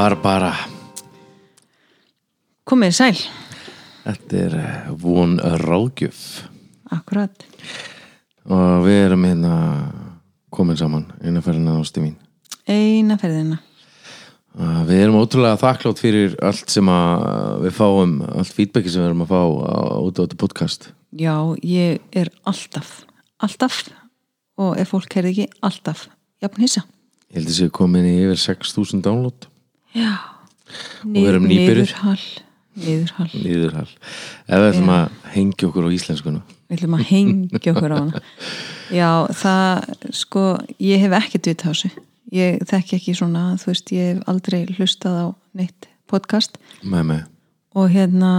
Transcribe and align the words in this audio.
Barbara 0.00 0.54
Komið 2.64 2.92
sæl, 2.96 3.18
Þetta 4.06 4.38
er 4.38 4.54
eh, 4.56 4.86
von 4.96 5.34
ráðgjöf. 5.60 6.20
Akkurat 6.88 7.44
og 8.48 8.86
við 8.86 8.96
erum 9.02 9.26
hérna 9.28 9.58
komin 10.48 10.78
saman 10.80 11.04
innanferðina 11.20 11.74
ástu 11.82 12.00
mín. 12.00 12.14
Eina 12.64 13.18
ferðina. 13.20 13.60
Uh, 14.56 14.80
Við 14.88 15.02
erum 15.02 15.20
ótrúlega 15.20 15.60
þakklátt 15.60 16.00
fyrir 16.00 16.38
allt 16.48 16.72
sem 16.72 16.88
við 17.66 17.76
fáum 17.76 18.16
allt 18.24 18.56
feedbacki 18.56 18.88
sem 18.88 19.04
við 19.04 19.10
erum 19.10 19.26
að 19.26 19.36
fá 19.36 19.42
út 20.00 20.16
á 20.16 20.22
þetta 20.24 20.40
podcast. 20.46 20.90
Já, 21.12 21.36
ég 21.60 22.00
er 22.16 22.32
alltaf 22.48 23.02
Alltaf 23.36 23.84
Og 24.56 24.80
ef 24.80 24.96
fólk 24.96 25.12
heyrði 25.12 25.36
ekki, 25.36 25.50
alltaf. 25.60 26.08
Jafn 26.40 26.64
hissa. 26.64 26.88
Ég 27.28 27.42
held 27.42 27.50
að 27.50 27.52
þessi 27.52 27.72
komin 27.82 28.08
í 28.08 28.20
yfir 28.24 28.46
6.000 28.48 29.04
download 29.04 29.49
Já. 29.96 30.12
Nýbyrjuð. 31.04 31.48
Niðurhall. 31.50 32.26
Niðurhall. 32.80 33.30
Nýðurhall 33.34 33.88
ef 33.90 34.60
við 34.62 34.68
ætlum 34.68 34.92
að 34.94 35.16
hengja 35.34 35.68
okkur 35.68 35.88
á 35.88 35.90
íslenskuna 35.96 36.42
Við 36.70 36.76
ætlum 36.76 36.94
að 36.94 37.08
hengja 37.08 37.72
okkur 37.74 37.90
á 37.90 37.96
hana. 37.98 38.22
Já, 39.00 39.10
það, 39.40 39.90
sko 40.14 40.44
Ég 40.78 41.02
hef 41.02 41.16
ekkert 41.18 41.50
vita 41.50 41.66
á 41.66 41.70
þessu. 41.72 41.90
Ég 42.30 42.62
þekki 42.70 43.00
ekki 43.00 43.16
svona, 43.18 43.48
þú 43.58 43.72
veist, 43.72 43.90
ég 43.96 44.12
hef 44.12 44.30
aldrei 44.30 44.62
hlustað 44.76 45.18
á 45.18 45.26
neitt 45.58 45.90
podcast. 46.10 46.60
Með 46.86 47.06
mig 47.10 47.26
og 47.74 47.90
hérna 47.92 48.30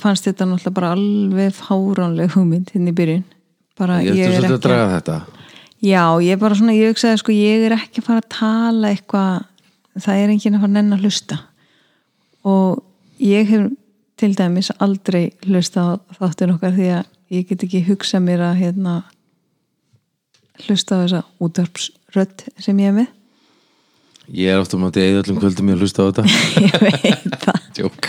fannst 0.00 0.26
þetta 0.26 0.48
náttúrulega 0.48 0.76
bara 0.76 0.90
alveg 0.96 1.54
fáránleg 1.56 2.34
hugmynd 2.34 2.72
hinn 2.74 2.90
í 2.90 2.96
byrjun. 2.96 3.22
Bara 3.78 4.00
Ég 4.04 4.18
er 4.26 4.34
svolítið 4.36 4.56
að 4.58 4.66
draga 4.66 4.90
þetta. 4.96 5.16
Já, 5.82 6.04
ég 6.22 6.36
er 6.36 6.40
bara 6.42 6.58
svona, 6.58 6.74
ég 6.76 6.92
hugsaði 6.92 7.20
sko 7.22 7.34
ég 7.34 7.64
er 7.66 7.76
ekki 7.78 8.02
að 8.02 8.08
fara 8.08 8.22
að 8.22 8.28
tala 8.36 8.92
eitthvað 8.92 9.46
það 9.98 10.20
er 10.22 10.32
enginn 10.32 10.56
að 10.56 10.64
fara 10.64 10.74
nenn 10.76 10.96
að 10.96 11.06
hlusta. 11.06 11.38
Og 12.48 12.82
ég 13.22 13.48
hef 13.50 13.70
til 14.20 14.34
dæmis 14.38 14.70
aldrei 14.82 15.32
hlusta 15.46 15.82
á 15.82 15.90
þáttin 16.18 16.54
okkar 16.54 16.76
því 16.76 16.92
að 16.98 17.10
ég 17.32 17.48
get 17.48 17.64
ekki 17.66 17.82
hugsað 17.88 18.24
mér 18.26 18.44
að 18.50 18.60
hérna 18.60 19.00
hlusta 20.66 21.00
á 21.00 21.02
þessa 21.02 21.22
útvarpsrödd 21.42 22.46
sem 22.60 22.80
ég 22.82 22.92
hef 22.92 22.98
með. 23.00 23.10
Ég 24.32 24.52
er 24.54 24.60
ofta 24.62 24.78
um 24.78 24.86
að 24.86 25.00
eða 25.02 25.22
öllum 25.24 25.40
kvöldum 25.42 25.70
ég 25.72 25.76
að 25.76 25.82
hlusta 25.82 26.04
á 26.04 26.08
þetta. 26.08 26.24
Ég 26.68 26.76
veit 26.84 27.38
það. 27.42 27.58
Jók. 27.82 28.08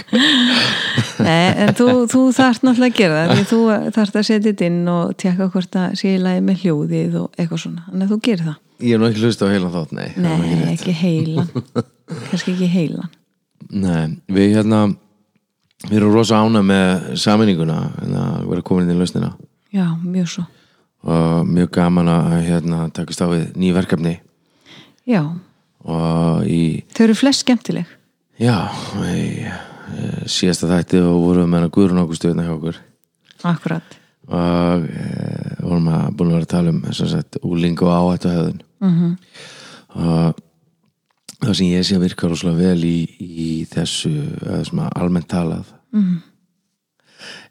Nei, 1.23 1.47
en 1.63 1.71
þú, 1.77 1.87
þú 2.11 2.21
þarft 2.35 2.65
náttúrulega 2.67 2.91
að 2.91 2.99
gera 2.99 3.21
það 3.31 3.43
þú 3.49 3.59
þarft 3.95 4.17
að 4.19 4.25
setja 4.27 4.51
þetta 4.51 4.67
inn 4.67 4.81
og 4.91 5.13
tjekka 5.23 5.47
hvort 5.53 5.77
að 5.79 5.95
sé 5.99 6.13
í 6.13 6.21
lagi 6.21 6.43
með 6.43 6.65
hljóðið 6.65 7.17
og 7.21 7.39
eitthvað 7.39 7.61
svona, 7.63 7.85
að 7.89 8.11
þú 8.11 8.17
gerir 8.27 8.45
það 8.49 8.57
Ég 8.83 8.97
er 8.97 8.99
nú 8.99 9.07
ekki 9.07 9.23
hlusta 9.23 9.47
á 9.47 9.53
heilan 9.53 9.71
þátt, 9.71 9.93
nei 9.95 10.09
Nei, 10.19 10.73
ekki 10.73 10.93
heilan. 10.97 11.47
Kannski 12.29 12.51
ekki 12.51 12.67
heilan. 12.67 13.11
Nei, 13.71 14.17
við 14.27 14.57
hérna 14.57 14.81
við 15.87 15.97
erum 16.01 16.13
rosa 16.15 16.41
ána 16.43 16.63
með 16.65 17.13
saminninguna 17.23 17.79
en 18.03 18.17
að 18.19 18.49
vera 18.51 18.65
komin 18.67 18.89
inn 18.89 18.97
í 18.97 18.99
lausnina. 18.99 19.31
Já, 19.73 19.87
mjög 20.03 20.29
svo. 20.35 20.45
Og 21.03 21.47
mjög 21.47 21.71
gaman 21.79 22.11
að 22.11 22.37
hérna 22.47 22.85
takast 22.95 23.23
á 23.23 23.27
við 23.31 23.49
ný 23.59 23.71
verkefni. 23.75 24.17
Já, 25.07 25.23
og 25.83 26.47
í, 26.47 26.83
þau 26.95 27.03
eru 27.07 27.17
flest 27.19 27.43
skemmtileg. 27.43 27.89
Já 28.39 28.55
í 29.03 29.43
eh, 29.43 30.23
síðasta 30.31 30.69
þætti 30.71 31.01
og 31.03 31.19
vorum 31.25 31.51
með 31.51 31.63
hana 31.63 31.73
Guðrún 31.73 32.03
Ágústuðna 32.03 32.47
hjá 32.47 32.55
okkur. 32.55 32.79
Akkurat. 33.47 33.99
Og 34.31 34.85
e, 34.87 35.07
vorum 35.59 35.89
að 35.91 36.05
búin 36.15 36.29
að 36.31 36.37
vera 36.37 36.45
að 36.45 36.51
tala 36.53 36.71
um 36.71 36.83
sem 36.95 37.09
sagt, 37.11 37.41
úling 37.43 37.75
og 37.83 37.91
áhættu 37.91 38.31
hefðun 38.31 38.61
mm 38.83 39.17
og 39.93 40.37
það 41.43 41.53
sem 41.59 41.67
ég 41.69 41.83
sé 41.85 41.95
að 41.99 42.05
virka 42.07 42.27
rosalega 42.31 42.57
vel 42.69 42.83
í, 42.87 42.97
í 43.19 43.49
þessu 43.69 44.11
almennt 44.95 45.27
talað 45.29 45.65
Mhm. 45.93 46.15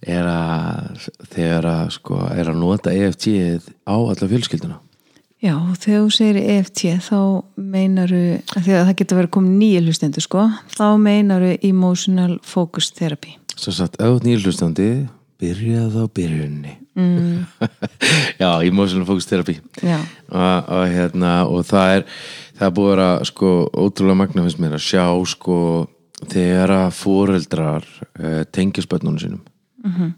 er 0.03 0.26
að 0.26 1.09
þegar 1.31 1.69
að 1.70 1.91
sko 1.94 2.16
er 2.34 2.50
að 2.50 2.59
nota 2.59 2.91
EFT 2.91 3.28
á 3.87 3.94
alla 3.94 4.28
fjölskylduna. 4.28 4.81
Já, 5.43 5.54
þegar 5.78 6.03
þú 6.03 6.10
segir 6.15 6.37
EFT 6.56 6.82
þá 7.03 7.44
meinaru, 7.59 8.43
að 8.56 8.66
það 8.66 8.97
getur 8.97 9.19
verið 9.20 9.31
komið 9.37 9.56
nýja 9.59 9.81
hlustendur 9.87 10.22
sko, 10.26 10.44
þá 10.76 10.84
meinaru 11.03 11.56
Emotional 11.62 12.38
Focus 12.43 12.91
Therapy. 12.94 13.37
Svo 13.56 13.72
sagt, 13.75 13.97
ef 14.00 14.06
þú 14.06 14.16
ert 14.16 14.26
nýrlustandi 14.28 15.09
byrjað 15.43 15.97
á 15.99 16.04
byrjunni 16.14 16.76
mm. 16.94 17.47
já, 18.42 18.50
emotional 18.62 19.06
focus 19.06 19.26
therapy 19.26 19.58
og, 19.82 20.69
og 20.69 20.86
hérna 20.92 21.34
og 21.48 21.66
það 21.69 21.97
er 21.97 22.06
það 22.58 22.66
er 22.69 22.76
búið 22.76 23.04
að 23.06 23.25
sko 23.30 23.53
ótrúlega 23.72 24.20
magna 24.22 24.47
finnst 24.47 24.62
mér 24.62 24.76
að 24.78 24.86
sjá 24.86 25.06
sko 25.32 25.58
þegar 26.31 26.75
að 26.76 26.91
fóreldrar 26.98 27.88
uh, 28.20 28.42
tengjast 28.54 28.91
börnunum 28.91 29.19
sínum 29.19 29.42
-hmm. 29.82 30.12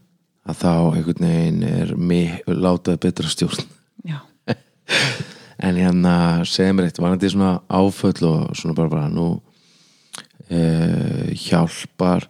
að 0.44 0.60
þá 0.60 0.74
einhvern 0.96 1.26
veginn 1.28 1.62
er 1.62 1.96
mig 1.96 2.42
látað 2.46 3.00
betra 3.00 3.28
stjórn 3.28 3.64
en 5.64 5.76
hérna 5.76 6.44
segja 6.44 6.72
mér 6.72 6.90
eitt 6.90 7.00
varandi 7.00 7.30
svona 7.30 7.60
áföll 7.68 8.22
og 8.28 8.56
svona 8.56 8.74
bara 8.74 8.88
bara 8.88 9.08
nú 9.08 9.40
uh, 10.50 11.26
hjálpar 11.32 12.28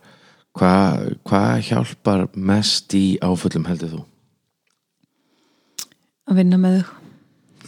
hvað 0.55 1.17
hva 1.25 1.45
hjálpar 1.59 2.29
mest 2.37 2.95
í 2.95 3.19
áföllum 3.23 3.67
heldur 3.67 3.91
þú? 3.97 4.03
Að 6.29 6.41
vinna 6.41 6.61
með 6.61 6.79
þau. 6.79 6.93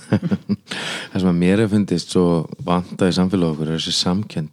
Það 1.10 1.20
sem 1.20 1.30
að 1.30 1.38
mér 1.40 1.62
er 1.64 1.70
fundist 1.72 2.12
svo 2.12 2.24
vanta 2.64 3.08
í 3.08 3.14
samfélag 3.16 3.54
okkur 3.54 3.72
er 3.72 3.80
þessi 3.80 3.94
samkend 3.96 4.52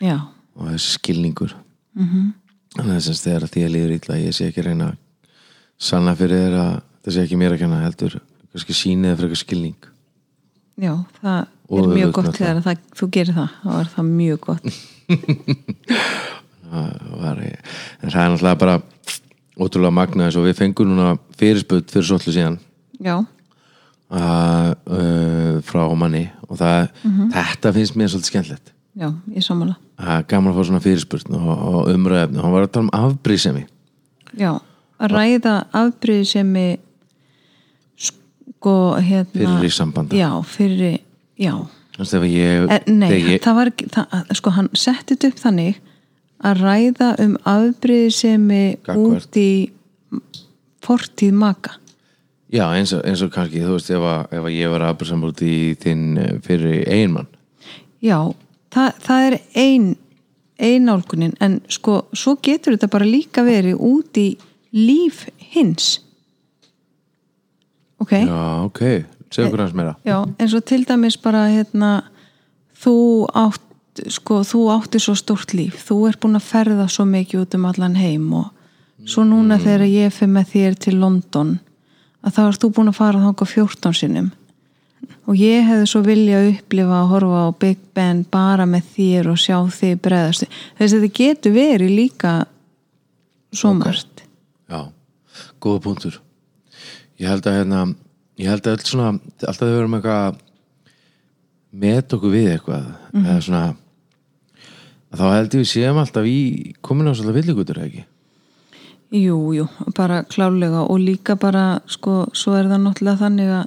Já, 0.00 0.16
og 0.56 0.70
þessi 0.72 0.96
skilningur. 0.96 1.54
Mm 1.96 2.06
-hmm. 2.06 2.30
þannig 2.76 2.96
að 2.96 3.04
þess 3.06 3.26
að 3.26 3.50
því 3.52 3.64
að 3.64 3.74
líður 3.74 3.96
illa 3.96 4.18
ég 4.20 4.34
sé 4.36 4.48
ekki 4.48 4.64
reyna 4.66 4.88
sanna 5.78 6.14
fyrir 6.16 6.56
að 6.56 6.80
það 7.04 7.14
sé 7.14 7.22
ekki 7.22 7.38
mér 7.40 7.52
að 7.56 7.62
kenna 7.62 7.84
heldur 7.84 8.18
kannski 8.52 8.72
sýnið 8.72 9.16
fyrir 9.16 9.30
eitthvað 9.30 9.44
skilning. 9.44 9.92
Já, 10.76 10.92
það 11.22 11.46
Og 11.66 11.80
er 11.82 11.94
mjög 11.96 12.12
gott 12.14 12.36
þegar 12.36 12.60
það, 12.62 12.82
þú 12.94 13.08
gerir 13.10 13.36
það 13.36 13.54
þá 13.62 13.70
er 13.80 13.88
það 13.94 14.10
mjög 14.10 14.40
gott. 14.40 14.66
Það 16.66 16.94
var, 17.22 17.38
en 17.38 18.10
það 18.10 18.20
er 18.20 18.30
náttúrulega 18.32 18.58
bara 18.58 18.72
ótrúlega 19.56 19.94
magna 19.94 20.26
þess 20.26 20.38
og 20.40 20.46
við 20.48 20.56
fengum 20.58 20.88
núna 20.90 21.12
fyrirspöld 21.38 21.92
fyrir 21.92 22.08
svolítið 22.08 22.34
síðan 22.34 22.56
Já, 23.02 23.16
að, 24.10 24.70
uh, 24.86 25.58
frá 25.66 25.82
manni. 25.98 26.26
Og 26.46 26.60
það, 26.60 26.88
þetta 27.34 27.74
finnst 27.74 27.98
mér 27.98 28.12
svolítið 28.12 28.32
skemmtilegt. 28.32 28.72
Já, 28.96 29.10
ég 29.28 29.44
það 29.96 30.12
er 30.14 30.26
gaman 30.30 30.52
að 30.52 30.58
fá 30.58 30.68
svona 30.68 30.82
fyrirspurn 30.84 31.36
og, 31.36 31.48
og 31.52 31.90
umræðefni, 31.92 32.42
hann 32.42 32.54
var 32.54 32.66
að 32.66 32.72
tala 32.74 32.86
um 32.86 32.94
afbrísemi 32.96 33.64
Já, 34.36 34.50
að 35.00 35.12
ræða 35.12 35.54
afbríði 35.76 36.28
sem 36.30 36.52
er 36.60 36.76
sko 38.08 38.76
hérna 39.04 39.32
fyrir 39.32 39.66
í 39.68 39.72
sambanda 39.72 40.16
Já, 40.16 40.30
fyrir, 40.48 40.98
já. 41.40 41.54
Þannig 41.96 42.16
að 42.18 42.26
ég, 42.32 42.66
e, 42.68 42.80
Nei, 42.92 43.08
þegar 43.08 43.30
ég 43.32 43.44
það 43.44 43.58
var 43.60 43.72
ekki 43.72 43.88
það, 43.94 44.32
sko 44.40 44.54
hann 44.56 44.70
setti 44.76 45.14
þetta 45.14 45.30
upp 45.32 45.42
þannig 45.44 45.82
að 46.46 46.64
ræða 46.64 47.10
um 47.24 47.36
afbríði 47.52 48.14
sem 48.16 48.50
er 48.56 48.70
Gagnvart. 48.84 49.28
út 49.28 49.40
í 49.40 49.50
fortíð 50.84 51.36
maka 51.36 51.76
Já, 52.52 52.64
eins 52.70 52.92
og, 52.94 53.02
eins 53.02 53.22
og 53.26 53.32
kannski, 53.34 53.62
þú 53.64 53.76
veist, 53.76 53.90
ef 53.90 54.04
að, 54.06 54.26
ef 54.38 54.44
að 54.46 54.54
ég 54.54 54.70
var 54.70 54.84
aðbjörnsam 54.86 55.24
út 55.26 55.40
í 55.42 55.56
þinn 55.82 56.04
eh, 56.22 56.34
fyrir 56.46 56.84
einmann 56.94 57.30
Já, 58.04 58.20
það, 58.74 58.98
það 59.02 59.28
er 59.28 59.38
ein 59.58 59.86
einálkunin, 60.56 61.34
en 61.42 61.60
sko 61.68 62.06
svo 62.16 62.36
getur 62.42 62.76
þetta 62.76 62.88
bara 62.92 63.08
líka 63.08 63.44
verið 63.44 63.80
út 63.82 64.16
í 64.20 64.28
líf 64.76 65.26
hins. 65.52 65.98
Ok? 68.00 68.12
Já, 68.12 68.40
ok, 68.64 68.82
segðu 69.32 69.50
okkur 69.50 69.64
hans 69.64 69.76
meira. 69.76 69.94
Já, 70.06 70.18
eins 70.40 70.56
og 70.56 70.64
til 70.68 70.82
dæmis 70.88 71.18
bara 71.20 71.46
hérna, 71.52 71.92
þú 72.82 72.96
átt 73.36 73.62
sko, 74.12 74.42
þú 74.44 74.66
átti 74.74 75.00
svo 75.00 75.16
stórt 75.16 75.54
líf. 75.56 75.80
Þú 75.88 76.02
ert 76.10 76.20
búin 76.20 76.36
að 76.36 76.48
ferða 76.48 76.88
svo 76.92 77.06
mikið 77.08 77.46
út 77.46 77.56
um 77.56 77.68
allan 77.68 77.96
heim 77.96 78.26
og 78.36 78.50
svo 79.08 79.24
núna 79.28 79.60
þegar 79.60 79.86
ég 79.88 80.12
fyrir 80.14 80.34
með 80.34 80.52
þér 80.52 80.76
til 80.86 80.98
London 81.00 81.56
að 82.26 82.34
þá 82.34 82.42
ert 82.46 82.64
þú 82.64 82.72
búin 82.76 82.90
að 82.90 82.98
fara 82.98 83.22
þangað 83.22 83.52
14 83.54 83.96
sinnum. 84.00 84.32
Og 85.26 85.38
ég 85.38 85.66
hefði 85.66 85.86
svo 85.90 86.02
vilja 86.06 86.40
að 86.40 86.50
upplifa 86.52 86.98
að 87.00 87.10
horfa 87.12 87.40
á 87.46 87.48
Big 87.62 87.80
Ben 87.94 88.22
bara 88.30 88.66
með 88.70 88.90
þér 88.94 89.30
og 89.32 89.40
sjá 89.42 89.56
þig 89.74 90.00
breðast 90.02 90.46
þess 90.46 90.92
að 90.92 90.96
þetta 90.96 91.18
getur 91.18 91.56
verið 91.56 91.94
líka 91.94 92.34
svo 93.54 93.72
margt. 93.74 94.24
Já, 94.70 94.90
góða 95.62 95.82
punktur. 95.86 96.18
Ég 97.18 97.30
held 97.30 97.46
að 97.46 97.58
hérna 97.60 97.86
ég 98.36 98.52
held 98.52 98.68
að 98.68 98.84
svona, 98.84 99.14
alltaf 99.40 99.64
þau 99.64 99.76
verum 99.78 99.96
eitthvað 99.98 100.42
met 101.76 102.16
okkur 102.16 102.32
við 102.32 102.50
eitthvað 102.54 102.86
eða 103.22 103.38
svona 103.44 103.64
að 105.12 105.20
þá 105.20 105.26
held 105.30 105.56
ég 105.56 105.62
við 105.62 105.70
séum 105.70 106.00
alltaf 106.00 106.28
í 106.28 106.38
komin 106.84 107.08
á 107.08 107.12
svolítið 107.16 107.38
villigutur 107.40 107.82
ekki 107.84 108.04
Jú, 109.14 109.38
jú, 109.54 109.68
bara 109.94 110.24
klálega 110.26 110.82
og 110.82 110.98
líka 110.98 111.36
bara, 111.38 111.80
sko, 111.86 112.26
svo 112.34 112.56
er 112.58 112.66
það 112.66 112.82
náttúrulega 112.82 113.22
þannig 113.22 113.50
að 113.54 113.66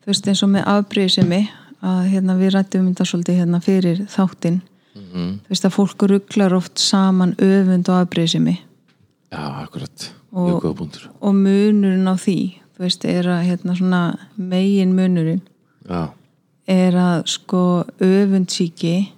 þú 0.00 0.12
veist 0.12 0.28
eins 0.30 0.42
og 0.46 0.52
með 0.52 0.68
afbrýðisemi 0.70 1.40
að 1.80 2.02
hérna, 2.12 2.36
við 2.38 2.52
rættum 2.54 2.90
þetta 2.90 3.06
svolítið 3.08 3.40
hérna 3.40 3.60
fyrir 3.64 4.04
þáttinn. 4.12 4.60
Mhm. 4.94 5.26
þú 5.44 5.52
veist 5.52 5.66
að 5.66 5.74
fólk 5.76 6.02
rugglar 6.10 6.54
oft 6.56 6.78
saman 6.78 7.34
öfund 7.38 7.88
og 7.88 8.00
afbrýðsemi 8.04 8.56
já, 9.30 9.42
akkurat, 9.62 10.10
mjög 10.34 10.62
góða 10.64 10.76
búndur 10.80 11.04
og 11.20 11.34
munurinn 11.34 12.10
á 12.10 12.14
því 12.18 12.38
þú 12.74 12.84
veist, 12.84 13.04
er 13.04 13.28
að 13.30 13.46
hérna 13.46 13.76
svona 13.78 14.02
megin 14.36 14.94
munurinn 14.96 15.42
já, 15.86 16.10
er 16.66 16.98
að 16.98 17.22
sko 17.30 17.84
öfundsíki 18.02 19.12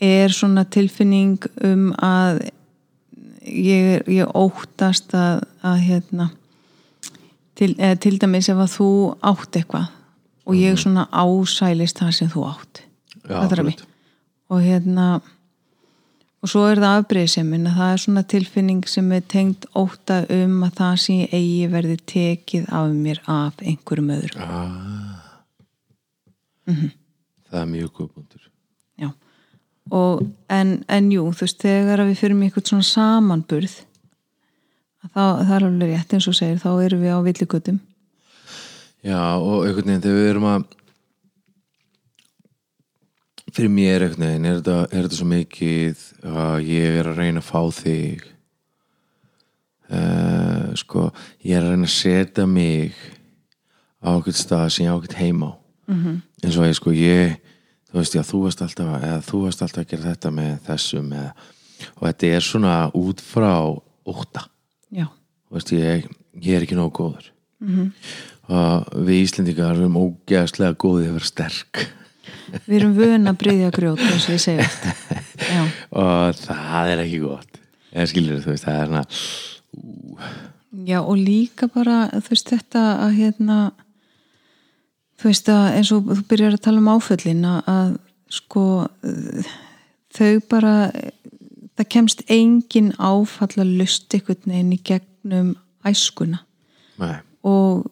er 0.00 0.32
svona 0.32 0.64
tilfinning 0.64 1.44
um 1.62 1.92
að 2.00 2.48
ég, 3.44 4.08
ég 4.08 4.36
óttast 4.36 5.14
að, 5.16 5.44
að 5.64 5.78
hérna 5.88 6.30
til, 7.58 7.74
eða, 7.78 7.98
til 8.02 8.16
dæmis 8.22 8.50
ef 8.52 8.62
að 8.64 8.72
þú 8.76 8.90
átt 9.32 9.60
eitthvað 9.60 9.90
og 10.44 10.58
ég 10.58 10.78
svona 10.80 11.06
ásælist 11.08 12.00
það 12.02 12.16
sem 12.18 12.32
þú 12.32 12.46
átt 12.50 12.82
já, 13.24 13.36
Fattar 13.40 13.64
mig? 13.64 13.78
akkurat 13.78 13.90
og 14.52 14.60
hérna 14.62 15.06
og 16.44 16.50
svo 16.52 16.66
er 16.68 16.80
það 16.82 16.98
afbreyðsemin 17.00 17.68
að 17.70 17.78
það 17.78 17.92
er 17.92 18.02
svona 18.02 18.24
tilfinning 18.34 18.88
sem 18.90 19.12
er 19.16 19.22
tengt 19.34 19.68
ótta 19.72 20.20
um 20.34 20.58
að 20.66 20.74
það 20.80 20.96
sem 21.04 21.20
ég 21.22 21.36
eigi 21.38 21.70
verði 21.72 21.96
tekið 22.14 22.66
af 22.80 22.96
mér 23.06 23.22
af 23.30 23.62
einhverjum 23.64 24.12
öðrum 24.18 24.44
ah. 24.44 24.66
Mhm. 26.68 26.90
það 27.48 27.62
er 27.62 27.70
mjög 27.72 28.02
búndur 28.02 28.42
Já, 28.44 28.53
og 29.92 30.22
en, 30.48 30.78
en 30.88 31.10
jú, 31.12 31.26
þú 31.32 31.44
veist, 31.44 31.60
þegar 31.60 32.00
að 32.00 32.12
við 32.12 32.20
fyrir 32.22 32.38
með 32.38 32.48
eitthvað 32.48 32.70
svona 32.70 32.88
samanburð 32.88 33.74
að 35.04 35.10
þá, 35.10 35.24
það 35.44 35.56
er 35.56 35.66
alveg 35.68 35.90
rétt 35.90 36.14
eins 36.16 36.28
og 36.30 36.38
segir, 36.38 36.62
þá 36.62 36.70
erum 36.86 37.04
við 37.04 37.12
á 37.12 37.20
villigutum 37.26 37.82
Já, 39.04 39.20
og 39.36 39.66
einhvern 39.66 39.90
veginn 39.90 40.04
þegar 40.06 40.20
við 40.20 40.30
erum 40.30 40.48
að 40.48 40.64
fyrir 43.54 43.70
mér 43.70 44.06
einhvern 44.06 44.24
veginn 44.24 44.48
er 44.48 44.60
þetta, 44.60 44.78
er 44.88 45.02
þetta 45.04 45.18
svo 45.18 45.28
mikið 45.30 46.06
að 46.32 46.70
ég 46.70 46.96
er 47.00 47.10
að 47.10 47.20
reyna 47.20 47.42
að 47.42 47.50
fá 47.50 47.60
þig 47.76 48.24
uh, 49.92 50.72
sko 50.80 51.10
ég 51.44 51.58
er 51.58 51.66
að 51.66 51.74
reyna 51.74 51.90
að 51.90 51.96
setja 51.98 52.48
mig 52.48 52.96
á 54.00 54.08
okkur 54.16 54.36
stað 54.36 54.70
sem 54.72 54.86
ég 54.86 54.92
á 54.92 54.96
okkur 54.96 55.18
heima 55.20 55.52
á 55.52 55.54
-hmm. 55.92 56.16
eins 56.42 56.56
og 56.56 56.66
ég 56.66 56.78
sko 56.80 56.96
ég 56.96 57.36
þú 57.94 58.00
veist, 58.02 58.16
já, 58.16 58.22
þú 58.26 58.40
varst 58.42 58.62
alltaf 58.64 58.88
eða 58.98 59.20
þú 59.22 59.40
varst 59.44 59.62
alltaf 59.62 59.84
að 59.84 59.90
gera 59.92 60.10
þetta 60.10 60.30
með 60.34 60.54
þessum 60.66 61.12
eða, 61.14 61.30
og 61.94 62.02
þetta 62.08 62.30
er 62.34 62.46
svona 62.48 62.74
út 62.98 63.22
frá 63.22 63.52
óta 64.04 64.48
Já, 64.90 65.06
Þú 65.46 65.58
veist, 65.58 65.72
ég, 65.74 66.08
ég 66.42 66.56
er 66.56 66.66
ekki 66.66 66.78
nógu 66.78 66.90
góður. 66.98 67.30
-hmm. 67.62 67.92
og 68.48 68.88
við 69.06 69.20
Íslendingar 69.22 69.76
erum 69.78 69.96
ógeðslega 69.96 70.74
góðið 70.74 71.08
að 71.08 71.14
vera 71.18 71.30
sterk. 71.30 71.84
Við 72.66 72.76
erum 72.80 72.96
vön 72.98 73.30
að 73.30 73.38
breyðja 73.38 73.70
grjót 73.70 74.00
eins 74.00 74.26
og 74.28 74.34
ég 74.34 74.42
Já, 75.54 75.62
og 76.02 76.34
það 76.34 76.90
er 76.90 77.04
ekki 77.04 77.20
gott. 77.22 77.60
Eða 77.94 78.10
skilur 78.10 78.42
þú 78.42 78.50
veist, 78.50 78.66
það 78.66 78.74
er 78.74 78.90
hana 78.90 79.04
Já, 80.84 80.98
og 81.00 81.16
líka 81.16 81.68
bara 81.70 82.08
þú 82.10 82.28
veist 82.34 82.50
þetta 82.50 82.84
að 83.06 83.16
hérna 83.20 83.58
þú 85.24 85.30
veist 85.30 85.46
að 85.48 85.66
eins 85.78 85.90
og 85.96 86.08
þú 86.10 86.22
byrjar 86.28 86.56
að 86.58 86.64
tala 86.66 86.82
um 86.82 86.90
áföllin 86.92 87.44
að, 87.48 87.60
að 87.72 87.92
sko 88.36 88.64
þau 90.12 90.32
bara 90.50 90.72
það 91.74 91.86
kemst 91.94 92.20
engin 92.28 92.90
áfall 93.00 93.54
að 93.56 93.70
lust 93.78 94.12
einhvern 94.12 94.52
veginn 94.52 94.74
í 94.76 94.80
gegnum 94.84 95.54
æskuna. 95.88 96.42
Nei, 97.00 97.16
og 97.40 97.86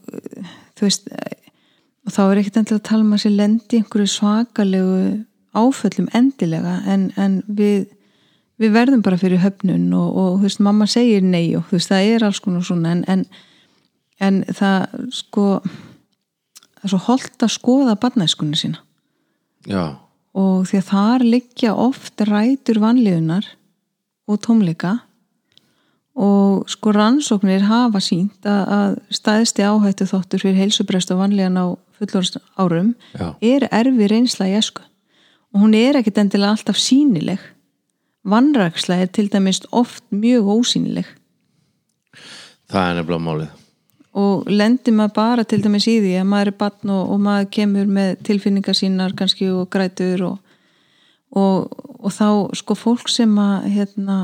þú 0.77 0.85
veist 0.85 1.09
og 2.03 2.13
þá 2.13 2.21
er 2.27 2.43
ekkert 2.43 2.59
endilega 2.61 2.83
að 2.83 2.89
tala 2.91 3.07
um 3.07 3.17
að 3.17 3.23
sér 3.25 3.35
lendi 3.39 3.81
einhverju 3.81 4.13
svakalegu 4.13 5.01
áföllum 5.57 6.11
endilega 6.13 6.75
en, 6.85 7.09
en 7.17 7.41
við 7.49 7.87
við 8.61 8.75
verðum 8.77 9.01
bara 9.03 9.17
fyrir 9.17 9.41
höfnun 9.41 9.89
og, 9.97 10.11
og 10.13 10.37
þú 10.37 10.45
veist, 10.45 10.61
mamma 10.69 10.87
segir 10.91 11.25
nei 11.25 11.55
og 11.57 11.65
þú 11.71 11.79
veist, 11.79 11.95
það 11.95 12.11
er 12.11 12.27
alls 12.27 12.43
konar 12.45 12.67
svona 12.67 12.93
en, 12.93 13.03
en, 13.09 13.25
en 14.21 14.43
það 14.53 15.09
sko 15.17 15.47
það 16.83 16.89
er 16.89 16.93
svo 16.93 17.01
holdt 17.07 17.47
að 17.47 17.55
skoða 17.55 17.95
barnæskunni 18.03 18.59
sína. 18.59 18.83
Já, 19.71 20.03
og 20.35 20.67
því 20.69 20.81
að 20.81 20.89
þar 20.89 21.25
liggja 21.29 21.73
oft 21.79 22.23
rætur 22.27 22.81
vanliðunar 22.83 23.49
og 24.27 24.41
tómleika. 24.43 24.99
Og 26.13 26.69
sko 26.69 26.93
rannsóknir 26.93 27.65
hafa 27.65 28.01
sínt 28.05 28.45
að, 28.45 28.63
að 28.77 28.97
staðsti 29.17 29.65
áhættu 29.65 30.05
þóttur 30.11 30.43
fyrir 30.45 30.59
heilsubrest 30.61 31.13
og 31.15 31.23
vanliðan 31.23 31.57
á 31.57 31.67
fullorðs 31.97 32.37
árum 32.61 32.91
já, 33.17 33.31
er 33.41 33.65
erfi 33.73 34.09
reynsla 34.11 34.51
í 34.51 34.59
esku 34.59 34.85
og 35.53 35.65
hún 35.65 35.77
er 35.77 35.97
ekkit 36.01 36.21
endilega 36.21 36.53
alltaf 36.53 36.77
sínileg 36.81 37.41
vannræksla 38.29 39.01
er 39.03 39.09
til 39.09 39.29
dæmis 39.33 39.63
oft 39.73 40.05
mjög 40.11 40.49
ósýnileg. 40.53 41.09
Það 42.69 42.89
er 42.89 42.97
nefnilega 42.99 43.25
málið 43.25 43.62
og 44.13 44.49
lendir 44.51 44.93
maður 44.93 45.15
bara 45.17 45.45
til 45.49 45.63
dæmis 45.65 45.89
í 45.89 45.97
því 46.03 46.13
að 46.21 46.29
maður 46.29 46.51
er 46.51 46.59
batn 46.61 46.93
og, 46.93 47.13
og 47.15 47.21
maður 47.25 47.49
kemur 47.57 47.89
með 47.89 48.11
tilfinningar 48.29 48.77
sínar 48.77 49.15
kannski 49.17 49.49
og 49.53 49.71
grætur 49.73 50.27
og, 50.29 50.59
og, 51.33 51.73
og 51.97 52.13
þá 52.13 52.29
sko 52.61 52.77
fólk 52.77 53.09
sem 53.13 53.33
að 53.41 53.71
hérna, 53.73 54.19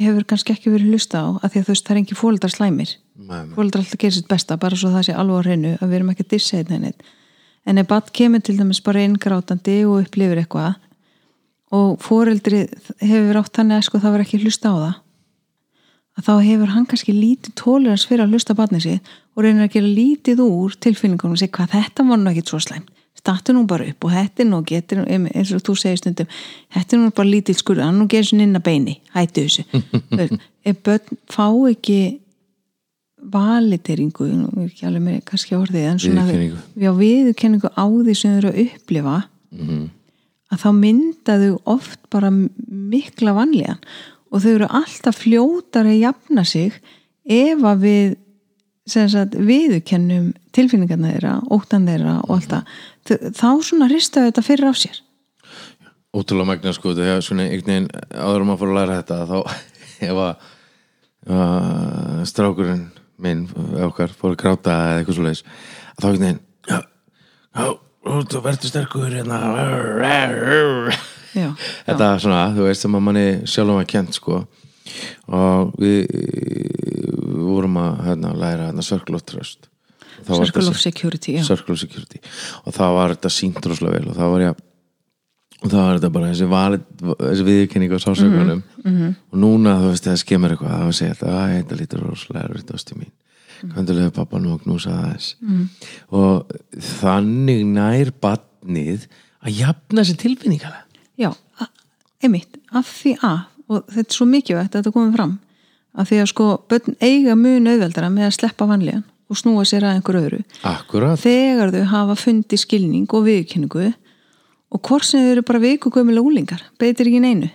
hefur 0.00 0.26
kannski 0.28 0.56
ekki 0.56 0.74
verið 0.74 0.92
hlusta 0.92 1.24
á 1.24 1.28
að 1.40 1.54
því 1.54 1.62
að 1.62 1.64
þú 1.64 1.72
veist 1.72 1.88
það 1.88 1.94
er 1.94 2.02
engi 2.02 2.18
fóldar 2.20 2.52
slæmir. 2.52 2.92
Fóldar 3.56 3.82
alltaf 3.82 4.00
gerir 4.00 4.16
sitt 4.16 4.28
besta 4.28 4.60
bara 4.60 4.76
svo 4.76 4.92
það 4.92 5.08
sé 5.08 5.16
alveg 5.16 5.40
á 5.40 5.44
hreinu 5.46 5.72
að 5.78 5.88
við 5.88 5.98
erum 5.98 6.12
ekki 6.12 6.26
að 6.26 6.32
dissa 6.34 6.60
einn 6.60 6.84
neitt. 6.84 7.02
En 7.68 7.80
ef 7.80 7.88
batn 7.88 8.14
kemur 8.16 8.44
til 8.44 8.56
dæmis 8.60 8.80
bara 8.84 9.04
inngrátandi 9.04 9.82
og 9.88 10.04
upplifir 10.04 10.40
eitthvað 10.40 10.76
og 11.76 12.00
fóreldri 12.02 12.64
hefur 12.98 13.40
átt 13.40 13.54
þannig 13.56 13.78
að 13.78 13.86
sko 13.86 14.00
það 14.02 14.14
var 14.16 14.24
ekki 14.24 14.40
hlusta 14.42 14.72
á 14.72 14.76
það 14.76 14.94
að 16.18 16.26
þá 16.26 16.32
hefur 16.44 16.72
hann 16.74 16.86
kannski 16.90 17.14
lítið 17.14 17.54
tólurans 17.60 18.06
fyrir 18.08 18.24
að 18.26 18.34
hlusta 18.34 18.56
barnið 18.58 18.86
sitt 18.86 19.12
og 19.36 19.44
reynir 19.44 19.66
að 19.68 19.74
gera 19.76 19.92
lítið 19.98 20.42
úr 20.44 20.74
tilfinningunum 20.82 21.36
og 21.36 21.42
segja 21.42 21.54
hvað 21.58 21.74
þetta 21.76 22.08
var 22.08 22.20
nú 22.20 22.32
ekkit 22.32 22.50
svo 22.52 22.60
slæm 22.64 22.88
startu 23.20 23.52
nú 23.52 23.66
bara 23.68 23.84
upp 23.90 24.04
og 24.06 24.14
er 24.16 24.46
nú 24.48 24.62
getur, 24.64 25.02
eins 25.04 25.52
og 25.52 25.60
þú 25.66 25.74
segir 25.76 26.00
stundum 26.00 26.26
er 26.74 26.98
nú 26.98 27.10
bara 27.12 27.28
lítið 27.28 27.58
skur, 27.58 27.80
hann 27.82 27.98
nú 28.00 28.08
gerir 28.08 28.26
svo 28.26 28.38
inn 28.40 28.56
að 28.56 28.64
beini 28.64 28.96
hættu 29.14 29.44
þessu 29.46 29.64
ef 30.70 30.82
börn 30.86 31.18
fá 31.28 31.46
ekki 31.70 32.00
valiteringu 33.30 34.28
ekki 34.64 34.86
alveg 34.88 35.04
með 35.04 35.18
kannski 35.28 35.56
orðið 35.58 35.88
svona 36.00 36.24
Viðurkenningu. 36.24 36.60
já, 36.80 36.90
viðurkenningu 36.96 37.70
á 37.76 37.84
því 37.84 38.14
sem 38.16 38.32
þau 38.32 38.38
eru 38.40 38.52
að 38.54 38.62
upplifa 38.66 39.16
Mhm. 39.50 39.90
að 40.54 40.60
þá 40.62 40.68
mynda 40.78 41.34
þau 41.42 41.60
oft 41.74 41.98
bara 42.10 42.30
mikla 42.30 43.32
vanlíðan 43.34 43.80
og 44.30 44.42
þau 44.42 44.50
eru 44.54 44.68
alltaf 44.80 45.20
fljótar 45.20 45.88
að 45.90 46.02
jafna 46.04 46.44
sig 46.46 46.74
ef 47.30 47.64
að 47.66 47.84
við 47.84 48.16
sagt, 48.90 49.36
viðurkennum 49.36 50.32
tilfinningarna 50.56 51.12
þeirra, 51.14 51.34
óttan 51.52 51.86
þeirra 51.88 52.16
og 52.24 52.32
allt 52.36 52.54
það, 52.54 52.64
þá 53.38 53.50
svona 53.66 53.90
ristaðu 53.90 54.30
þetta 54.30 54.46
fyrir 54.46 54.70
á 54.70 54.74
sér. 54.74 55.02
Ótrúlega 56.10 56.50
magna 56.50 56.72
sko 56.74 56.94
þegar 56.98 57.22
svona 57.22 57.46
einhvern 57.46 57.70
veginn 57.70 57.90
áður 58.18 58.46
um 58.46 58.54
að 58.54 58.62
fór 58.62 58.72
að 58.72 58.78
læra 58.80 58.96
þetta 58.98 59.18
þá 59.30 59.38
ef 60.08 60.22
að 60.24 60.32
uh, 61.30 62.16
strákurinn 62.30 62.86
minn 63.20 63.44
okkar 63.86 64.10
fór 64.16 64.34
að 64.34 64.40
gráta 64.40 64.74
eða 64.88 64.98
eitthvað 65.02 65.18
svo 65.18 65.28
leiðis 65.28 65.44
þá 66.00 66.06
einhvern 66.08 66.26
veginn 66.26 66.42
þú 68.30 68.42
verður 68.46 68.70
sterkur 68.72 69.12
hérna 69.12 69.38
já, 71.34 71.50
þetta 71.86 72.08
er 72.14 72.22
svona, 72.24 72.40
þú 72.56 72.66
veist 72.68 72.80
sem 72.86 72.96
að 72.98 73.04
manni 73.08 73.26
sjálfum 73.46 73.80
að 73.82 73.86
kent 73.94 74.14
sko. 74.18 74.40
Og 75.30 75.74
við, 75.78 76.08
við 76.10 77.44
vorum 77.46 77.76
að 77.80 78.00
hérna, 78.08 78.32
læra 78.34 78.70
hérna, 78.70 78.82
circle 78.82 79.14
of 79.20 79.22
trust. 79.28 79.68
Var 80.26 80.36
circle 80.44 80.62
þetta- 80.62 80.70
of 80.74 80.80
security 80.80 81.36
já. 81.38 81.44
Circle 81.46 81.72
of 81.74 81.78
Security. 81.80 82.20
Og 82.66 82.74
það 82.74 82.94
var 82.96 83.14
þetta 83.14 83.30
sínt 83.32 83.60
rosalega 83.66 83.98
vel. 84.00 84.08
Og 84.10 84.16
það 84.16 84.30
var 84.34 84.40
ég 84.40 84.66
og 85.62 85.68
það 85.70 85.80
var 85.84 85.98
þetta 85.98 86.12
bara 86.12 86.28
þessi, 86.32 86.82
þessi 87.20 87.44
viðkynning 87.44 87.92
á 87.92 87.98
sásökunum 88.00 88.62
Mhm, 88.84 89.14
og 89.32 89.38
núna 89.38 89.74
þú 89.80 89.88
veist 89.92 90.04
þegar 90.06 90.20
skemmur 90.24 90.50
eitthvað 90.54 90.78
þá 90.80 90.92
segja 90.96 91.14
þetta, 91.14 91.32
að 91.36 91.50
þetta 91.56 91.78
lítur 91.80 92.04
rosalega 92.08 92.48
erfitt 92.48 92.72
ástu 92.74 92.94
mín. 92.96 93.10
Mhm. 93.60 93.72
kvendulega 93.74 94.10
pappa 94.16 94.38
nú 94.40 94.54
og 94.54 94.62
knúsa 94.64 94.88
það 94.88 95.10
þess 95.12 95.34
og 96.10 96.46
þannig 96.80 97.66
nær 97.66 98.10
badnið 98.24 99.04
að 99.44 99.52
jafna 99.60 100.00
sér 100.08 100.16
tilfinningalega 100.16 100.84
Já, 101.20 101.30
einmitt, 102.24 102.58
af 102.72 102.88
því 102.88 103.14
að 103.26 103.38
og 103.70 103.86
þetta 103.86 104.08
er 104.08 104.16
svo 104.16 104.26
mikilvægt 104.26 104.74
að 104.74 104.80
þetta 104.80 104.94
komið 104.96 105.16
fram 105.16 105.36
af 106.00 106.10
því 106.10 106.18
að 106.22 106.28
sko 106.32 106.48
börn 106.70 106.96
eiga 107.02 107.36
mun 107.38 107.70
auðveldara 107.70 108.10
með 108.10 108.28
að 108.28 108.36
sleppa 108.38 108.66
vanlíðan 108.70 109.06
og 109.30 109.38
snúa 109.38 109.62
sér 109.68 109.86
að 109.86 109.96
einhver 109.96 110.18
öðru. 110.18 110.40
Akkurat, 110.66 111.20
þegar 111.22 111.70
þau 111.74 111.84
hafa 111.92 112.16
fundið 112.18 112.62
skilning 112.64 113.06
og 113.14 113.26
viðkynningu 113.28 113.86
og 114.70 114.82
hvort 114.86 115.06
sem 115.06 115.22
þau 115.22 115.32
eru 115.36 115.46
bara 115.46 115.62
viku 115.62 115.92
gömulega 115.94 116.26
úlingar, 116.26 116.64
beitir 116.82 117.10
ekki 117.10 117.22
neinu. 117.22 117.50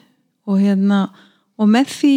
Og 0.48 0.62
hérna 0.62 1.10
og 1.60 1.72
með 1.72 1.91
því 1.95 2.15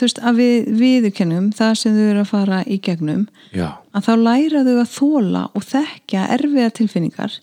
veist 0.00 0.20
að 0.24 0.38
við 0.40 0.68
viðkennum 0.80 1.50
það 1.56 1.74
sem 1.76 1.96
þau 1.96 2.06
eru 2.06 2.22
að 2.22 2.30
fara 2.30 2.60
í 2.64 2.78
gegnum 2.82 3.26
já, 3.52 3.66
að 3.92 4.06
þá 4.06 4.12
læra 4.24 4.62
þau 4.64 4.76
að 4.80 4.92
þóla 4.94 5.42
og 5.52 5.66
þekkja 5.66 6.26
erfiða 6.36 6.70
tilfinningar 6.78 7.36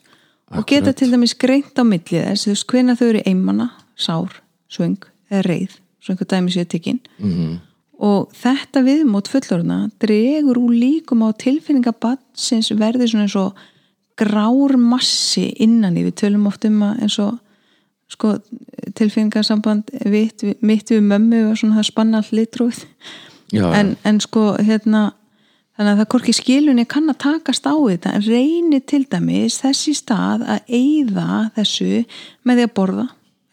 og 0.56 0.68
geta 0.70 0.94
til 0.96 1.12
dæmis 1.12 1.36
greint 1.36 1.76
á 1.76 1.84
milli 1.84 2.24
þess 2.24 2.48
þú 2.48 2.54
veist 2.54 2.72
hvenær 2.72 3.00
þau 3.00 3.08
eru 3.12 3.24
einmana, 3.26 3.72
sár, 4.00 4.42
svöng 4.72 5.00
eða 5.32 5.46
reið, 5.48 5.80
svo 6.00 6.14
einhver 6.14 6.32
dæmi 6.32 6.54
séu 6.56 6.70
tekinn 6.70 7.02
mm 7.18 7.58
og 7.98 8.30
þetta 8.38 8.84
viðmót 8.86 9.30
fullorðna 9.32 9.80
dregur 10.02 10.60
úr 10.62 10.76
líkum 10.76 11.24
á 11.26 11.34
tilfinningabatsins 11.42 12.70
verði 12.78 13.10
svona 13.10 13.26
eins 13.26 13.38
og 13.40 13.58
grár 14.18 14.78
massi 14.78 15.48
innan 15.62 15.98
í. 15.98 16.06
Við 16.06 16.18
tölum 16.22 16.48
oft 16.50 16.66
um 16.70 16.84
að 16.86 17.04
eins 17.06 17.18
og 17.22 17.40
sko, 18.14 18.36
tilfinningasamband 18.98 19.90
mitt, 20.10 20.46
við 20.46 21.06
mömmu 21.06 21.44
og 21.50 21.58
svona 21.60 21.80
það 21.80 21.90
spanna 21.90 22.22
all 22.22 22.38
litróð 22.38 22.84
já, 23.52 23.66
en, 23.74 23.96
en 24.08 24.22
sko 24.24 24.54
hérna 24.62 25.10
þannig 25.78 25.92
að 25.92 26.00
það 26.02 26.10
korki 26.14 26.34
skilunni 26.34 26.86
kann 26.90 27.12
að 27.12 27.20
takast 27.22 27.68
á 27.70 27.74
þetta 27.78 28.14
en 28.18 28.26
reynir 28.26 28.84
til 28.90 29.04
dæmis 29.06 29.60
þessi 29.62 29.94
stað 29.98 30.46
að 30.56 30.72
eyða 30.74 31.28
þessu 31.58 31.92
með 32.48 32.60
því 32.62 32.66
að 32.66 32.74
borða 32.80 33.06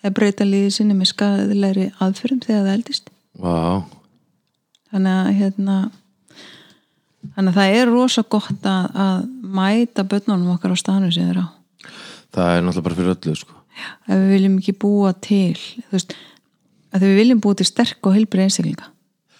eða 0.04 0.14
breyta 0.18 0.46
líði 0.48 0.70
sinni 0.72 0.96
með 0.96 1.10
skadilegri 1.12 1.90
aðförum 2.04 2.40
þegar 2.44 2.64
það 2.64 2.78
eldist. 2.78 3.12
Vá, 3.40 3.84
þannig 4.92 5.18
að 5.20 5.30
hérna 5.40 5.76
þannig 7.34 7.50
að 7.50 7.58
það 7.58 7.76
er 7.80 7.92
rosa 7.92 8.24
gott 8.34 8.68
að, 8.68 8.88
að 9.04 9.20
mæta 9.60 10.06
börnunum 10.08 10.56
okkar 10.56 10.72
á 10.72 10.76
staðnum 10.80 11.12
sem 11.14 11.28
þeir 11.28 11.44
á. 11.44 11.46
Það 12.34 12.50
er 12.54 12.64
náttúrulega 12.64 12.88
bara 12.88 12.98
fyrir 13.00 13.14
öllu 13.14 13.36
sko. 13.38 13.60
ef 14.08 14.14
við 14.14 14.28
viljum 14.32 14.58
ekki 14.58 14.76
búa 14.80 15.14
til 15.18 15.56
þú 15.58 15.96
veist, 15.96 16.16
að 16.94 17.06
við 17.06 17.16
viljum 17.20 17.40
búa 17.44 17.58
til 17.58 17.68
sterk 17.68 18.06
og 18.06 18.16
heilbrið 18.16 18.48
einstaklinga 18.48 18.90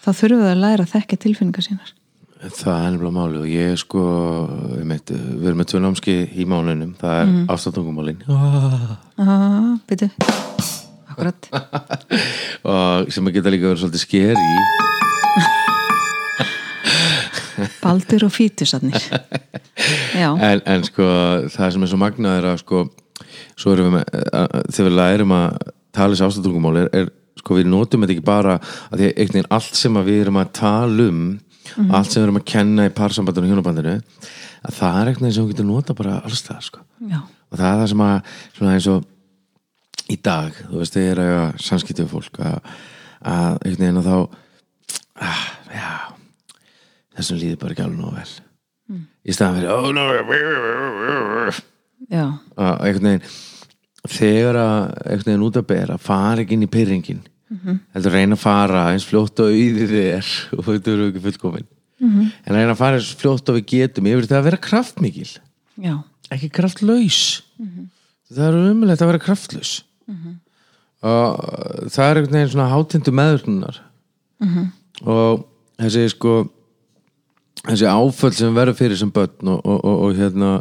þá 0.03 0.09
þurfum 0.11 0.41
við 0.43 0.51
að 0.51 0.63
læra 0.63 0.85
að 0.85 0.91
þekka 0.95 1.21
tilfinningar 1.23 1.65
sínar 1.65 1.93
Það 2.35 2.73
er 2.75 2.89
nefnilega 2.91 3.15
máli 3.15 3.37
og 3.39 3.47
ég 3.47 3.77
sko 3.79 4.01
einmitt, 4.75 5.11
við 5.11 5.47
erum 5.47 5.61
með 5.61 5.69
tvö 5.71 5.79
námski 5.85 6.15
í 6.35 6.47
mánunum 6.49 6.91
það 6.99 7.19
er 7.21 7.29
mm. 7.29 7.45
afstátungumálin 7.55 8.19
ah, 8.27 9.77
byrju 9.87 10.09
akkurat. 11.15 11.47
Og 12.67 13.13
sem 13.13 13.29
að 13.29 13.37
geta 13.37 13.53
líka 13.53 13.69
verið 13.69 13.81
svolítið 13.85 14.03
sker 14.03 14.35
í 14.35 14.55
baldur 17.85 18.27
og 18.27 18.33
fítusarnir. 18.35 18.99
Já, 20.15 20.29
en, 20.35 20.59
en 20.67 20.83
sko 20.87 21.05
það 21.53 21.71
sem 21.71 21.85
er 21.85 21.91
svo 21.91 21.99
magnað 22.01 22.39
er 22.41 22.49
að 22.51 22.61
sko 22.65 22.83
svo 23.55 23.75
erum 23.75 23.87
við 23.87 23.93
með, 23.95 24.05
að, 24.35 24.47
þegar 24.75 24.89
við 24.89 24.97
lærum 24.99 25.35
að 25.35 25.47
tala 25.95 26.11
þessi 26.11 26.27
ástættungumál 26.27 26.81
er, 26.83 26.91
er 26.91 27.05
sko 27.39 27.59
við 27.59 27.69
notum 27.71 28.03
þetta 28.03 28.15
ekki 28.15 28.27
bara 28.27 28.57
að 28.59 28.99
því 28.99 29.05
að 29.05 29.11
einhvern 29.13 29.37
veginn 29.37 29.53
allt 29.57 29.75
sem 29.79 29.99
við 30.07 30.21
erum 30.25 30.41
að 30.41 30.53
tala 30.59 31.07
um 31.09 31.21
allt 31.73 32.11
sem 32.11 32.21
við 32.21 32.27
erum 32.27 32.39
að 32.39 32.47
kenna 32.51 32.85
í 32.87 32.93
parsambandinu 32.95 33.47
og 33.47 33.53
hjónabandinu 33.53 33.95
að 34.65 34.77
það 34.79 34.99
er 34.99 35.11
eitthvað 35.11 35.33
sem 35.35 35.45
við 35.45 35.53
getum 35.53 35.71
nota 35.71 35.95
bara 35.97 36.19
alls 36.21 36.43
það 36.45 36.61
sko. 36.69 36.83
Og 37.51 37.59
það 37.59 37.67
er 37.71 37.79
það 37.81 37.91
sem 37.91 38.03
að 38.05 38.15
svona 38.57 38.73
eins 38.75 38.89
og 38.93 38.99
í 40.11 40.17
dag, 40.21 40.57
þú 40.69 40.81
veist, 40.81 40.95
þeir 40.95 41.11
eru 41.15 41.37
að 41.41 41.61
samskiptu 41.65 42.07
fólk 42.09 42.39
að, 42.45 42.57
að 43.25 43.51
einhvern 43.65 43.85
veginn 43.85 44.01
að 44.01 44.09
þá 44.09 44.17
ah, 45.25 45.45
já, 45.73 45.91
þessum 47.17 47.41
líður 47.41 47.61
bara 47.63 47.75
ekki 47.75 47.85
alveg 47.85 48.01
nóg 48.01 48.19
vel. 48.19 48.33
Í 49.25 49.33
staðan 49.33 49.57
fyrir 49.57 49.71
oh, 49.73 49.89
no, 49.95 50.03
já, 52.11 52.25
að 52.61 52.73
einhvern 52.85 53.09
veginn 53.09 53.23
þegar 54.05 54.59
að 54.61 54.81
einhvern 54.83 55.29
veginn 55.31 55.47
út 55.47 55.57
að 55.57 55.69
bera 55.71 55.97
fara 56.01 56.43
ekki 56.43 56.57
inn 56.57 56.67
í 56.67 56.69
pyrringin 56.69 57.23
heldur 57.93 58.11
reyna 58.11 58.35
að 58.35 58.43
fara 58.43 58.83
eins 58.91 59.05
fljótt 59.07 59.39
og 59.39 59.53
auðið 59.53 59.95
þér 59.95 60.33
og 60.57 60.67
þetta 60.69 60.91
eru 60.91 61.07
ekki 61.09 61.23
fullkomin. 61.29 61.67
En 62.45 62.55
reyna 62.55 62.73
að 62.73 62.81
fara 62.81 62.99
eins 62.99 63.15
fljótt 63.15 63.49
og 63.49 63.59
við 63.59 63.65
getum 63.71 64.07
yfir 64.11 64.25
þetta 64.27 64.39
að 64.39 64.47
vera 64.49 64.57
kraftmikil. 64.57 65.31
Já. 65.81 65.95
Ekki 66.33 66.49
kraftlaus 66.49 67.43
það 68.33 68.47
er 68.47 68.55
umulegt 68.71 69.01
að 69.01 69.11
vera 69.11 69.21
kraftlaus 69.21 69.83
og 71.05 71.89
það 71.93 72.05
er 72.09 72.17
einhvern 72.17 72.33
veginn 72.33 72.51
svona 72.53 72.71
hátindu 72.71 73.11
meðurnunar 73.13 73.81
og 75.05 75.45
þessi 75.77 76.09
sko 76.09 76.33
þessi 77.65 77.85
áföll 77.89 78.33
sem 78.33 78.55
verður 78.55 78.77
fyrir 78.79 78.97
sem 78.97 79.11
börn 79.11 79.47
og, 79.53 79.61
og, 79.65 79.79
og, 79.85 79.97
og 80.05 80.15
hérna 80.15 80.51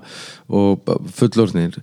og 0.49 0.85
fullorðnir 1.17 1.79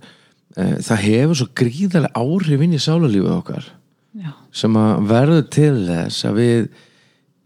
eh, 0.56 0.78
það 0.82 1.04
hefur 1.06 1.34
svo 1.40 1.48
gríðarlega 1.54 2.14
áhrif 2.14 2.62
inn 2.62 2.74
í 2.74 2.82
sálarlífið 2.82 3.36
okkar 3.36 3.68
já, 4.12 4.32
sem 4.52 4.76
að 4.76 5.04
verður 5.10 5.44
til 5.52 5.74
þess 5.88 6.26
að 6.28 6.38
við 6.40 6.66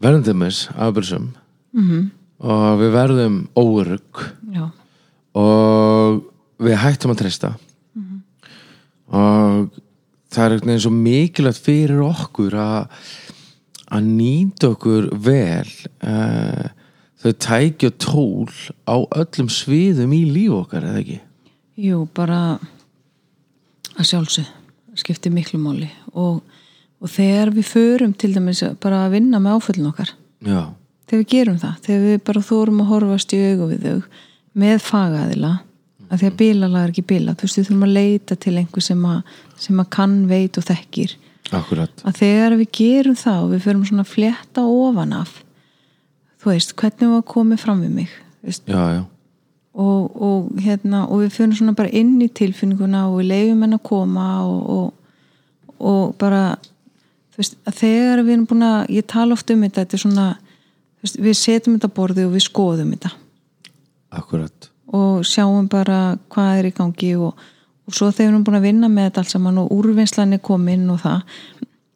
verðum 0.03 0.25
til 0.25 0.35
þess 0.41 0.69
afbjörnsum 0.75 1.27
-hmm. 1.73 2.09
og 2.53 2.79
við 2.81 2.91
verðum 2.95 3.37
já, 4.53 4.69
og 5.33 6.23
við 6.59 6.75
hættum 6.75 7.11
að 7.11 7.21
treysta. 7.23 7.55
Og 9.07 9.69
það 10.29 10.43
er 10.43 10.53
veginn 10.65 10.81
svo 10.83 10.91
mikilvægt 10.91 11.63
fyrir 11.63 12.01
okkur 12.03 12.53
að 12.53 12.89
að 13.87 14.03
nýta 14.03 14.73
okkur 14.73 15.05
vel 15.15 15.69
uh, 16.03 16.67
þau 17.23 17.31
tækja 17.31 17.91
tól 17.95 18.51
á 18.83 18.99
öllum 19.15 19.47
sviðum 19.47 20.11
í 20.11 20.25
líf 20.27 20.51
okkar, 20.51 20.83
eða 20.83 20.99
ekki? 20.99 21.21
jú, 21.77 22.03
bara 22.15 22.57
að 23.97 24.09
sjálfsög 24.09 24.97
skiptir 24.97 25.33
miklu 25.33 25.59
máli. 25.61 25.89
Og, 26.17 26.41
og 27.01 27.13
þegar 27.13 27.53
við 27.55 27.69
förum 27.69 28.15
til 28.17 28.33
dæmis 28.35 28.63
bara 28.81 29.05
að 29.05 29.17
vinna 29.17 29.41
með 29.43 29.57
áföllin 29.57 29.91
okkar 29.91 30.13
Já, 30.45 30.61
þegar 31.09 31.23
við 31.23 31.31
gerum 31.33 31.61
það, 31.61 31.77
þegar 31.85 32.03
við 32.07 32.19
bara 32.29 32.45
þórum 32.49 32.83
að 32.83 32.91
horfast 32.93 33.35
í 33.37 33.41
augu 33.51 33.69
við 33.71 33.87
þau 33.87 34.01
með 34.57 34.77
fagaðila 34.85 35.53
að 36.07 36.21
því 36.21 36.29
að 36.29 36.37
bílalag 36.41 36.83
er 36.83 36.93
ekki 36.93 37.07
bíla 37.07 37.35
þú 37.35 37.47
veist 37.47 37.59
við 37.59 37.67
þurfum 37.67 37.87
að 37.87 37.95
leita 37.97 38.37
til 38.39 38.55
einhver 38.61 38.85
sem 38.85 39.01
að, 39.09 39.33
sem 39.59 39.81
að 39.81 39.89
kann, 39.97 40.15
veit 40.29 40.59
og 40.59 40.65
þekkir. 40.67 41.17
Akkurat. 41.57 42.01
Að 42.07 42.21
þegar 42.21 42.55
við 42.59 42.71
gerum 42.75 43.17
það 43.19 43.43
og 43.43 43.51
við 43.53 43.61
förum 43.63 43.83
svona 43.87 44.03
að 44.03 44.13
flétta 44.13 44.63
ofan 44.67 45.13
af 45.15 45.35
þú 46.41 46.51
veist, 46.51 46.73
hvernig 46.79 47.13
var 47.13 47.27
komið 47.27 47.61
fram 47.63 47.83
við 47.85 47.93
mig 48.01 48.15
Já, 48.67 48.79
já, 48.95 49.01
og, 49.77 50.21
og, 50.23 50.49
hérna, 50.63 51.03
og 51.11 51.23
við 51.25 51.33
förum 51.35 51.55
svona 51.57 51.75
bara 51.75 51.91
inn 51.91 52.15
í 52.23 52.29
tilfinninguna 52.31 53.07
og 53.09 53.19
við 53.19 53.29
leifum 53.31 53.65
henn 53.65 53.77
að 53.77 53.83
koma 53.89 54.27
og, 54.47 54.69
og, 54.75 55.77
og 55.77 56.13
bara 56.21 56.43
veist, 57.37 57.59
þegar 57.65 58.23
við 58.23 58.33
erum 58.35 58.47
búin 58.49 58.65
að 58.67 58.95
ég 58.97 59.07
tala 59.09 59.37
oft 59.37 59.53
um 59.53 59.61
þetta, 59.65 59.83
þetta 59.83 59.97
er 59.97 60.03
svona 60.05 60.29
veist, 61.03 61.19
við 61.21 61.37
setjum 61.39 61.77
þetta 61.77 61.93
borði 61.99 62.25
og 62.27 62.33
við 62.35 62.47
skoðum 62.47 62.95
þetta. 62.95 63.13
Akkurat 64.17 64.71
og 64.95 65.25
sjáum 65.27 65.67
bara 65.67 66.17
hvað 66.31 66.61
er 66.61 66.69
í 66.69 66.75
gangi 66.75 67.13
og, 67.19 67.47
og 67.87 67.95
svo 67.95 68.09
þegar 68.11 68.29
við 68.29 68.31
erum 68.31 68.45
búin 68.47 68.59
að 68.59 68.67
vinna 68.69 68.89
með 68.91 69.09
þetta 69.09 69.23
allt 69.23 69.33
saman 69.33 69.59
og 69.63 69.73
úrvinnslan 69.75 70.37
er 70.37 70.43
komin 70.43 70.85
og 70.93 71.01
það 71.03 71.17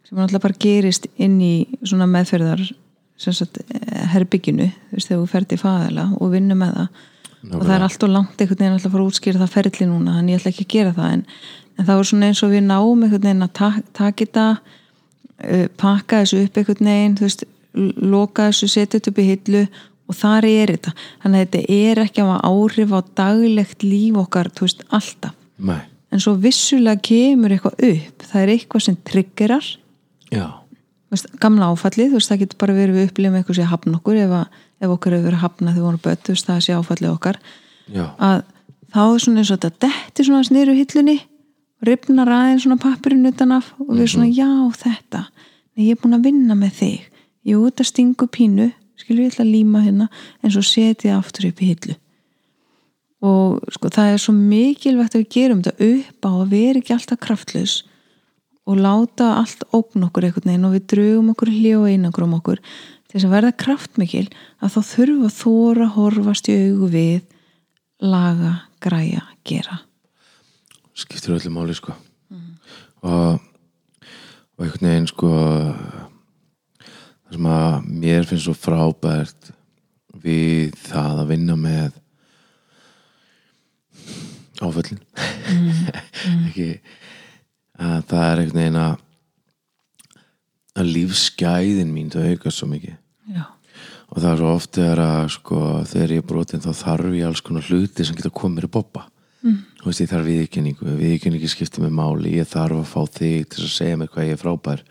sem 0.07 0.19
náttúrulega 0.19 0.43
bara 0.43 0.59
gerist 0.65 1.07
inn 1.15 1.37
í 1.39 1.53
svona 1.85 2.09
meðferðar 2.11 2.65
eh, 2.65 2.75
veist, 3.23 5.07
þegar 5.07 5.21
við 5.21 5.31
ferði 5.31 5.55
í 5.55 5.61
fæðala 5.61 6.09
og 6.17 6.35
vinnum 6.35 6.61
með 6.61 6.75
það. 6.81 7.07
Og 7.41 7.63
það 7.63 7.73
er 7.73 7.83
allt 7.87 8.03
og 8.05 8.11
langt 8.11 8.41
einhvern 8.43 8.59
veginn 8.59 8.75
alltaf 8.75 8.91
að 8.91 8.93
fara 8.93 9.03
að 9.03 9.11
útskýra 9.11 9.41
það 9.41 9.53
ferli 9.55 9.85
núna 9.89 10.17
þannig 10.17 10.35
ég 10.35 10.41
ætla 10.41 10.51
ekki 10.51 10.65
að 10.65 10.73
gera 10.75 10.91
það 10.97 11.13
en, 11.15 11.23
en 11.73 11.87
það 11.87 11.97
var 11.97 12.09
svona 12.11 12.27
eins 12.27 12.41
og 12.45 12.51
við 12.51 12.67
náum 12.67 13.01
einhvern 13.01 13.23
veginn 13.23 13.47
að 13.47 13.53
ta 13.57 13.69
taka 13.97 14.25
þetta 14.27 14.43
uh, 14.51 14.75
pakka 15.81 16.21
þessu 16.21 16.43
upp 16.45 16.59
einhvern 16.59 16.91
veginn 16.91 17.17
þú 17.19 17.27
veist, 17.27 17.45
loka 18.11 18.49
þessu, 18.49 18.69
setja 18.71 18.99
þetta 18.99 19.11
upp 19.11 19.21
í 19.21 19.27
hillu 19.29 19.63
og 20.11 20.17
þar 20.17 20.47
er 20.49 20.73
þetta. 20.75 20.95
Þannig 21.23 21.37
að 21.37 21.45
þetta 21.45 21.77
er 21.77 22.01
ekki 22.05 22.23
að 22.25 22.33
áhrif 22.51 22.95
á 22.95 22.99
daglegt 23.21 23.85
líf 23.85 24.19
okkar, 24.21 24.51
þú 24.51 24.67
veist, 24.67 24.83
alltaf. 24.91 25.37
Nei, 25.61 25.79
en 26.11 26.23
svo 26.23 26.33
vissulega 26.41 27.03
kemur 27.05 27.53
eitthvað 27.55 27.85
upp. 27.91 28.25
Það 28.25 28.41
er 28.41 28.53
eitthvað 28.55 28.85
sem 28.87 28.97
triggerar. 29.07 29.69
Já, 30.31 30.47
veist, 31.11 31.29
gamla 31.43 31.71
áfallið, 31.71 32.11
þú 32.11 32.19
veist, 32.19 32.31
það 32.31 32.43
getur 32.45 32.61
bara 32.63 32.77
verið 32.77 32.97
við 32.97 33.09
upplifum 33.09 33.37
eitthvað 33.39 33.59
sem 33.59 33.69
hafna 33.71 33.99
okkur 33.99 34.19
ef, 34.21 34.33
að, 34.41 34.63
ef 34.81 34.95
okkur 34.95 35.15
hefur 35.15 35.27
verið 35.29 35.43
hafna 35.45 35.71
þegar 35.71 35.79
við 35.79 35.87
vorum 35.87 36.03
bött, 36.05 36.23
þú 36.25 36.35
veist, 36.35 36.49
það 36.49 36.63
sé 36.65 36.77
áfallið 36.77 37.11
okkar. 37.11 37.39
Já. 37.91 38.05
Að 38.15 38.37
þá 38.91 39.01
er 39.03 39.23
svona 39.25 39.43
eins 39.43 39.51
og 39.51 39.59
þetta 39.59 39.87
detti 39.87 40.27
svona 40.27 40.47
snýru 40.47 40.75
hillunni 40.77 41.17
ripnar 41.85 42.29
aðeins 42.29 42.65
svona 42.65 42.79
pappirinn 42.81 43.29
utan 43.29 43.55
af 43.57 43.71
og 43.81 43.95
við 43.95 44.13
svona, 44.13 44.29
já, 44.29 44.49
þetta. 44.77 45.25
Nei, 45.75 45.87
ég 45.87 45.95
er 45.95 46.01
búin 46.01 46.17
að 46.17 46.27
vinna 46.29 46.57
með 46.57 46.77
þig. 46.81 47.09
Ég 47.49 47.65
út 47.65 47.81
að 47.81 47.89
stingu 47.89 48.27
pínu 48.29 48.69
skilur 49.01 49.25
ég 49.25 49.33
ætla 49.33 49.45
að 49.47 49.53
líma 49.55 49.81
hérna 49.81 50.07
en 50.41 50.53
svo 50.53 50.61
setja 50.65 51.11
ég 51.11 51.17
aftur 51.17 51.49
upp 51.49 51.61
í 51.61 51.71
hillu. 51.71 51.97
Og 53.21 53.73
sko 53.73 53.89
það 53.93 54.13
er 54.13 54.21
svo 54.21 54.33
mikilvægt 54.37 55.17
að 55.17 55.23
við 55.23 55.33
gerum 55.35 55.61
þetta 55.65 55.89
upp 55.89 56.29
á 56.29 56.31
að 56.31 56.53
vera 56.53 56.81
ekki 56.81 56.95
alltaf 56.95 57.21
kraftlaus 57.21 57.75
og 58.69 58.81
láta 58.81 59.35
allt 59.39 59.65
ógn 59.73 60.05
okkur 60.07 60.27
einhvern 60.27 60.51
veginn 60.51 60.67
og 60.69 60.75
við 60.77 60.87
drögum 60.93 61.29
okkur 61.33 61.53
hljóð 61.53 61.87
einangur 61.89 62.27
um 62.27 62.35
okkur. 62.37 62.61
Til 63.09 63.17
þess 63.17 63.27
að 63.27 63.35
verða 63.35 63.59
kraftmikil 63.65 64.27
að 64.61 64.75
þá 64.75 64.81
þurfa 64.93 65.29
að 65.29 65.37
þóra 65.41 65.93
horfast 65.97 66.49
í 66.49 66.57
augu 66.65 66.91
við 66.93 67.23
laga, 68.01 68.53
græja, 68.81 69.25
gera 69.45 69.81
skiptir 70.97 71.35
öllu 71.35 71.51
máli 71.53 71.75
sko. 71.77 71.95
Og, 73.01 73.39
og 73.41 74.65
einhvern 74.65 74.87
veginn 74.87 75.09
sko 75.09 75.31
það 77.31 77.35
sem 77.35 77.49
að 77.51 77.89
mér 78.03 78.27
finnst 78.29 78.47
svo 78.47 78.55
frábært 78.57 79.51
við 80.21 80.75
það 80.85 81.21
að 81.23 81.31
vinna 81.31 81.55
með 81.59 81.95
áföllin. 84.61 84.99
Ekki 86.47 86.67
að 87.81 88.03
það 88.11 88.27
er 88.27 88.43
einhvern 88.43 88.61
veginn 88.61 88.83
að 88.83 88.99
að 90.71 90.91
lífsgæðin 90.95 91.89
mín 91.91 92.11
þau 92.13 92.21
aukast 92.29 92.61
svo 92.61 92.67
mikið. 92.71 92.93
Já, 93.31 93.43
og 94.07 94.21
það 94.21 94.29
er 94.29 94.37
svo 94.39 94.51
oft 94.55 94.77
þegar 94.77 95.01
að 95.03 95.25
sko, 95.35 95.63
þegar 95.89 96.13
ég 96.15 96.21
er 96.21 96.27
brotin 96.29 96.63
þá 96.63 96.69
þarf 96.79 97.17
ég 97.17 97.27
alls 97.27 97.43
konar 97.43 97.65
hluti 97.67 98.05
sem 98.07 98.15
geta 98.15 98.31
komið 98.31 98.55
mér 98.55 98.67
í 98.69 98.71
boppa 98.77 99.03
mm. 99.43 99.59
þú 99.81 99.89
veist 99.89 100.03
ég 100.03 100.09
þarf 100.11 100.27
viðkynningu 100.27 100.95
viðkynningi 100.99 101.49
skiptir 101.51 101.83
mig 101.83 101.93
máli, 101.95 102.35
ég 102.37 102.49
þarf 102.49 102.81
að 102.81 102.89
fá 102.91 103.17
þig 103.19 103.47
til 103.51 103.63
að 103.65 103.71
segja 103.75 103.99
mér 103.99 104.11
hvað 104.11 104.27
ég 104.27 104.37
er 104.37 104.41
frábær. 104.41 104.83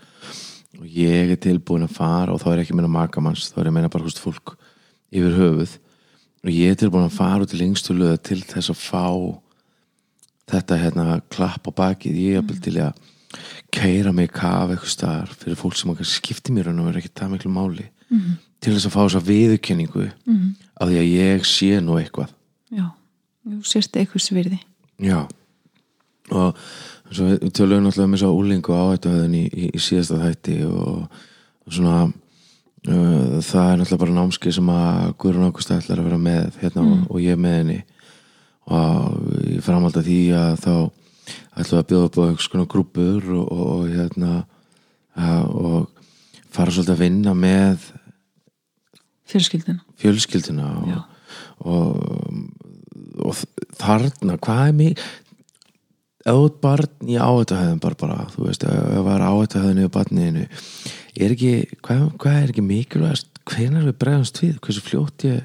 Og 0.81 0.89
ég 0.97 1.33
er 1.35 1.41
tilbúin 1.41 1.85
að 1.85 1.97
fara 1.99 2.33
og 2.33 2.41
þá 2.41 2.49
er 2.53 2.63
ekki 2.63 2.77
meina 2.77 2.91
makamanns, 2.91 3.51
þá 3.53 3.61
er 3.61 3.71
ég 3.71 3.77
meina 3.77 3.93
bara 3.93 4.07
húst 4.07 4.23
fólk 4.23 4.55
yfir 5.13 5.37
höfuð. 5.37 5.77
Og 6.47 6.53
ég 6.55 6.73
er 6.73 6.81
tilbúin 6.81 7.09
að 7.09 7.19
fara 7.19 7.45
út 7.45 7.55
í 7.55 7.61
lengstu 7.61 7.97
löða 7.97 8.21
til 8.31 8.41
þess 8.41 8.73
að 8.73 8.81
fá 8.81 9.07
þetta 10.51 10.79
hérna 10.81 11.21
klapp 11.31 11.69
á 11.69 11.73
bakið. 11.83 12.21
Ég 12.21 12.41
er 12.41 12.47
mm. 12.47 12.63
til 12.65 12.77
að 12.81 13.09
keira 13.71 14.15
mig 14.15 14.33
kaf 14.35 14.73
eitthvað 14.73 14.95
staðar 14.95 15.35
fyrir 15.39 15.59
fólk 15.59 15.77
sem 15.79 15.93
skiptir 16.03 16.57
mér 16.57 16.73
og 16.73 16.81
verður 16.81 17.03
ekki 17.03 17.13
það 17.15 17.35
miklu 17.37 17.53
máli. 17.55 17.91
Mhm. 18.11 18.39
til 18.61 18.75
þess 18.75 18.89
að 18.89 18.93
fá 18.93 19.03
þess 19.07 19.17
að 19.17 19.29
viðurkenningu 19.31 20.07
af 20.77 20.89
því 20.89 20.97
að 21.01 21.13
ég 21.15 21.45
sé 21.49 21.81
nú 21.81 21.95
eitthvað. 21.97 22.33
Já 22.69 22.91
sérst 23.67 23.97
eitthvað 23.97 24.27
svirði 24.27 24.61
já. 25.01 25.25
Og 26.31 26.59
svo 27.11 27.27
við 27.27 27.53
töluðum 27.57 27.89
náttúrulega 27.89 28.07
um 28.07 28.15
þess 28.15 28.27
að 28.29 28.39
úlingu 28.39 28.77
á 28.77 28.85
þetta 28.93 29.15
í, 29.27 29.45
í, 29.49 29.71
í 29.75 29.83
síðasta 29.83 30.21
þætti 30.21 30.57
og, 30.69 31.23
og 31.67 31.75
svona 31.75 31.97
uh, 32.07 33.41
það 33.43 33.73
er 33.73 33.81
náttúrulega 33.81 34.03
bara 34.05 34.17
námski 34.21 34.55
sem 34.55 34.71
að 34.75 35.17
Guðrún 35.23 35.49
Ágúst 35.49 35.75
ætlar 35.75 36.03
að 36.03 36.11
vera 36.11 36.21
með 36.23 36.61
hérna 36.63 36.87
og, 36.87 37.03
og 37.11 37.25
ég 37.25 37.41
með 37.41 37.57
henni. 37.59 37.81
Og 38.71 39.17
ég 39.51 39.65
framhald 39.67 39.99
að 39.99 40.07
því 40.07 40.21
að 40.39 40.53
þá 40.63 40.75
ætlum 41.61 41.75
við 41.75 41.81
að 41.81 41.89
bjóða 41.91 42.09
upp 42.09 42.19
á 42.21 42.23
einhvers 42.29 42.51
konar 42.53 42.71
grúpur 42.71 43.31
og, 43.35 43.47
og, 43.51 43.65
og 43.75 43.89
hérna 43.91 44.35
og 45.51 45.89
fara 46.51 46.73
svolítið 46.73 46.95
að 46.95 47.03
vinna 47.03 47.35
með 47.37 47.89
fjölskyldina 49.31 49.83
fjölskylduna 50.01 50.69
Já. 50.89 50.99
og, 51.59 51.99
og, 51.99 52.39
og 53.25 53.43
þarna, 53.81 54.39
hvað 54.41 54.83
er 54.85 54.97
þú 56.27 56.41
ert 56.47 56.59
barn 56.61 57.09
í 57.09 57.17
áhættuhæðum 57.17 57.81
bara 57.81 58.01
bara, 58.01 58.27
þú 58.35 58.49
veist, 58.49 58.65
ef 58.65 58.83
það 58.91 59.07
var 59.07 59.25
áhættuhæðinu 59.25 59.87
í 59.87 59.93
barniðinu, 59.95 60.49
er 61.17 61.37
ekki 61.37 61.55
hvað, 61.81 62.05
hvað 62.21 62.41
er 62.41 62.53
ekki 62.53 62.67
mikilvægast? 62.67 63.31
Hvenær 63.51 63.87
við 63.89 63.97
bregðast 63.99 64.43
við, 64.43 64.59
hversu 64.63 64.85
fljótt 64.85 65.25
ég 65.27 65.41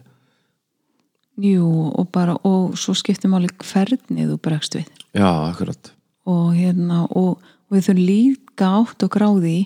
jú 1.41 1.91
og 1.91 2.07
bara 2.15 2.37
og 2.47 2.75
svo 2.79 2.95
skiptir 2.95 3.31
máli 3.31 3.49
hvernig 3.59 4.29
þú 4.29 4.37
bregst 4.41 4.77
við. 4.77 4.87
Já, 5.15 5.27
akkurat. 5.49 5.91
Og 6.27 6.55
hérna 6.55 7.03
og, 7.09 7.41
og 7.41 7.75
við 7.75 7.89
þurfum 7.89 8.05
líka 8.07 8.69
átt 8.79 9.05
og 9.05 9.11
gráði 9.13 9.57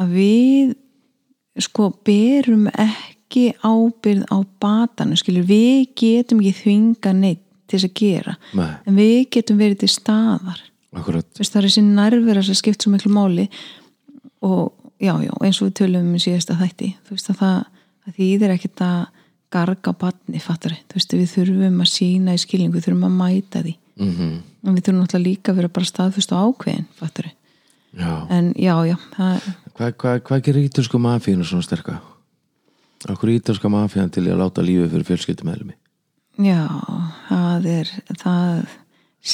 að 0.00 0.16
við 0.16 0.72
sko 1.64 1.90
berum 2.06 2.66
ekki 2.72 3.13
ábyrð 3.64 4.24
á 4.30 4.36
batanu 4.62 5.18
skilur. 5.18 5.46
Við 5.48 5.90
getum 5.98 6.42
ekki 6.42 6.60
þvinga 6.60 7.12
neitt 7.18 7.42
til 7.64 7.78
þess 7.78 7.88
að 7.88 7.94
gera 7.98 8.36
Nei, 8.52 8.70
en 8.84 8.98
við 8.98 9.18
getum 9.36 9.60
verið 9.60 9.82
til 9.82 9.90
staðar. 9.94 10.62
Veist, 10.94 11.50
það 11.50 11.60
er 11.60 11.68
þessi 11.68 11.84
nærvera 11.86 12.42
sem 12.46 12.58
skipt 12.58 12.84
svo 12.84 12.92
miklu 12.92 13.10
máli. 13.14 13.48
Og 14.44 14.72
já, 15.02 15.14
já, 15.24 15.32
eins 15.42 15.60
og 15.60 15.70
við 15.70 15.76
tölum 15.80 16.10
um 16.12 16.22
síðasta 16.22 16.58
þætti 16.58 16.90
þú 17.06 17.16
veist 17.16 17.30
að 17.32 17.40
það, 17.40 17.60
að 18.04 18.18
þýðir 18.18 18.56
ekkert 18.56 18.84
að 18.84 18.98
garga 19.54 19.94
batni, 19.94 20.42
fattar 20.42 20.74
þú 20.90 20.98
veist, 20.98 21.14
við 21.14 21.30
þurfum 21.30 21.80
að 21.84 21.90
sína 21.92 22.34
í 22.34 22.42
skilning 22.42 22.74
við 22.74 22.88
þurfum 22.88 23.08
að 23.08 23.16
mæta 23.20 23.62
því. 23.64 23.78
Mhm. 24.02 24.34
En 24.64 24.76
við 24.76 24.84
þurfum 24.84 25.00
náttúrulega 25.00 25.28
líka 25.28 25.52
að 25.52 25.58
vera 25.60 25.74
bara 25.78 25.90
staðfust 25.90 26.32
og 26.34 26.54
ákveðin, 26.54 26.86
fattar 26.98 27.30
já, 27.98 28.26
en 28.30 28.52
já, 28.58 28.74
já, 28.88 28.96
það 29.14 29.46
hvað, 29.74 29.94
hvað, 30.00 30.18
hvað 30.28 30.42
gerir 30.48 30.68
ítalsku 30.68 31.00
mafínu 31.02 31.46
svona 31.46 31.66
sterka 31.66 31.98
okkur 33.12 33.34
ítalska 33.34 33.70
mafían 33.72 34.12
til 34.12 34.26
að 34.28 34.40
láta 34.40 34.64
lífið 34.64 34.92
fyrir 34.94 35.08
fjölskyldum 35.10 35.50
meðlumi 35.50 35.76
já, 36.48 36.62
það 37.28 37.68
er 37.74 37.92
það, 38.20 38.76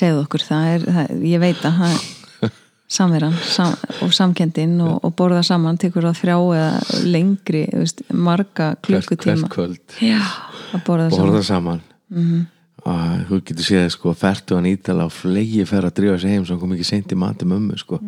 segðu 0.00 0.24
okkur 0.24 0.46
það 0.46 0.70
er, 0.74 0.88
það, 0.98 1.12
ég 1.30 1.44
veit 1.44 1.64
að 1.64 1.80
það 1.80 1.96
er 1.96 2.54
samveran 2.98 3.36
sam, 3.46 3.74
og 4.04 4.14
samkendin 4.16 4.78
og, 4.84 4.94
og 5.06 5.16
borða 5.18 5.42
saman, 5.46 5.80
tekur 5.80 6.08
það 6.10 6.22
þrjá 6.22 6.38
eða 6.60 7.02
lengri, 7.06 7.66
veist, 7.72 8.02
marga 8.12 8.72
klukkutíma. 8.82 9.44
hvert 9.44 9.52
kvöld. 9.54 10.00
Já, 10.02 10.18
að 10.74 10.82
borða 10.88 11.10
saman. 11.12 11.28
Borða 11.28 11.44
saman. 11.46 11.84
Mm 12.10 12.48
og 12.88 13.24
þú 13.28 13.40
getur 13.44 13.66
séð 13.66 13.86
sko 13.94 14.12
fertu 14.16 14.56
hann 14.56 14.68
ítala 14.70 15.06
og 15.08 15.14
flegi 15.14 15.64
fer 15.68 15.86
að 15.86 15.96
drífa 15.98 16.20
sig 16.20 16.34
heim 16.34 16.46
hann 16.48 16.60
kom 16.60 16.74
ekki 16.76 16.86
seint 16.88 17.12
í 17.12 17.18
mati 17.18 17.48
mömmu 17.48 17.78
sko. 17.80 18.00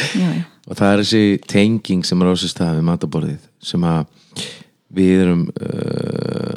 Já, 0.00 0.26
já, 0.26 0.44
og 0.66 0.78
það 0.78 0.92
er 0.92 1.00
þessi 1.02 1.24
tenging 1.50 2.06
sem 2.06 2.22
er 2.22 2.30
á 2.30 2.34
sér 2.40 2.50
stað 2.50 2.78
við 2.78 2.86
mataborðið 2.88 3.42
sem 3.62 3.84
að 3.86 4.06
við 4.96 5.22
erum 5.24 5.46
uh, 5.54 6.56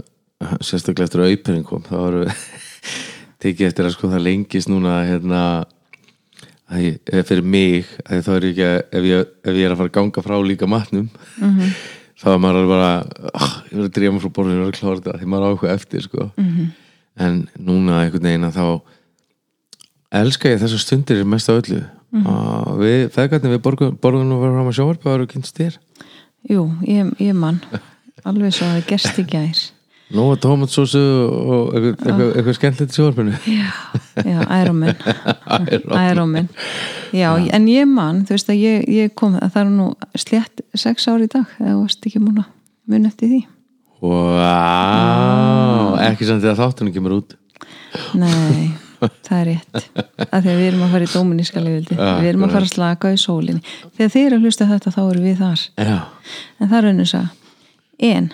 sérstaklega 0.64 1.08
eftir 1.08 1.24
að 1.24 1.34
auperinn 1.34 1.68
kom 1.68 1.84
þá 1.86 1.96
erum 2.00 2.26
við 2.26 2.44
tekið 3.44 3.70
eftir 3.70 3.88
að 3.88 3.96
sko 3.96 4.12
það 4.12 4.26
lengist 4.28 4.72
núna 4.72 5.02
hérna 5.08 5.42
að 5.44 5.72
eða 6.74 7.26
fyrir 7.28 7.44
mig 7.46 7.90
að 8.08 8.24
þá 8.26 8.32
er 8.34 8.46
ég 8.48 8.54
ekki 8.54 8.68
að 8.68 8.78
ef 8.98 9.08
ég, 9.10 9.34
ef 9.44 9.58
ég 9.58 9.68
er 9.68 9.74
að 9.74 9.82
fara 9.82 9.92
að 9.92 9.98
ganga 9.98 10.24
frá 10.26 10.36
líka 10.42 10.70
matnum 10.70 11.10
-hmm. 11.40 11.74
þá 12.24 12.28
er 12.34 12.40
maður 12.40 12.70
bara 12.72 12.92
oh, 13.34 13.56
ég 13.68 13.76
verður 13.76 13.90
að 13.90 13.96
drífa 13.98 14.14
mig 14.14 14.24
frá 14.24 14.34
borðinu 14.38 14.56
og 14.56 14.64
verður 14.64 14.74
að 14.74 14.80
klára 14.80 15.02
þetta 15.02 15.18
því 15.20 15.30
maður 15.30 15.44
á 15.44 15.52
eitthvað 15.52 15.76
eftir 15.76 16.02
sko 16.08 16.30
-hmm. 16.38 16.72
en 17.26 17.48
núna 17.58 18.04
einhvern 18.04 18.30
veginn 18.30 18.48
að 18.50 18.58
þá 18.58 18.68
elska 20.24 20.50
ég 20.50 20.62
þessar 20.62 20.80
stundir 20.80 21.26
mest 21.26 21.50
af 21.50 21.62
öllu 21.62 21.84
og 22.14 22.78
við, 22.78 23.10
feðgarnir 23.10 23.56
við 23.56 23.64
borgum 23.66 24.34
og 24.36 24.42
verðum 24.44 24.70
að 24.70 24.76
sjóvarpa 24.78 25.10
og 25.10 25.14
verðum 25.16 25.32
kynst 25.32 25.58
þér 25.58 25.80
jú, 26.50 26.68
ég, 26.88 27.14
ég 27.24 27.38
mann 27.38 27.62
alveg 28.28 28.56
svo 28.56 28.68
að 28.68 28.76
það 28.78 28.90
gerst 28.92 29.20
í 29.20 29.26
gær. 29.30 29.62
Nú 30.14 30.28
að 30.30 30.42
tómatsósu 30.44 31.00
og 31.02 31.72
eitthvað, 31.74 31.94
eitthvað, 31.94 32.34
eitthvað 32.38 32.58
skemmtilegt 32.60 32.92
í 32.92 32.98
sjóvarpinu 33.00 33.32
já, 33.50 33.70
já, 34.22 34.36
æróminn 34.52 35.00
æróminn 35.98 36.50
já, 37.16 37.32
en 37.58 37.66
ég 37.72 37.88
mann, 37.90 38.20
þú 38.28 38.36
veist 38.36 38.52
að 38.54 38.60
ég, 38.62 38.84
ég 38.94 39.16
kom 39.18 39.40
það 39.40 39.58
er 39.64 39.72
nú 39.72 39.88
slétt 40.20 40.62
sex 40.78 41.08
ár 41.10 41.24
í 41.24 41.32
dag 41.32 41.56
eða 41.58 41.80
varst 41.80 42.06
ekki 42.06 42.22
múna 42.22 42.46
mun 42.90 43.08
eftir 43.08 43.32
því. 43.32 43.42
Vá, 44.04 45.96
ekki 46.10 46.28
samt 46.28 46.44
þegar 46.44 46.60
þáttunum 46.60 46.96
kemur 46.96 47.18
út. 47.22 47.36
Nei, 48.20 48.74
það 49.28 49.38
er 49.40 49.48
rétt. 49.50 49.88
Að 50.30 50.40
því 50.40 50.52
að 50.54 50.60
við 50.60 50.68
erum 50.68 50.84
að 50.86 50.96
fara 50.96 51.08
í 51.08 51.14
dóminíska 51.14 51.64
liðvildi 51.64 51.98
við 52.00 52.30
erum 52.32 52.46
að 52.48 52.58
fara 52.58 52.68
að 52.68 52.74
slaka 52.74 53.14
í 53.14 53.20
sólinni. 53.22 53.64
Þegar 53.98 54.14
þið 54.16 54.28
eru 54.28 54.40
að 54.40 54.48
hlusta 54.48 54.70
þetta 54.70 54.94
þá 54.96 55.02
eru 55.04 55.24
við 55.24 55.42
þar. 55.44 55.64
Já, 55.78 55.98
en 56.60 56.70
það 56.70 56.78
er 56.80 56.90
önnur 56.94 57.10
sag 57.14 57.40
en 58.04 58.30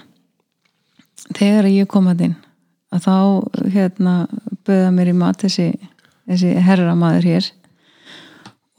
þegar 1.38 1.70
ég 1.70 1.90
kom 1.90 2.10
að 2.10 2.26
inn 2.30 2.36
að 2.90 3.06
þá 3.06 3.16
hérna 3.76 4.14
böða 4.66 4.92
mér 4.96 5.12
í 5.12 5.16
mat 5.18 5.44
þessi, 5.44 5.70
þessi 6.30 6.54
herramaður 6.66 7.28
hér. 7.30 7.50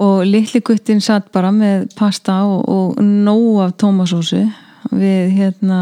Og 0.01 0.23
litli 0.25 0.63
guttin 0.65 1.03
satt 1.05 1.29
bara 1.33 1.53
með 1.53 1.91
pasta 1.99 2.41
og, 2.49 2.65
og 2.65 3.01
nóg 3.05 3.61
af 3.67 3.77
tómasósu 3.79 4.47
við 4.91 5.35
hérna 5.37 5.81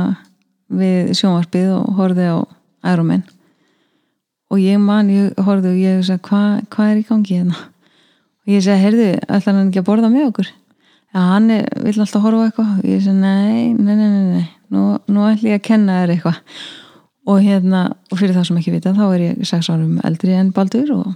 við 0.68 1.14
sjónvarpið 1.16 1.71
og 1.79 1.92
horfið 1.97 2.33
á 2.35 2.38
ærumenn 2.90 3.25
og 4.49 4.63
ég 4.63 4.81
man, 4.81 5.11
ég 5.13 5.37
horfði 5.45 5.75
og 5.75 5.83
ég 5.83 6.01
sagði 6.07 6.25
hvað 6.31 6.63
hva 6.75 6.89
er 6.89 7.01
í 7.01 7.05
gangi 7.09 7.37
hérna? 7.37 7.67
Og 8.49 8.55
ég 8.55 8.65
segi, 8.65 8.81
heyrðu, 8.81 9.09
ætlar 9.29 9.59
hann 9.59 9.69
ekki 9.69 9.83
að 9.83 9.89
borða 9.91 10.09
með 10.09 10.31
okkur? 10.31 10.51
Já, 11.13 11.21
hann 11.21 11.49
er, 11.53 11.67
vill 11.85 12.01
alltaf 12.01 12.23
horfa 12.25 12.47
eitthvað. 12.49 12.75
Og 12.81 12.87
ég 12.89 13.03
segi, 13.05 13.17
nei, 13.21 13.75
nei, 13.77 13.95
nei, 13.95 14.07
nei, 14.09 14.29
nei. 14.39 14.47
Nú, 14.73 14.85
nú 15.09 15.25
ætlum 15.29 15.53
ég 15.53 15.61
að 15.61 15.67
kenna 15.69 16.03
þér 16.03 16.13
eitthvað. 16.15 16.39
Og 17.29 17.43
hérna, 17.45 17.83
og 18.09 18.21
fyrir 18.21 18.37
það 18.37 18.47
sem 18.49 18.61
ekki 18.63 18.73
vita 18.73 18.95
þá 18.97 19.03
er 19.09 19.25
ég 19.27 19.49
sex 19.49 19.69
árum 19.69 19.99
eldri 20.09 20.33
en 20.37 20.49
Baldur 20.57 20.95
og, 20.95 21.11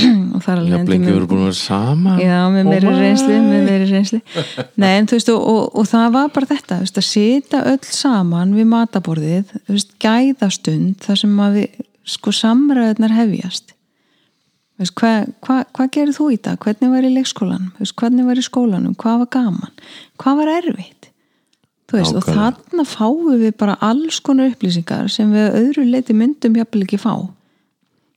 og 0.34 0.40
það 0.44 0.48
er 0.54 0.62
alveg 0.62 0.74
jafnlengi 0.78 1.10
við 1.10 1.18
erum 1.18 1.28
búin 1.28 1.42
að 1.42 1.50
vera 1.50 1.58
saman. 1.58 2.22
Já, 2.24 2.38
með 2.54 2.70
meiri 2.70 2.88
Oh 2.88 3.02
reynsli, 3.02 3.36
með 3.44 3.66
meiri 3.66 3.90
reynsli 3.90 4.22
Nei, 4.80 4.88
en 4.94 5.10
þú 5.10 5.18
veist, 5.18 5.32
og, 5.34 5.44
og, 5.52 5.60
og 5.76 5.90
það 5.92 6.08
var 6.16 6.32
bara 6.38 6.50
þetta, 6.54 6.78
þú 6.80 6.86
veist, 6.86 7.02
að 7.02 7.08
sita 7.10 7.62
öll 7.74 7.92
saman 7.98 8.56
við 8.56 8.70
mataborðið, 8.72 9.54
þú 9.58 9.76
veist, 9.76 9.92
gæðastund 10.00 11.04
þar 11.04 11.20
sem 11.20 11.36
að 11.44 11.60
við, 11.60 11.84
sko, 12.08 12.32
samræðunar 12.34 13.14
hefjast 13.16 13.74
hvað 14.78 15.32
hva, 15.42 15.56
hva 15.74 15.88
gerir 15.90 16.14
þú 16.14 16.28
í 16.34 16.36
dag? 16.38 16.58
Hvernig 16.62 16.92
var 16.92 17.06
í 17.06 17.10
leikskólanum? 17.10 17.72
Veist, 17.80 17.96
hvernig 17.98 18.28
var 18.28 18.38
í 18.38 18.44
skólanum? 18.46 18.94
Hvað 18.94 19.24
var 19.24 19.30
gaman? 19.34 19.72
Hvað 20.22 20.38
var 20.38 20.50
erfitt? 20.52 21.08
Þú 21.88 21.96
veist, 21.96 22.14
og 22.14 22.22
Nákvæmlega. 22.22 22.52
þarna 22.68 22.84
fáum 22.86 23.40
við 23.40 23.56
bara 23.58 23.74
alls 23.80 24.20
konar 24.20 24.52
upplýsingar 24.52 25.10
sem 25.10 25.32
við 25.32 25.56
öðru 25.56 25.86
leiti 25.88 26.14
myndum 26.14 26.58
jafnvel 26.60 26.84
ekki 26.84 27.00
fá 27.00 27.14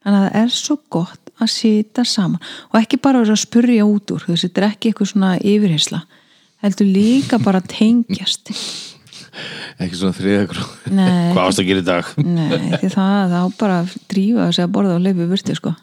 þannig 0.02 0.18
að 0.18 0.26
það 0.26 0.40
er 0.42 0.54
svo 0.58 0.78
gott 0.92 1.32
að 1.42 1.52
sita 1.54 2.06
saman 2.06 2.42
og 2.72 2.78
ekki 2.82 3.00
bara 3.02 3.22
að 3.24 3.38
spurja 3.40 3.86
út 3.88 4.12
úr 4.14 4.26
þú 4.26 4.34
veist, 4.34 4.48
þetta 4.50 4.62
er 4.62 4.68
ekki 4.68 4.92
eitthvað 4.92 5.12
svona 5.14 5.32
yfirhersla 5.40 6.02
heldur 6.66 6.90
líka 6.90 7.40
bara 7.42 7.62
tengjast 7.64 8.52
ekki 9.82 9.98
svona 9.98 10.18
þriða 10.18 10.48
gróð 10.52 10.90
Nei, 10.92 11.32
hvað 11.32 11.46
ást 11.46 11.62
að 11.62 11.70
gera 11.70 11.84
í 11.84 11.88
dag? 11.88 12.12
Nei, 12.26 12.60
því 12.82 12.92
það 12.96 13.36
þá 13.36 13.58
bara 13.62 13.80
drífa 14.12 14.50
sig 14.52 14.66
að 14.66 14.74
borða 14.76 14.98
og 14.98 15.06
leifu 15.06 15.28
virti 15.32 15.56
sko. 15.58 15.74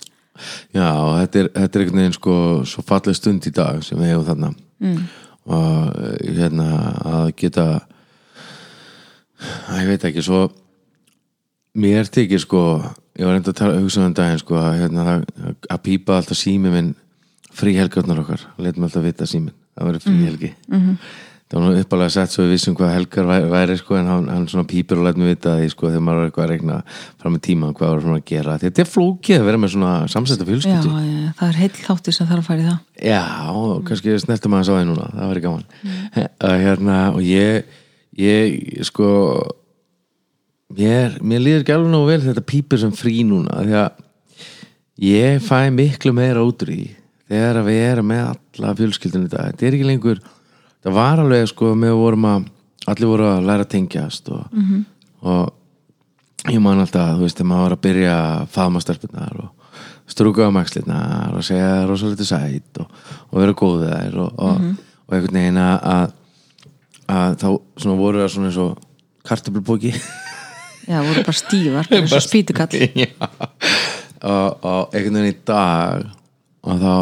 Já, 0.77 0.91
þetta 1.19 1.41
er, 1.41 1.49
þetta 1.57 1.79
er 1.79 1.85
einhvern 1.85 2.03
veginn 2.03 2.17
sko 2.19 2.37
svo 2.69 2.85
falleg 2.87 3.19
stund 3.19 3.49
í 3.49 3.55
dag 3.55 3.81
sem 3.87 3.99
við 3.99 4.13
hefum 4.13 4.29
þarna. 4.29 4.53
Mm. 4.79 4.99
og 5.49 5.95
hérna 6.23 6.67
að 7.09 7.31
geta 7.41 7.65
að 9.67 9.81
ég 9.81 9.89
veit 9.91 10.05
ekki 10.07 10.23
svo 10.23 10.45
mér 11.79 12.07
þykir 12.07 12.43
sko 12.45 12.63
ég 13.19 13.27
var 13.27 13.39
enda 13.39 13.51
að 13.51 13.59
tala 13.59 13.81
hugsa 13.81 14.05
um 14.07 14.15
daginn 14.15 14.39
sko 14.39 14.59
að, 14.61 14.77
hérna, 14.85 15.07
að, 15.17 15.57
að 15.67 15.83
pípa 15.89 16.19
alltaf 16.19 16.39
sími 16.39 16.71
minn 16.71 16.93
fríhelgarnar 17.59 18.21
okkar. 18.23 18.45
Letum 18.63 18.87
alltaf 18.87 19.03
vita 19.03 19.27
símin, 19.27 19.57
það 19.75 19.89
verður 19.89 20.05
fríhelgi 20.07 20.53
mm. 20.69 20.79
-hmm. 20.79 21.17
Það 21.49 21.59
var 21.59 21.65
nú 21.65 21.83
uppalega 21.83 22.13
sett 22.13 22.33
svo 22.33 22.45
við 22.45 22.55
vissum 22.55 22.77
hvað 22.77 22.93
helgar 22.93 23.29
væri, 23.29 23.49
væri 23.53 23.77
sko 23.81 23.97
en 23.97 24.11
hann, 24.11 24.27
hann 24.29 24.47
svona 24.51 24.69
pípur 24.69 25.01
og 25.01 25.07
letum 25.07 25.25
vita 25.29 25.55
því 25.57 25.69
sko 25.73 25.89
þegar 25.89 26.05
maður 26.05 26.21
er 26.21 26.29
eitthvað 26.29 26.45
að 26.45 26.53
regna 26.53 26.79
fram 26.93 27.37
með 27.37 27.45
tíma 27.49 27.71
hvað 27.73 27.93
var 27.95 28.03
svona 28.05 28.21
að 28.21 28.27
gera. 28.29 28.57
Því 28.59 28.59
að 28.59 28.65
þetta 28.67 28.85
er 28.85 28.91
flókið 28.93 29.39
að 29.39 29.49
vera 29.49 29.63
með 29.63 29.73
svona 29.75 29.93
samsetta 30.13 30.45
Já, 30.45 30.51
fjölskyldu. 30.51 30.93
Já, 30.93 31.31
það 31.39 31.49
er 31.49 31.61
heill 31.63 31.77
þáttir 31.79 32.19
sem 32.19 32.29
þarf 32.29 32.43
að 32.43 32.51
fara 32.51 32.61
í 32.61 32.69
það. 32.69 32.83
Já, 33.09 33.23
og 33.63 33.87
kannski 33.89 34.19
snertum 34.25 34.55
maður 34.55 34.67
að 34.67 34.69
sá 34.69 34.77
því 34.77 34.89
núna 34.91 35.09
það 35.15 35.33
væri 35.33 35.45
gaman. 35.47 35.65
Mm. 35.81 36.29
hérna, 36.67 36.99
og 37.15 37.25
ég, 37.25 37.79
ég 38.19 38.85
sko 38.89 39.09
mér, 40.77 41.19
mér 41.25 41.43
líður 41.43 41.65
ekki 41.65 41.75
alveg 41.75 41.93
nógu 41.93 42.11
vel 42.13 42.21
þetta 42.27 42.45
pípur 42.49 42.81
sem 42.81 42.95
frí 42.95 43.23
núna 43.27 43.63
því 43.65 43.77
að 43.81 44.05
ég 45.09 45.45
fæ 45.45 45.69
miklu 45.73 46.13
meira 46.17 46.45
því 46.45 46.83
þegar 47.29 47.63
við 47.67 47.81
erum 47.85 48.11
með 48.11 48.25
alla 48.33 48.75
fjölskyldunni 48.79 49.29
þetta, 49.29 49.47
þetta 49.53 49.67
er 49.67 49.77
ekki 49.79 49.89
lengur 49.89 50.21
það 50.85 50.97
var 50.99 51.23
alveg 51.25 51.49
sko 51.51 51.75
með 51.79 51.97
vorum 51.99 52.29
að 52.31 52.49
allir 52.89 53.11
voru 53.11 53.29
að 53.29 53.47
læra 53.49 53.67
að 53.67 53.73
tengjast 53.75 54.31
og, 54.33 54.59
og 55.29 56.53
ég 56.53 56.61
man 56.65 56.81
alltaf, 56.81 57.17
þú 57.19 57.27
veist, 57.27 57.39
þegar 57.39 57.51
maður 57.51 57.65
var 57.67 57.77
að 57.77 57.85
byrja 57.87 58.13
að 58.19 58.45
faðma 58.55 58.83
stelpunar 58.85 59.41
og 59.43 59.51
strúka 60.09 60.49
á 60.49 60.51
maxlirnar 60.55 61.35
og 61.37 61.45
segja 61.45 61.73
rosalega 61.89 62.25
sætt 62.25 62.81
og, 62.81 62.93
og 63.29 63.43
vera 63.43 63.57
góð 63.59 63.83
við 63.83 63.93
þær 63.93 64.21
og, 64.25 64.39
og, 64.47 64.63
og 65.09 65.17
einhvern 65.17 65.41
veginn 65.41 65.61
að, 65.61 66.15
þá 67.43 67.49
svona 67.77 67.99
voru 67.99 68.23
það 68.23 68.33
svona 68.35 68.51
eins 68.51 68.61
og 68.65 68.79
kartöflubóki 69.29 69.93
Já, 70.89 71.03
voru 71.05 71.21
bara 71.21 71.37
stífar, 71.37 71.89
bara 71.91 72.09
svo 72.09 72.21
spýtukall. 72.25 72.79
Já. 73.03 73.11
og, 74.25 74.65
og 74.65 74.95
einhvern 74.97 75.19
veginn 75.21 75.35
í 75.35 75.41
dag 75.51 76.07
og 76.65 76.81
þá 76.81 76.95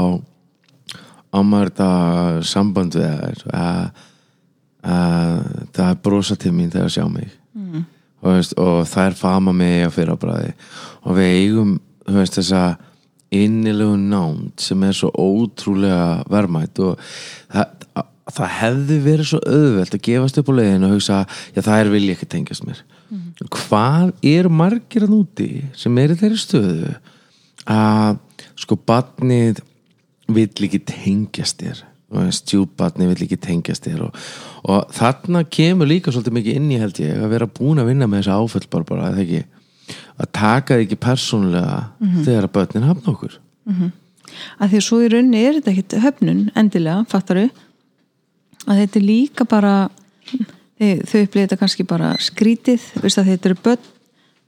ámar 1.36 1.70
þetta 1.70 1.90
samband 2.48 2.96
við 2.96 3.06
þær 3.20 3.44
að, 3.60 4.02
að 4.96 5.44
það 5.76 5.90
er 5.90 6.00
brosa 6.08 6.38
til 6.40 6.54
mín 6.56 6.72
þegar 6.72 6.90
að 6.90 6.96
sjá 6.96 7.06
mig. 7.12 7.30
Mm. 7.56 7.86
og, 8.20 8.32
veist, 8.34 8.52
og 8.60 8.82
það 8.88 9.10
er 9.10 9.14
fama 9.16 9.52
mig 9.56 9.86
á 9.86 9.90
fyrrabræði 9.92 10.50
og 11.06 11.16
við 11.16 11.30
eigum 11.40 11.70
veist, 12.04 12.36
þessa 12.36 12.76
innilegu 13.34 13.96
nánd 13.98 14.60
sem 14.62 14.82
er 14.86 14.94
svo 14.96 15.10
ótrúlega 15.16 16.26
verðmætt 16.30 16.80
og 16.84 17.00
það, 17.52 18.04
það 18.36 18.52
hefði 18.60 18.98
verið 19.06 19.30
svo 19.30 19.40
auðvelt 19.42 19.96
að 19.96 20.04
gefast 20.08 20.40
upp 20.40 20.52
á 20.52 20.58
leiðinu 20.58 20.88
og 20.88 20.94
hugsa, 20.96 21.22
já 21.56 21.60
það 21.62 21.80
er 21.80 21.92
vilja 21.94 22.16
ekki 22.16 22.30
tengjast 22.34 22.66
mér. 22.66 22.82
Hvað 23.52 24.12
er 24.26 24.48
margir 24.50 25.06
að 25.06 25.12
núti 25.14 25.50
sem 25.78 25.98
er 26.02 26.14
í 26.14 26.18
þeirri 26.20 26.40
stöðu 26.40 26.94
að 27.70 28.20
sko 28.58 28.78
batnið 28.88 29.60
vill 30.32 30.66
ekki 30.66 30.80
tengjast 30.88 31.62
þér. 31.62 31.82
Stjúbatni 32.34 33.08
vill 33.10 33.26
ekki 33.26 33.38
tengjast 33.42 33.86
þér 33.88 34.06
og, 34.06 34.18
og 34.70 34.94
þarna 34.94 35.42
kemur 35.50 35.88
líka 35.90 36.12
svolítið 36.14 36.36
mikið 36.36 36.58
inn 36.60 36.70
í 36.70 36.78
held 36.80 37.00
ég 37.02 37.18
að 37.18 37.32
vera 37.34 37.48
búin 37.50 37.82
að 37.82 37.90
vinna 37.90 38.06
með 38.06 38.22
þessa 38.22 38.38
áföll 38.38 38.68
bara, 38.70 38.86
bara 38.86 39.08
að, 39.10 39.20
ekki, 39.24 39.96
að 40.22 40.30
taka 40.38 40.78
þig 40.78 40.86
ekki 40.86 41.00
persónulega 41.02 41.80
þegar 42.28 42.46
að 42.46 42.54
börnin 42.58 42.86
hafna 42.86 43.12
okkur. 43.12 43.38
Að 44.60 44.70
því 44.70 44.78
að 44.78 44.86
svo 44.86 45.00
í 45.02 45.10
raunni 45.10 45.42
er 45.42 45.58
þetta 45.58 45.72
ekkit 45.74 45.98
höfnun 46.04 46.44
endilega, 46.54 47.02
fattaru 47.10 47.48
að 48.66 48.80
þetta 48.82 49.00
er 49.00 49.06
líka 49.06 49.46
bara 49.48 49.74
þau, 50.78 51.20
upplýði 51.24 51.42
þetta 51.42 51.60
kannski 51.60 51.86
bara 51.88 52.14
skrítið, 52.22 52.86
þetta 53.02 53.50
eru 53.50 53.58
börn 53.66 53.92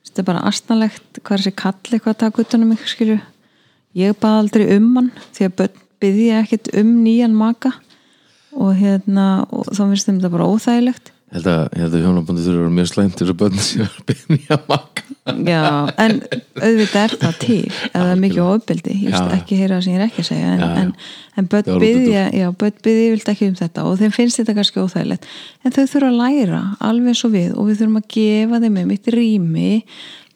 þetta 0.08 0.22
er 0.22 0.28
bara 0.28 0.44
astnalegt 0.48 1.20
hvað 1.22 1.36
er 1.36 1.44
þessi 1.44 1.58
kall 1.58 1.92
eitthvað 1.92 2.14
að 2.14 2.22
taka 2.24 2.44
utan 2.44 2.64
um 2.64 2.72
mig 2.72 2.86
skilju 2.88 3.18
ég 3.96 4.16
bað 4.20 4.40
aldrei 4.42 4.64
um 4.76 4.88
hann 4.98 5.12
því 5.36 5.48
að 5.48 5.54
börn 5.60 5.84
byði 6.02 6.26
ég 6.30 6.42
ekkit 6.46 6.72
um 6.78 6.96
nýjan 7.04 7.36
maka 7.36 7.74
og 8.58 8.74
hérna 8.78 9.28
og 9.54 9.70
þá 9.70 9.84
finnst 9.84 10.08
þeim 10.08 10.18
þetta 10.18 10.34
bara 10.34 10.50
óþægilegt. 10.50 11.12
Ég 11.28 11.36
held 11.36 11.48
að, 11.52 11.82
að 11.84 11.94
hjónabandi 12.00 12.40
þurfa 12.40 12.56
að 12.56 12.62
vera 12.62 12.74
mjög 12.78 12.86
slæmt 12.88 13.16
til 13.18 13.26
þess 13.26 13.34
að 13.34 13.40
börn 13.42 13.58
sem 13.66 13.82
er 13.84 13.90
að 13.90 14.06
byrja 14.08 14.56
að 14.56 14.70
maka. 14.70 15.04
Já, 15.28 15.64
en 16.00 16.14
auðvitað 16.56 17.02
er 17.02 17.14
það 17.20 17.34
til 17.42 17.58
ef 17.68 17.90
það 17.92 18.12
er 18.14 18.22
mikið 18.22 18.42
ofbeldi. 18.46 18.94
Ég 18.96 19.12
veist 19.12 19.34
ekki 19.36 19.58
heyra 19.58 19.74
það 19.76 19.84
sem 19.84 19.92
ég 19.92 20.00
er 20.00 20.06
ekki 20.06 20.24
að 20.24 20.28
segja 20.30 20.54
en, 20.54 20.62
Já, 20.62 20.70
já. 20.70 20.80
en, 20.80 20.94
en 21.36 21.50
börn 21.52 21.82
byðja 22.86 23.12
vilt 23.12 23.32
ekki 23.34 23.50
um 23.50 23.58
þetta 23.60 23.84
og 23.84 24.00
þeim 24.00 24.16
finnst 24.16 24.40
þetta 24.40 24.56
kannski 24.56 24.84
óþægilegt. 24.86 25.28
En 25.62 25.76
þau 25.76 25.82
þurfa 25.84 26.08
að 26.08 26.20
læra 26.22 26.62
alveg 26.88 27.24
og 27.28 27.34
við 27.36 27.52
og 27.52 27.68
við 27.68 27.82
þurfum 27.82 28.00
að 28.00 28.10
gefa 28.16 28.62
þeim 28.64 28.82
um 28.86 28.94
eitt 28.96 29.12
rými 29.12 29.70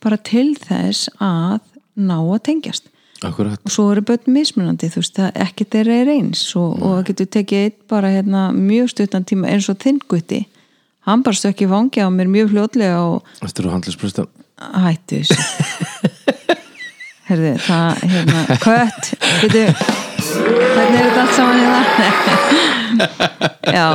bara 0.04 0.20
til 0.28 0.48
þess 0.60 1.08
að 1.22 1.62
ná 1.96 2.18
að 2.20 2.42
tengjast 2.50 2.91
Akkurat, 3.28 3.60
og 3.62 3.70
svo 3.72 3.88
eru 3.92 4.02
börn 4.06 4.32
mismunandi 4.34 4.90
þú 4.90 5.02
veist, 5.02 5.18
það 5.18 5.38
ekkert 5.44 5.76
er 5.80 5.90
er 5.94 6.10
eins. 6.16 6.42
Og, 6.58 6.74
og 6.80 6.96
það 6.96 7.06
getur 7.10 7.30
tekið 7.38 7.66
eitt 7.66 7.78
bara 7.92 8.10
hérna, 8.12 8.48
mjög 8.56 8.92
stuttan 8.94 9.26
tíma 9.28 9.50
eins 9.52 9.68
og 9.72 9.78
þinn 9.82 10.00
gutti. 10.10 10.44
Hann 11.06 11.24
bara 11.26 11.38
stökki 11.38 11.66
vangi 11.70 12.02
á 12.02 12.08
mér 12.14 12.30
mjög 12.30 12.52
fljótlega 12.52 13.00
og 13.02 13.32
eftir 13.42 13.66
að 13.66 13.74
handlispresta 13.76 14.26
hættu 14.84 15.22
herði, 17.30 17.56
það, 17.64 18.04
hérna, 18.12 18.44
kött. 18.62 19.10
Hvernig 19.42 19.66
er 19.72 21.10
þetta 21.10 21.24
allt 21.24 21.34
saman 21.38 21.60
hérna 21.62 22.81
já, 23.76 23.86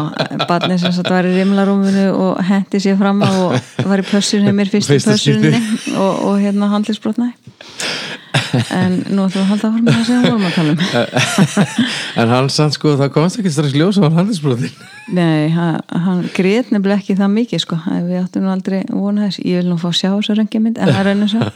barnið 0.49 0.83
sem 0.83 0.95
sagt 0.95 1.11
var 1.13 1.27
í 1.27 1.33
rimlarúminu 1.35 2.07
og 2.15 2.43
hendi 2.47 2.81
sér 2.83 2.99
fram 2.99 3.23
og 3.27 3.57
var 3.87 4.03
í 4.03 4.07
pössun 4.07 4.47
hefur 4.47 4.59
mér 4.59 4.73
fyrst 4.73 4.93
í 4.95 4.99
pössunni 5.03 5.53
og, 5.95 6.13
og 6.31 6.35
hérna 6.43 6.71
handlisbrotnaði 6.73 7.33
en 8.71 9.01
nú 9.11 9.25
ætlum 9.27 9.41
við 9.41 9.43
að 9.43 9.49
halda 9.51 9.67
að 9.67 9.73
fara 9.73 9.83
með 9.83 9.97
það 9.97 10.05
sem 10.07 10.21
við 10.21 10.29
vorum 10.29 10.45
að 10.47 10.55
tala 10.57 10.75
um 10.75 12.21
En 12.21 12.31
hann 12.31 12.53
sann 12.53 12.71
sko, 12.73 12.93
það 12.99 13.11
komst 13.15 13.41
ekki 13.41 13.51
strax 13.53 13.75
ljós 13.75 13.99
á 13.99 14.07
handlisbrotin 14.07 14.71
Nei, 15.07 15.47
hann, 15.55 15.79
hann 15.87 16.23
grét 16.35 16.71
nefnilega 16.73 16.99
ekki 16.99 17.15
það 17.15 17.31
mikið 17.31 17.61
sko, 17.63 17.77
við 17.87 18.17
áttum 18.19 18.43
nú 18.43 18.51
aldrei 18.51 18.81
vona 18.89 19.27
þess, 19.27 19.39
ég 19.47 19.61
vil 19.61 19.69
nú 19.71 19.77
fá 19.79 19.87
sjá 19.95 20.09
þessu 20.09 20.35
röngjumind 20.35 20.81
en 20.81 20.91
það 20.91 20.99
er 20.99 21.09
einu 21.13 21.27
svo. 21.31 21.47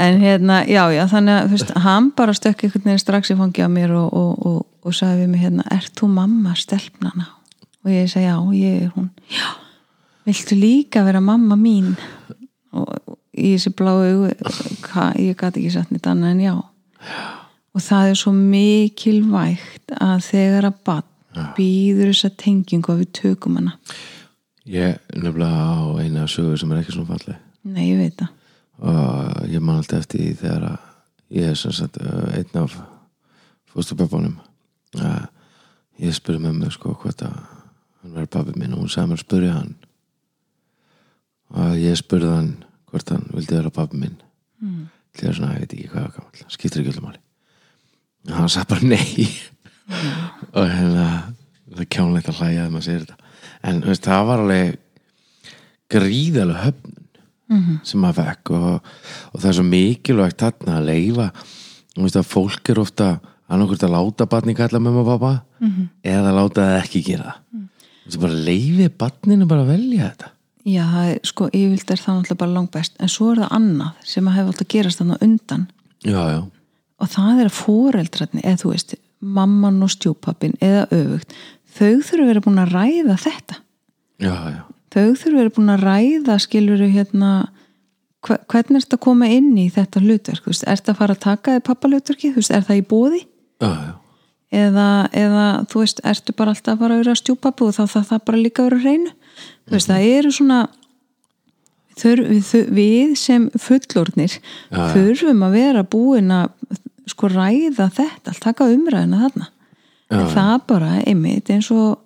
En 0.00 0.16
hérna, 0.22 0.62
já, 0.64 0.80
já, 0.94 1.02
þannig 1.12 1.34
að 1.36 1.50
veist, 1.52 1.74
hann 1.84 2.08
bara 2.16 2.36
stökk 2.36 2.64
einhvern 2.64 2.88
veginn 2.88 3.02
strax 3.02 3.34
í 3.34 3.36
fangi 3.36 3.66
á 3.66 3.68
mér 3.68 3.92
og, 3.98 4.08
og, 4.16 4.46
og, 4.48 4.62
og 4.84 4.96
sagði 4.96 5.24
við 5.24 5.32
mig 5.32 5.44
hérna, 5.44 5.66
ert 5.72 5.94
þú 5.98 6.10
mamma 6.12 6.54
stelpnana? 6.58 7.28
Og 7.84 7.92
ég 7.92 8.08
segi, 8.12 8.28
já, 8.28 8.36
ég 8.56 8.86
er 8.86 8.92
hún. 8.94 9.10
Já, 9.32 9.48
viltu 10.28 10.56
líka 10.56 11.04
vera 11.04 11.20
mamma 11.24 11.56
mín? 11.60 11.94
Og, 12.74 13.16
í 13.34 13.54
þessi 13.54 13.72
bláu 13.76 14.28
ég 15.18 15.36
gæti 15.36 15.60
ekki 15.60 15.72
satt 15.74 15.90
nýtt 15.92 16.08
annað 16.10 16.34
en 16.34 16.44
já. 16.44 16.54
Og 17.74 17.82
það 17.82 18.12
er 18.12 18.18
svo 18.18 18.32
mikilvægt 18.36 19.96
að 19.98 20.22
þegar 20.28 20.68
að 20.70 20.80
bann 20.86 21.50
býður 21.56 22.12
þessa 22.12 22.30
tengingu 22.38 22.92
að 22.94 23.02
við 23.02 23.12
tökum 23.18 23.58
hana. 23.58 23.74
Ég 24.70 25.00
nefnilega 25.12 25.66
á 25.76 25.98
eina 26.00 26.28
sögur 26.30 26.60
sem 26.60 26.72
er 26.72 26.80
ekki 26.80 26.94
svona 26.94 27.10
falleg. 27.10 27.40
Nei, 27.66 27.88
ég 27.90 28.00
veit 28.00 28.16
það. 28.20 28.30
Og 28.84 29.50
ég 29.50 29.62
man 29.62 29.80
alltaf 29.80 30.04
eftir 30.04 30.22
því 30.22 30.30
þegar 30.40 30.66
að 30.70 30.90
ég 31.34 31.50
er 31.50 31.58
sem 31.58 31.74
sagt 31.74 31.98
uh, 32.00 32.30
einn 32.38 32.60
af 32.62 32.76
fóstupöpunum 33.74 34.38
að 35.02 36.04
ég 36.04 36.14
spurði 36.16 36.52
mig 36.52 36.72
sko 36.74 36.94
hvort 37.00 37.24
að 37.26 37.34
hann 38.02 38.14
verður 38.14 38.32
pabbi 38.36 38.54
minn 38.60 38.74
og 38.74 38.84
hún 38.84 38.92
sagði 38.92 39.10
mér 39.10 39.20
að 39.20 39.24
spurði 39.24 39.50
hann. 39.54 39.74
Og 41.54 41.76
ég 41.80 41.98
spurði 41.98 42.30
hann 42.32 42.52
hvort 42.90 43.12
hann 43.14 43.26
vildi 43.32 43.58
vera 43.58 43.74
pabbi 43.74 44.00
minn. 44.04 44.20
Mm. 44.64 44.86
til 45.14 45.28
það 45.28 45.36
svona, 45.36 45.54
ég 45.54 45.64
veit 45.64 45.72
ekki 45.74 45.90
hvað 45.92 46.04
var 46.04 46.12
gamall 46.14 46.54
skiptir 46.54 46.80
ekki 46.80 46.92
öllum 46.94 47.08
máli. 47.08 47.20
Og 48.30 48.36
hann 48.38 48.52
sagði 48.52 48.70
bara 48.72 48.88
nei. 48.94 49.26
Og 50.54 50.70
hérna 50.70 51.06
það 51.68 51.82
er 51.84 51.90
kjánlegt 51.96 52.30
að 52.30 52.40
hlæja 52.40 52.60
þegar 52.62 52.72
maður 52.72 52.86
segir 52.88 53.04
þetta. 53.04 53.32
En 53.64 53.80
veist, 53.84 54.08
það 54.08 54.26
var 54.30 54.42
alveg 54.44 54.78
gríðalega 55.94 56.64
höfn 56.64 57.00
sem 57.84 58.00
maður 58.00 58.24
fekk 58.24 58.50
og, 58.56 58.88
og 59.30 59.40
það 59.40 59.48
er 59.50 59.56
svo 59.58 59.64
mikilvægt 59.68 60.44
að 60.48 60.86
leifa 60.88 61.28
veist 61.94 62.18
að 62.18 62.30
fólk 62.30 62.70
er 62.72 62.80
ofta 62.82 63.08
annarkvort 63.48 63.82
að 63.86 63.92
láta 63.94 64.26
batni 64.30 64.54
kalla 64.56 64.80
mamma 64.80 65.02
og 65.04 65.08
pappa 65.12 65.32
eða 66.04 66.32
láta 66.36 66.62
það 66.64 66.78
ekki 66.82 67.02
gera. 67.08 67.34
Það 67.54 68.04
þú 68.04 68.10
veist 68.10 68.20
bara 68.20 68.38
leifi 68.46 68.88
batninu 68.98 69.46
bara 69.48 69.62
að 69.64 69.70
velja 69.74 70.08
þetta? 70.10 70.30
Já, 70.64 70.84
er, 71.04 71.18
sko, 71.28 71.46
yfirvilt 71.52 71.90
er 71.92 72.00
það 72.00 72.14
náttúrulega 72.18 72.40
bara 72.40 72.54
langbest 72.56 72.94
en 73.04 73.08
svo 73.12 73.30
er 73.34 73.42
það 73.42 73.50
annað 73.58 74.04
sem 74.08 74.28
að 74.28 74.36
hefur 74.38 74.52
alltaf 74.54 74.68
gerast 74.72 75.00
þannig 75.02 75.24
undan. 75.26 75.66
Já, 76.04 76.20
já, 76.32 76.38
og 77.00 77.10
það 77.12 77.40
er 77.42 77.50
að 77.50 77.58
fóreldrarni 77.58 78.44
eða 78.44 78.60
þú 78.62 78.70
veist, 78.72 78.94
mamman 79.20 79.82
og 79.84 79.90
stjúpappin 79.92 80.54
eða 80.64 80.86
öfugt, 80.92 81.34
þau 81.76 81.90
þurfa 82.00 82.22
að 82.24 82.30
vera 82.32 82.44
búin 82.44 82.62
að 82.62 82.72
ræða 82.78 83.16
þetta. 83.24 83.58
Já, 84.24 84.34
já, 84.54 84.62
þau 84.94 85.04
þurfa 85.20 85.36
verið 85.40 85.54
búin 85.58 85.74
að 85.74 85.84
ræða 85.84 86.38
skiluru 86.44 86.88
hérna 86.94 87.30
hve- 88.24 88.40
hvernig 88.48 88.80
ertu 88.80 88.96
að 88.96 89.04
koma 89.04 89.28
inn 89.28 89.52
í 89.60 89.68
þetta 89.74 90.00
hlutverk 90.04 90.44
þú 90.44 90.52
veist, 90.54 90.64
ertu 90.70 90.92
að 90.94 91.00
fara 91.02 91.16
að 91.16 91.24
taka 91.28 91.56
þið 91.58 91.64
pappalutverki 91.68 92.32
þú 92.32 92.40
veist, 92.40 92.54
er 92.56 92.64
það 92.68 92.80
í 92.80 92.86
bóði 92.94 93.22
já, 93.62 93.70
já, 93.70 93.92
eða, 94.64 94.88
eða 95.12 95.48
þú 95.70 95.82
veist, 95.82 96.00
ertu 96.04 96.36
bara 96.36 96.54
alltaf 96.54 96.74
að 96.74 96.84
fara 96.84 96.96
að 96.96 97.02
vera 97.04 97.18
stjúpappu 97.20 97.68
og 97.68 97.76
þá 97.76 97.82
það, 97.84 98.06
það 98.12 98.24
bara 98.30 98.42
líka 98.42 98.64
á 98.64 98.68
hreinu 98.70 99.12
þú 99.66 99.76
veist, 99.76 99.90
það 99.90 100.06
eru 100.12 100.32
svona 100.38 100.60
þur, 102.00 102.24
við, 102.30 102.54
við 102.78 103.14
sem 103.18 103.50
fullornir 103.58 104.38
Já. 104.38 104.80
þurfum 104.94 105.44
að 105.46 105.58
vera 105.58 105.84
búin 105.84 106.32
að 106.34 106.80
sko 107.10 107.28
ræða 107.28 107.90
þetta, 107.92 108.32
allt 108.32 108.42
taka 108.42 108.70
umræðina 108.72 109.26
þarna 109.26 109.50
en 110.14 110.26
það 110.32 110.56
bara 110.70 110.96
einmitt 111.04 111.50
eins 111.52 111.70
og 111.74 112.00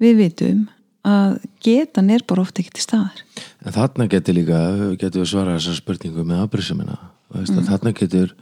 við 0.00 0.24
vitum 0.24 0.68
að 1.06 1.38
getan 1.64 2.10
er 2.12 2.24
bara 2.28 2.42
ofta 2.44 2.60
ekki 2.60 2.74
til 2.76 2.84
staðar 2.84 3.24
En 3.60 3.74
þarna 3.74 4.06
getur 4.08 4.36
líka, 4.36 4.58
getur 5.00 5.22
við 5.22 5.32
svarað 5.34 5.58
þessar 5.58 5.80
spurningu 5.80 6.24
með 6.24 6.44
afbrísumina. 6.46 6.96
Mm. 7.34 7.58
Þarna 7.68 7.92
getur, 7.96 8.32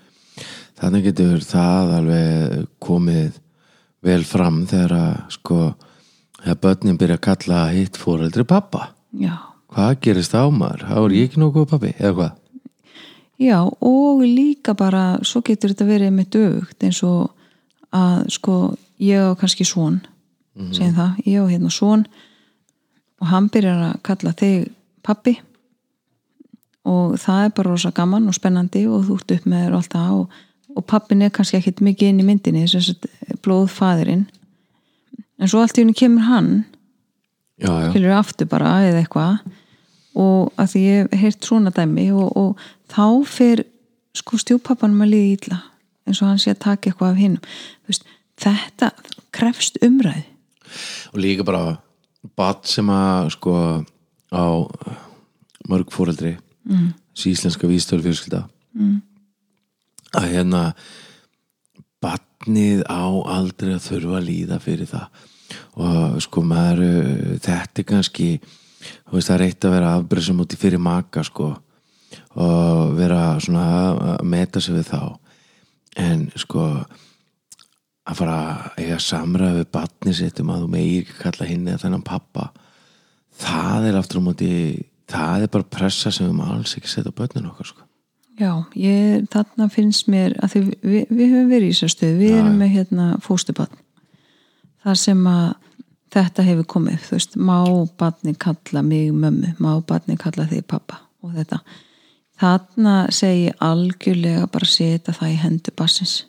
þarna 0.79 1.03
getur 1.05 1.45
það 1.45 1.93
alveg 1.99 2.67
komið 2.85 3.39
vel 4.07 4.23
fram 4.25 4.63
þegar 4.71 4.95
að 4.99 5.15
sko, 5.35 5.61
þegar 6.43 6.61
börnin 6.65 6.99
byrja 7.01 7.19
að 7.19 7.25
kalla 7.29 7.63
hitt 7.75 7.99
fóreldri 7.99 8.45
pappa. 8.49 8.91
já, 9.13 9.35
Hvað 9.69 9.99
gerist 10.01 10.33
þá 10.33 10.49
maður? 10.55 10.85
Þá 10.89 10.97
er 11.05 11.13
ég 11.13 11.27
ekki 11.29 11.49
góð 11.53 11.67
pappi, 11.69 11.91
eða 11.99 12.15
hvað? 12.17 12.37
já 13.39 13.59
og 13.63 14.23
líka 14.27 14.75
bara 14.75 15.19
svo 15.23 15.43
getur 15.47 15.71
þetta 15.71 15.87
verið 15.87 16.15
með 16.17 16.31
dögt 16.35 16.83
eins 16.83 17.03
og 17.07 17.31
að 17.95 18.25
sko 18.35 18.55
ég 18.99 19.29
á 19.31 19.39
kannski 19.39 19.65
svon 19.65 20.01
segjum 20.75 20.97
það, 20.97 21.21
ég 21.23 21.39
á 21.39 21.47
hérna 21.47 21.71
svon 21.71 22.03
og 23.23 23.27
hann 23.31 23.47
byrjar 23.49 23.85
að 23.93 24.01
kalla 24.03 24.33
þig 24.35 24.67
pappi 25.07 25.37
og 26.89 27.15
það 27.21 27.45
er 27.45 27.55
bara 27.55 27.71
rosa 27.71 27.93
gaman 27.95 28.27
og 28.31 28.35
spennandi 28.35 28.87
og 28.91 29.07
þú 29.07 29.21
ert 29.21 29.35
upp 29.37 29.47
með 29.47 29.63
þér 29.65 29.73
og 29.77 29.79
allt 29.79 29.95
það 29.95 30.17
og, 30.19 30.37
og 30.79 30.87
pappin 30.87 31.25
er 31.27 31.35
kannski 31.35 31.59
ekkit 31.59 31.83
mikið 31.85 32.13
inn 32.13 32.23
í 32.23 32.27
myndinni 32.27 32.67
þess 32.67 32.95
að 32.95 33.39
blóðfæðurinn 33.45 34.27
en 35.39 35.51
svo 35.51 35.63
allt 35.63 35.79
í 35.79 35.85
henni 35.85 35.97
kemur 35.99 36.29
hann 36.29 36.53
Já, 37.59 37.73
já, 37.83 37.89
við 37.91 38.13
aftur 38.15 38.47
bara 38.47 38.77
eða 38.87 39.01
eitthvað. 39.03 39.41
Og 40.19 40.53
að 40.59 40.69
því 40.73 40.83
ég 40.85 41.01
hef 41.11 41.23
heyrt 41.25 41.49
svona 41.49 41.73
dæmi 41.75 42.05
og, 42.15 42.29
og 42.39 42.61
þá 42.91 43.07
fer 43.27 43.65
sko 44.17 44.39
stjúpappanum 44.39 45.03
að 45.05 45.13
líða 45.13 45.33
ítla 45.35 45.59
eins 46.09 46.23
og 46.23 46.31
hann 46.31 46.41
sé 46.43 46.55
að 46.55 46.63
taka 46.65 46.91
eitthvað 46.91 47.13
af 47.13 47.51
veist, 47.89 48.07
þetta 48.41 48.91
krefst 49.35 49.79
umræð 49.85 50.25
og 51.13 51.21
líka 51.23 51.47
bara 51.47 51.79
bat 52.39 52.67
sem 52.69 52.89
að 52.93 53.31
sko 53.37 53.55
á 54.33 54.47
mörg 55.69 55.93
fóreldri 55.93 56.35
mm. 56.69 56.91
íslenska 57.15 57.69
vístölu 57.69 58.05
fjölskylda 58.05 58.45
mm. 58.75 58.97
Að 60.17 60.31
hérna 60.33 60.63
batnið 62.03 62.85
á 62.89 63.05
aldrei 63.35 63.75
að 63.75 63.87
þurfa 63.89 64.21
að 64.21 64.29
líða 64.29 64.61
fyrir 64.63 64.91
það 64.91 65.27
og 65.81 66.19
sko 66.23 66.43
maður 66.45 67.39
þetta 67.43 67.83
er 67.83 67.89
kannski 67.89 68.29
veist 69.11 69.31
það 69.31 69.35
er 69.37 69.47
eitt 69.47 69.67
að 69.67 69.75
vera 69.75 69.95
afbreyðsum 69.97 70.45
út 70.45 70.55
í 70.55 70.61
fyrir 70.61 70.83
maka 70.83 71.25
sko 71.27 71.51
og 72.39 72.95
vera 72.97 73.23
svona 73.43 73.65
að 74.15 74.25
meta 74.29 74.63
sig 74.63 74.77
við 74.77 74.93
þá 74.93 75.03
en 75.99 76.29
sko 76.39 76.65
að 78.09 78.21
fara 78.21 78.37
að 78.39 78.85
eiga 78.85 79.01
samræði 79.03 79.63
við 79.63 79.73
batni 79.75 80.15
sitt 80.17 80.41
um 80.43 80.53
að 80.55 80.65
þú 80.65 80.71
megir 80.77 81.03
ekki 81.03 81.19
kalla 81.25 81.49
hinn 81.49 81.67
eða 81.67 81.83
þennan 81.85 82.07
pappa 82.07 82.47
það 83.39 83.91
er 83.91 83.99
aftur 83.99 84.23
á 84.23 84.27
móti 84.29 84.53
það 85.09 85.45
er 85.45 85.53
bara 85.53 85.73
pressa 85.77 86.13
sem 86.15 86.29
við 86.29 86.39
má 86.39 86.47
alls 86.53 86.77
ekki 86.79 86.91
setja 86.91 87.13
á 87.13 87.19
börnin 87.19 87.51
okkar 87.51 87.73
sko. 87.73 87.88
Já, 88.39 88.53
ég, 88.79 89.27
þarna 89.33 89.69
finnst 89.73 90.07
mér 90.11 90.37
að 90.43 90.55
því 90.55 90.63
við, 90.65 91.11
við 91.11 91.33
höfum 91.33 91.51
verið 91.51 91.67
í 91.67 91.73
þessar 91.75 91.95
stöð 91.95 92.21
við 92.23 92.37
erum 92.39 92.61
með 92.61 92.73
hérna 92.77 93.09
fóstubann 93.25 93.81
þar 94.85 95.01
sem 95.01 95.27
að 95.27 95.49
þetta 96.15 96.47
hefur 96.47 96.71
komið, 96.77 97.03
þú 97.05 97.19
veist, 97.19 97.37
má 97.37 97.59
barni 98.01 98.35
kalla 98.41 98.83
mig 98.87 99.11
mömmu, 99.13 99.53
má 99.61 99.73
barni 99.85 100.17
kalla 100.21 100.47
þig 100.49 100.65
pappa 100.71 101.03
og 101.21 101.35
þetta. 101.37 101.61
Þarna 102.39 102.95
segi 103.13 103.49
ég 103.49 103.63
algjörlega 103.67 104.47
bara 104.53 104.71
setja 104.71 105.13
það 105.13 105.35
í 105.35 105.39
hendu 105.43 105.75
bassins 105.77 106.21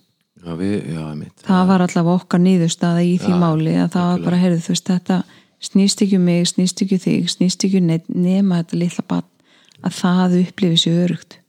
já, 0.45 0.53
við, 0.59 0.75
já, 0.93 1.03
mitt 1.17 1.43
það 1.45 1.65
var 1.71 1.83
allavega 1.85 2.15
okkar 2.21 2.41
nýðustaða 2.43 3.03
í 3.05 3.17
því 3.21 3.33
Já, 3.33 3.39
máli 3.41 3.75
að 3.75 3.91
það 3.95 4.07
var 4.09 4.23
bara, 4.27 4.41
heyrðu, 4.43 4.61
þú 4.65 4.73
veist, 4.73 4.89
þetta 4.89 5.19
snýst 5.69 6.03
ekki 6.05 6.19
um 6.19 6.25
mig, 6.29 6.47
snýst 6.47 6.83
ekki 6.85 6.97
um 6.97 7.03
þig, 7.05 7.29
snýst 7.35 7.67
ekki 7.67 7.81
um 7.83 7.91
nema 8.15 8.61
þetta 8.61 8.81
litla 8.83 9.05
barn 9.09 9.29
að 9.79 9.97
það 9.99 10.37
upplifi 10.43 10.81
sér 10.83 11.03
örugt 11.05 11.39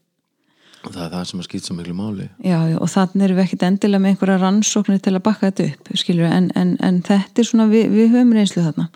og 0.84 0.94
það 0.94 1.04
er 1.04 1.12
það 1.12 1.24
sem 1.28 1.40
að 1.42 1.46
skýt 1.48 1.68
svo 1.68 1.76
miklu 1.76 1.94
máli. 1.96 2.26
Já, 2.40 2.58
já, 2.70 2.76
og 2.80 2.90
þannig 2.90 3.26
erum 3.26 3.38
við 3.38 3.46
ekkit 3.46 3.64
endilega 3.68 4.02
með 4.02 4.14
einhverja 4.14 4.40
rannsóknir 4.40 5.00
til 5.04 5.14
að 5.14 5.24
bakka 5.26 5.50
þetta 5.50 5.66
upp 5.68 5.90
skilur, 6.00 6.28
en, 6.30 6.50
en, 6.56 6.74
en 6.86 7.00
þetta 7.06 7.42
er 7.42 7.48
svona 7.50 7.66
við, 7.70 7.88
við 7.92 8.12
höfum 8.14 8.36
reynslu 8.36 8.64
þarna. 8.64 8.86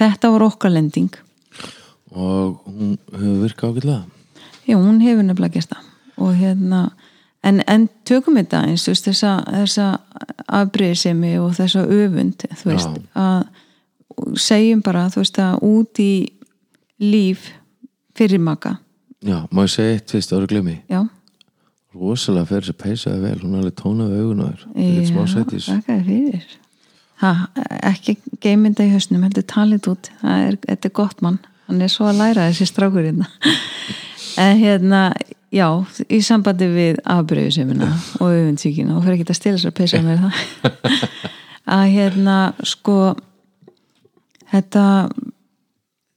Þetta 0.00 0.32
var 0.34 0.46
okkar 0.46 0.74
lending. 0.74 1.12
Og 2.10 2.58
hún 2.66 2.96
hefur 3.14 3.38
virkað 3.44 3.76
ágætlega. 3.76 4.02
Já, 4.66 4.76
hún 4.76 5.00
hefur 5.02 5.24
nefnilega 5.26 5.56
gert 5.56 5.72
það. 5.72 5.88
Og 6.20 6.34
hérna 6.36 6.82
en, 7.46 7.62
en 7.66 7.86
tökum 8.08 8.36
þetta 8.40 8.64
eins 8.68 8.84
þú 8.84 8.94
veist, 8.94 9.08
þessa, 9.08 9.32
þessa 9.48 9.88
afbreyðsemi 10.60 11.32
og 11.40 11.54
þessa 11.58 11.86
öfund 11.86 12.44
þú 12.60 12.72
veist, 12.74 13.00
að 13.16 14.36
segjum 14.40 14.82
bara, 14.84 15.06
þú 15.12 15.22
veist, 15.22 15.40
að 15.40 15.64
út 15.70 16.02
í 16.02 16.12
líf 17.00 17.48
fyrir 18.18 18.42
maka. 18.44 18.76
Já, 19.24 19.44
má 19.52 19.64
ég 19.64 19.72
segja 19.72 19.96
eitt 19.96 20.12
fyrst 20.12 20.32
ára 20.32 20.48
glemmi 20.48 20.78
já, 20.88 21.02
rosalega 21.96 22.46
fer 22.46 22.62
þessi 22.64 22.76
peysaði 22.78 23.20
vel 23.24 23.38
hún 23.42 23.54
er 23.56 23.62
alveg 23.64 23.76
tónaði 23.80 24.20
augun 24.22 24.42
á 24.42 24.48
þér. 24.50 24.64
Þetta 24.76 25.06
smá 25.10 25.22
sætis. 25.32 25.68
þakka 25.70 25.96
þér 25.96 26.04
fyrir. 26.06 26.44
Ha, 27.20 27.30
ekki 27.90 28.14
geiminda 28.40 28.84
í 28.86 28.92
hausnum 28.94 29.24
heldur 29.26 29.44
talið 29.50 29.88
út, 29.92 30.08
er, 30.24 30.56
þetta 30.64 30.88
er 30.88 30.94
gott 30.96 31.20
mann. 31.24 31.38
Hann 31.68 31.82
er 31.84 31.90
svo 31.92 32.06
að 32.08 32.20
læra 32.22 32.46
þessi 32.48 32.66
strákur 32.70 33.04
hérna. 33.04 33.26
En 34.40 34.56
hérna 34.62 35.00
já, 35.52 35.66
í 36.08 36.20
sambandi 36.24 36.68
við 36.70 37.00
afbreyðusemina 37.04 37.90
og 38.22 38.30
öfundsvíkina 38.30 38.96
og 38.96 39.04
fyrir 39.04 39.18
ekki 39.18 39.28
að 39.34 39.40
stila 39.40 39.60
sér 39.60 39.72
að 39.74 39.78
peysa 39.82 40.00
með 40.06 40.24
það. 40.24 40.40
Að 41.70 41.84
hérna 41.92 42.36
sko 42.66 42.94
þetta 44.50 44.84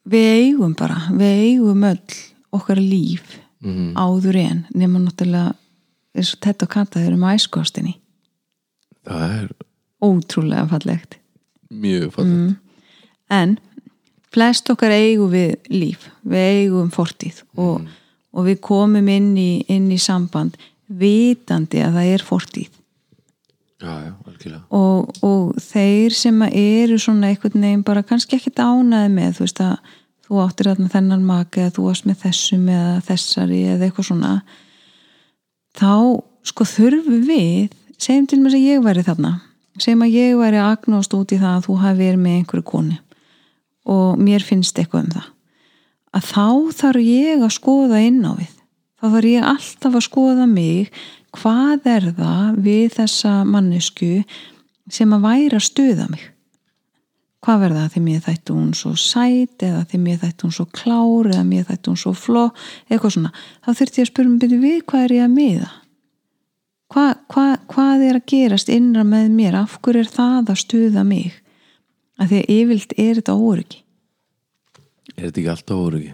við 0.09 0.29
eigum 0.39 0.73
bara, 0.77 0.95
við 1.13 1.41
eigum 1.49 1.83
öll 1.91 2.19
okkar 2.55 2.79
líf 2.81 3.39
Mhm. 3.63 3.93
áður 3.95 4.35
en 4.41 4.57
nema 4.75 4.99
náttúrulega 4.99 5.53
eins 6.13 6.33
og 6.35 6.41
þetta 6.45 6.67
og 6.67 6.73
kanta 6.77 7.01
þeir 7.03 7.17
um 7.17 7.27
æskostinni 7.31 7.97
það 9.07 9.23
er 9.37 9.47
ótrúlega 10.03 10.67
fallegt. 10.71 11.17
mjög 11.69 12.11
fallegt. 12.13 12.59
En 13.29 13.57
flest 14.33 14.69
okkar 14.69 14.93
eigum 14.93 15.31
við 15.33 15.55
líf. 15.73 16.09
Við 16.21 16.45
eigum 16.59 16.91
fortíð 16.93 17.43
og, 17.57 17.87
og 18.33 18.47
við 18.47 18.61
komum 18.61 19.09
inn 19.09 19.33
í, 19.37 19.63
inn 19.67 19.89
í 19.91 19.99
samband 20.01 20.57
vitandi 20.87 21.81
að 21.81 21.97
það 21.97 22.13
er 22.13 22.25
fortíð. 22.27 22.79
Já, 23.83 23.93
já, 23.99 24.59
og, 24.71 25.09
og 25.27 25.57
þeir 25.59 26.13
sem 26.15 26.37
eru 26.45 26.95
svona 27.01 27.33
einhvern 27.33 27.65
veginn 27.65 27.81
bara 27.83 28.03
kannski 28.07 28.37
ekki 28.37 28.53
dánaði 28.55 29.09
með 29.11 29.33
þú 29.35 29.43
veist 29.43 29.59
að 29.59 29.73
þú 30.23 30.37
áttir 30.39 30.69
þarna 30.69 30.91
þennan 30.93 31.25
maka 31.27 31.65
eða 31.65 31.73
þú 31.75 31.87
varst 31.89 32.07
með 32.07 32.21
þessum 32.21 32.69
eða 32.71 32.93
þessari 33.09 33.59
eða 33.73 33.89
eitthvað 33.89 34.07
svona 34.07 34.31
þá 35.77 36.21
sko 36.43 36.67
þurfum 36.67 37.25
við 37.27 37.73
segjum 37.97 38.29
til 38.29 38.39
mér 38.43 38.57
að 38.57 38.67
ég 38.67 38.83
væri 38.83 39.05
þarna 39.07 39.33
segjum 39.81 40.05
að 40.05 40.15
ég 40.17 40.35
væri 40.37 40.59
agnóst 40.61 41.13
út 41.17 41.33
í 41.33 41.39
það 41.41 41.55
að 41.57 41.67
þú 41.67 41.77
hafi 41.81 41.99
verið 42.01 42.21
með 42.21 42.37
einhverju 42.39 42.65
koni 42.69 42.97
og 43.89 44.19
mér 44.21 44.45
finnst 44.45 44.77
eitthvað 44.79 45.07
um 45.07 45.13
það. 45.17 45.29
Að 46.13 46.27
þá 46.29 46.47
þarf 46.77 47.03
ég 47.03 47.41
að 47.41 47.55
skoða 47.55 48.01
inn 48.05 48.21
á 48.21 48.31
við. 48.37 48.51
Þá 49.01 49.05
þarf 49.15 49.29
ég 49.31 49.47
alltaf 49.49 49.97
að 49.97 50.05
skoða 50.05 50.47
mig 50.47 50.99
hvað 51.33 51.89
er 51.89 52.09
það 52.19 52.59
við 52.67 52.85
þessa 52.99 53.33
mannesku 53.49 54.11
sem 54.93 55.15
að 55.15 55.25
væri 55.25 55.57
að 55.57 55.65
stuða 55.67 56.07
mig 56.11 56.29
hvað 57.43 57.61
verða 57.65 57.83
það 57.83 57.93
því 57.93 58.03
mér 58.07 58.25
þættu 58.27 58.57
hún 58.57 58.73
svo 58.77 58.93
sæt 58.99 59.65
eða 59.67 59.83
því 59.91 60.01
mér 60.07 60.19
þættu 60.23 60.47
hún 60.47 60.55
svo 60.57 60.65
klár 60.79 61.29
eða 61.31 61.45
mér 61.47 61.69
þættu 61.69 61.93
hún 61.93 62.01
svo 62.03 62.15
fló 62.17 62.43
eitthvað 62.89 63.15
svona, 63.17 63.31
þá 63.63 63.69
þurfti 63.79 64.01
ég 64.01 64.07
að 64.07 64.11
spyrja 64.13 64.33
mig 64.33 64.57
við 64.63 64.81
hvað 64.89 65.05
er 65.07 65.15
ég 65.17 65.27
að 65.27 65.37
miða? 65.37 65.69
Hva, 66.93 67.05
hva, 67.33 67.45
hvað 67.71 68.03
er 68.05 68.19
að 68.19 68.27
gerast 68.29 68.69
innra 68.69 69.03
með 69.07 69.31
mér, 69.33 69.55
af 69.63 69.79
hverju 69.81 70.03
er 70.03 70.11
það 70.13 70.51
að 70.53 70.59
stuða 70.61 71.05
mig? 71.07 71.39
Af 72.21 72.29
því 72.29 72.41
að 72.43 72.51
yfirlt 72.53 72.93
er 73.01 73.15
þetta 73.17 73.33
óryggi 73.33 73.83
er 75.17 75.27
þetta 75.27 75.41
ekki 75.41 75.53
alltaf 75.53 75.79
órugi? 75.79 76.11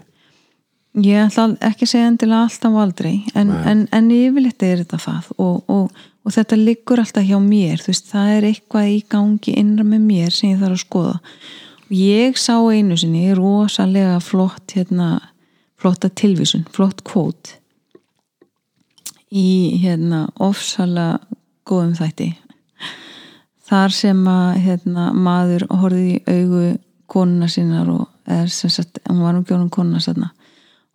ég 1.00 1.28
ætla 1.28 1.46
ekki 1.70 1.86
að 1.86 1.92
segja 1.92 2.10
endilega 2.10 2.46
alltaf 2.46 2.78
aldrei 2.82 3.12
en, 3.38 3.52
en, 3.70 3.84
en 3.94 4.08
yfirleitt 4.10 4.64
er 4.66 4.80
þetta 4.82 4.98
það. 4.98 5.28
Og, 5.38 5.60
og, 5.70 6.00
og 6.24 6.34
þetta 6.34 6.58
liggur 6.58 7.00
alltaf 7.02 7.26
hjá 7.26 7.38
mér 7.42 7.82
veist, 7.86 8.10
það 8.10 8.34
er 8.36 8.46
eitthvað 8.50 8.92
í 8.92 8.98
gangi 9.10 9.56
innra 9.60 9.86
með 9.86 10.06
mér 10.06 10.34
sem 10.34 10.52
ég 10.52 10.60
þarf 10.60 10.76
að 10.76 10.84
skoða. 10.84 11.14
Ég 11.90 12.38
sá 12.38 12.54
einu 12.70 12.98
sinni 13.00 13.32
rosalega 13.34 14.20
flott 14.22 14.76
hérna, 14.76 15.08
flotta 15.80 16.10
tilvísun, 16.10 16.66
flott 16.70 17.02
kvót 17.06 17.56
í 19.30 19.80
hérna 19.82 20.26
ofsalega 20.42 21.20
góðum 21.66 21.96
þætti. 21.98 22.32
Þar 23.70 23.94
sem 23.94 24.20
að 24.26 24.60
hérna, 24.64 25.10
maður 25.14 25.66
horfði 25.70 26.16
í 26.18 26.22
augu 26.26 26.64
konuna 27.10 27.46
sínar 27.50 27.90
og 27.90 28.06
er 28.30 28.50
sem 28.50 28.70
sagt, 28.70 28.98
hún 29.08 29.22
var 29.24 29.38
um 29.38 29.46
gjónum 29.46 29.70
konuna 29.72 30.02
sérna 30.02 30.30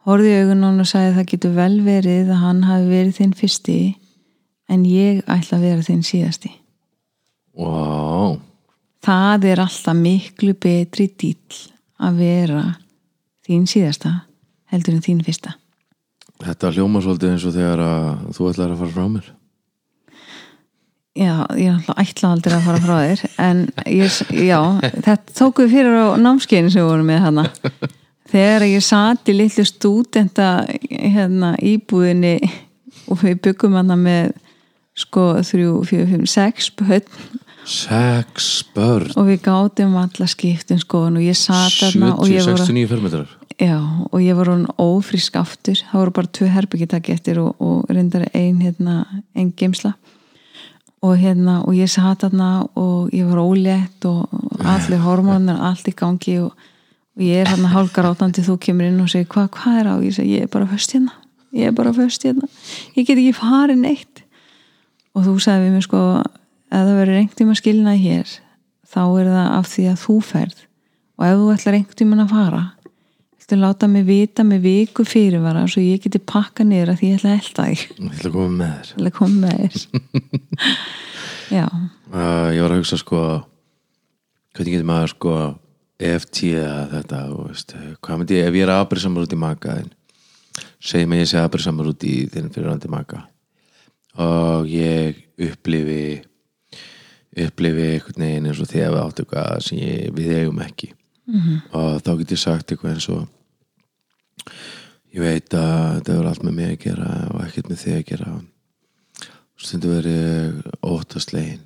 horfði 0.05 0.31
í 0.31 0.41
augun 0.43 0.65
og 0.69 0.87
sagði 0.87 1.13
það 1.17 1.29
getur 1.31 1.53
vel 1.55 1.75
verið 1.85 2.27
að 2.29 2.41
hann 2.43 2.65
hafi 2.67 2.89
verið 2.91 3.15
þinn 3.19 3.37
fyrsti 3.39 3.77
en 4.71 4.85
ég 4.87 5.21
ætla 5.29 5.59
að 5.59 5.67
vera 5.67 5.85
þinn 5.85 6.03
síðasti. 6.05 6.51
Vá, 7.55 8.35
það 9.05 9.47
er 9.51 9.61
alltaf 9.63 9.97
miklu 9.97 10.55
betri 10.59 11.07
dýll 11.15 11.61
að 12.03 12.19
vera 12.19 12.63
þín 13.45 13.67
síðasta 13.69 14.17
heldur 14.73 14.97
en 14.97 15.05
þín 15.05 15.23
fyrsta. 15.25 15.55
Þetta 16.43 16.73
hljóma 16.75 17.01
svolítið 17.03 17.31
eins 17.31 17.47
og 17.47 17.55
þegar 17.55 17.81
að 17.85 18.07
þú 18.35 18.47
ætlar 18.51 18.73
að 18.73 18.81
fara 18.81 18.95
frá 18.95 19.09
mér. 19.13 19.27
Já, 21.15 21.35
ég 21.55 21.91
ætla 21.95 22.29
aldrei 22.33 22.57
að 22.57 22.65
fara 22.65 22.79
frá 22.83 22.95
þér 22.99 23.21
en 23.39 23.59
ég, 23.87 24.15
já, 24.35 24.59
þetta 24.81 25.35
tók 25.37 25.61
við 25.63 25.77
fyrir 25.77 25.93
á 25.95 26.19
námskeiðin 26.19 26.73
sem 26.73 26.83
við 26.83 26.89
vorum 26.89 27.07
með 27.07 27.21
hana 27.23 27.45
þegar 28.33 28.65
ég 28.67 28.83
sat 28.83 29.31
í 29.31 29.37
litlu 29.37 29.63
stúdenta 29.69 30.49
hérna 30.91 31.53
íbúðinni 31.63 32.35
og 33.07 33.21
við 33.21 33.39
byggum 33.47 33.77
hana 33.79 33.95
með 33.95 34.33
sko 34.95 35.33
þrjú, 35.43 35.79
fjögur, 35.89 36.11
fimm, 36.13 36.27
sex 36.29 36.69
börn. 36.79 37.41
Sex 37.65 38.63
börn? 38.75 39.11
Og 39.19 39.27
við 39.29 39.41
gátum 39.47 39.97
alla 39.99 40.27
skiptin 40.29 40.79
sko 40.81 41.07
og 41.09 41.23
ég 41.23 41.37
sat 41.37 41.73
þarna 41.81 42.13
og 42.15 42.29
ég 42.31 42.45
voru 42.45 42.61
70-69 42.63 42.91
fermetrar. 42.93 43.33
Já, 43.55 43.79
og 44.11 44.19
ég 44.19 44.35
var 44.35 44.51
hún 44.51 44.65
ófrísk 44.81 45.37
aftur. 45.39 45.79
Það 45.79 46.01
voru 46.01 46.15
bara 46.17 46.31
tvö 46.37 46.49
herbyggi 46.51 46.89
takk 46.91 47.09
eftir 47.13 47.39
og, 47.39 47.55
og 47.63 47.87
reyndar 47.91 48.27
ein, 48.33 48.59
hérna, 48.63 49.05
ein 49.35 49.53
geimsla 49.55 49.95
og 51.05 51.19
hérna 51.21 51.59
og 51.65 51.75
ég 51.77 51.89
satt 51.91 52.23
þarna 52.23 52.49
og 52.79 53.11
ég 53.13 53.27
var 53.29 53.43
ólétt 53.43 54.07
og 54.09 54.31
allir 54.65 55.03
hormónar 55.03 55.61
allt 55.69 55.89
í 55.91 55.93
gangi 55.97 56.39
og, 56.41 56.55
og 57.15 57.21
ég 57.23 57.43
er 57.43 57.51
hérna 57.51 57.73
hálkar 57.73 58.07
átandi 58.09 58.43
þú 58.45 58.57
kemur 58.63 58.89
inn 58.89 59.03
og 59.03 59.11
segir 59.11 59.29
hvað 59.31 59.51
hva 59.59 59.75
er 59.81 59.91
á, 59.91 59.95
ég 60.01 60.15
segi 60.15 60.39
ég 60.39 60.47
er 60.47 60.51
bara 60.51 60.69
föst 60.69 60.95
hérna. 60.95 61.13
Ég 61.55 61.69
er 61.69 61.75
bara 61.75 61.93
föst 61.95 62.25
hérna, 62.25 62.49
ég 62.95 63.05
get 63.05 63.19
ekki 63.19 63.35
farið 63.37 63.83
neitt 63.83 64.14
og 65.15 65.25
þú 65.25 65.35
sagði 65.43 65.65
við 65.65 65.75
mér 65.75 65.85
sko 65.87 66.01
ef 66.21 66.75
það 66.75 66.95
verður 66.99 67.19
einhvern 67.21 67.39
tíma 67.41 67.57
skilnað 67.59 68.01
hér 68.03 68.33
þá 68.85 69.01
er 69.05 69.29
það 69.31 69.51
af 69.55 69.69
því 69.71 69.85
að 69.91 70.01
þú 70.03 70.15
ferð. 70.29 70.63
Og 71.15 71.25
ef 71.25 71.37
þú 71.39 71.51
ætlar 71.55 71.77
einhvern 71.79 72.01
tíman 72.01 72.25
að 72.25 72.33
fara 72.35 72.63
viltu 73.45 73.59
láta 73.61 73.87
mig 73.87 74.05
vita 74.07 74.43
með 74.43 74.63
viku 74.65 75.03
fyrirvara 75.05 75.67
svo 75.69 75.83
ég 75.83 76.01
geti 76.01 76.17
pakka 76.17 76.63
að 76.65 76.95
því 76.97 77.09
ég 77.11 77.19
ætla 77.19 77.33
að 77.33 77.41
elda 77.41 77.65
þig. 77.65 77.83
Ég 77.99 78.15
ætla 78.15 78.29
að 78.29 78.33
koma 78.33 78.55
með 78.57 78.71
þér. 78.75 78.93
Til 78.95 79.05
að 79.05 79.13
koma 79.19 79.35
með 79.43 79.59
þér. 79.59 79.83
Já, 81.55 81.67
uh, 81.69 82.49
Ég 82.55 82.63
var 82.63 82.73
að 82.73 82.79
hugsa 82.79 82.97
sko 82.97 83.19
hvernig 84.55 84.73
getur 84.73 84.89
maður 84.89 85.13
sko 85.13 85.35
EFT 86.01 86.41
eða 86.55 86.79
þetta 86.95 87.19
veist, 87.35 87.75
hvað 88.01 88.19
myndi 88.19 88.39
ég, 88.39 88.49
ef 88.49 88.57
ég 88.57 88.65
er 88.65 88.73
aðbyrðsamur 88.73 89.27
út 89.27 89.35
í 89.35 89.39
maka 89.39 89.77
þinn 89.77 89.93
segjum 90.85 91.13
að 91.15 91.21
ég 91.21 91.29
sé 91.29 91.39
aðbyrðsamur 91.39 91.91
út 91.91 92.05
í 92.07 92.15
þinn 92.33 92.49
fyrirrandi 92.55 92.91
maka 92.91 93.21
og 94.21 94.69
ég 94.71 95.21
upplifi 95.41 96.23
upplifi 97.35 97.87
einhvern 97.91 98.23
veginn 98.23 98.49
eins 98.49 98.61
og 98.63 98.69
þegar 98.71 98.93
við 98.93 99.01
áttu 99.01 99.23
eitthvað 99.25 99.63
sem 99.65 99.79
ég, 99.81 100.11
við 100.15 100.33
eigum 100.39 100.61
ekki. 100.63 100.93
-hmm. 101.25 101.61
og 101.71 102.01
þá 102.01 102.17
get 102.17 102.31
ég 102.31 102.39
sagt 102.39 102.71
eitthvað 102.71 102.93
eins 102.93 103.09
og 103.09 103.27
ég 105.13 105.21
veit 105.21 105.53
að 105.53 105.95
þetta 105.95 106.13
er 106.13 106.27
allt 106.29 106.43
með 106.43 106.53
mig 106.53 106.71
að 106.71 106.83
gera 106.85 107.29
og 107.33 107.41
ekkert 107.45 107.69
með 107.69 107.81
þig 107.83 107.95
að 107.95 108.09
gera. 108.11 108.41
Stundu 109.57 109.89
verið 109.89 110.61
óttaslegin 110.83 111.63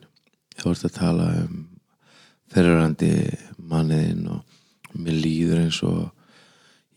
þú 0.59 0.71
ert 0.71 0.85
að 0.85 0.97
tala 0.99 1.25
um 1.43 1.67
fyrirrandi 2.49 3.13
manniðinn 3.57 4.27
og 4.33 4.41
mér 4.93 5.13
líður 5.13 5.63
eins 5.65 5.83
og 5.83 6.09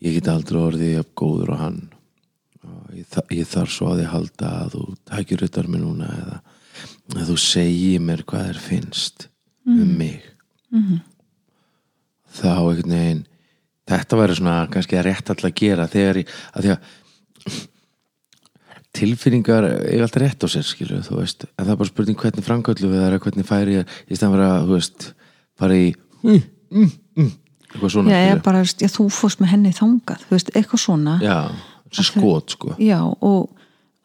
ég 0.01 0.17
get 0.17 0.27
aldrei 0.27 0.61
orðið 0.61 1.03
góður 1.15 1.53
á 1.53 1.57
hann. 1.67 1.81
og 1.89 1.92
ég, 2.97 3.07
þa 3.11 3.23
ég 3.35 3.49
þarf 3.49 3.73
svo 3.73 3.91
að 3.91 4.01
því 4.01 4.07
halda 4.13 4.53
að 4.61 4.73
þú 4.75 4.85
tækir 5.11 5.45
utar 5.47 5.69
mig 5.71 5.83
núna 5.83 6.09
eða 6.21 6.39
að 7.19 7.29
þú 7.29 7.37
segir 7.43 8.03
mér 8.03 8.23
hvað 8.27 8.47
þér 8.49 8.63
finnst 8.63 9.27
um 9.69 9.93
mig. 9.99 10.23
Þá 12.33 12.49
einhvern 12.49 12.95
veginn 12.95 13.23
þetta 13.89 14.19
væri 14.19 14.39
svona 14.39 14.57
kannski 14.71 14.97
að 14.97 15.07
rétt 15.09 15.31
alltaf 15.33 15.55
gera 15.59 15.89
þegar 15.91 16.21
ég, 16.21 16.33
að 16.55 16.65
því 16.65 16.73
að 16.73 17.59
tilfinningar 18.93 19.67
eiga 19.89 20.05
alltaf 20.05 20.21
rétt 20.21 20.45
á 20.45 20.47
sér 20.53 20.65
skilur 20.67 21.03
þú 21.05 21.19
veist, 21.19 21.47
en 21.49 21.65
það 21.65 21.73
er 21.73 21.79
bara 21.81 21.91
spurning 21.91 22.19
hvernig 22.19 22.45
framkvöldu 22.45 22.89
við 22.89 23.01
það 23.01 23.15
er 23.15 23.23
hvernig 23.25 23.47
færi 23.49 23.77
ég 23.79 23.95
í 24.07 24.17
stæðan 24.17 24.35
fyrir 24.35 24.45
að 24.47 24.67
þú 24.67 24.77
veist, 24.77 25.07
fara 25.59 25.79
í 25.79 25.87
mm, 26.23 26.43
mm, 26.69 26.91
mm, 27.17 27.31
eitthvað 27.71 27.93
svona 27.95 28.13
já, 28.13 28.19
ég 28.19 28.27
skilurðu. 28.29 28.43
bara, 28.47 28.63
já, 28.69 28.89
þú 28.95 29.07
fórst 29.17 29.43
með 29.43 29.53
henni 29.55 29.73
þangað 29.75 30.25
þú 30.27 30.35
veist, 30.37 30.53
eitthvað 30.53 30.83
svona. 30.85 31.15
Já, 31.25 31.37
skot 32.01 32.57
sko. 32.57 32.73
Já, 32.81 32.99
og 33.03 33.53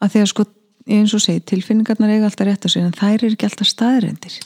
að 0.03 0.13
því 0.13 0.23
að 0.23 0.31
sko 0.33 0.45
eins 0.89 1.15
og 1.17 1.21
segi, 1.21 1.43
tilfinningarnar 1.49 2.15
eiga 2.15 2.29
alltaf 2.29 2.49
rétt 2.49 2.65
á 2.65 2.69
sér 2.69 2.87
en 2.87 2.97
þær 2.97 3.25
eru 3.25 3.35
ekki 3.35 3.49
alltaf 3.49 3.69
staðrendir 3.69 4.39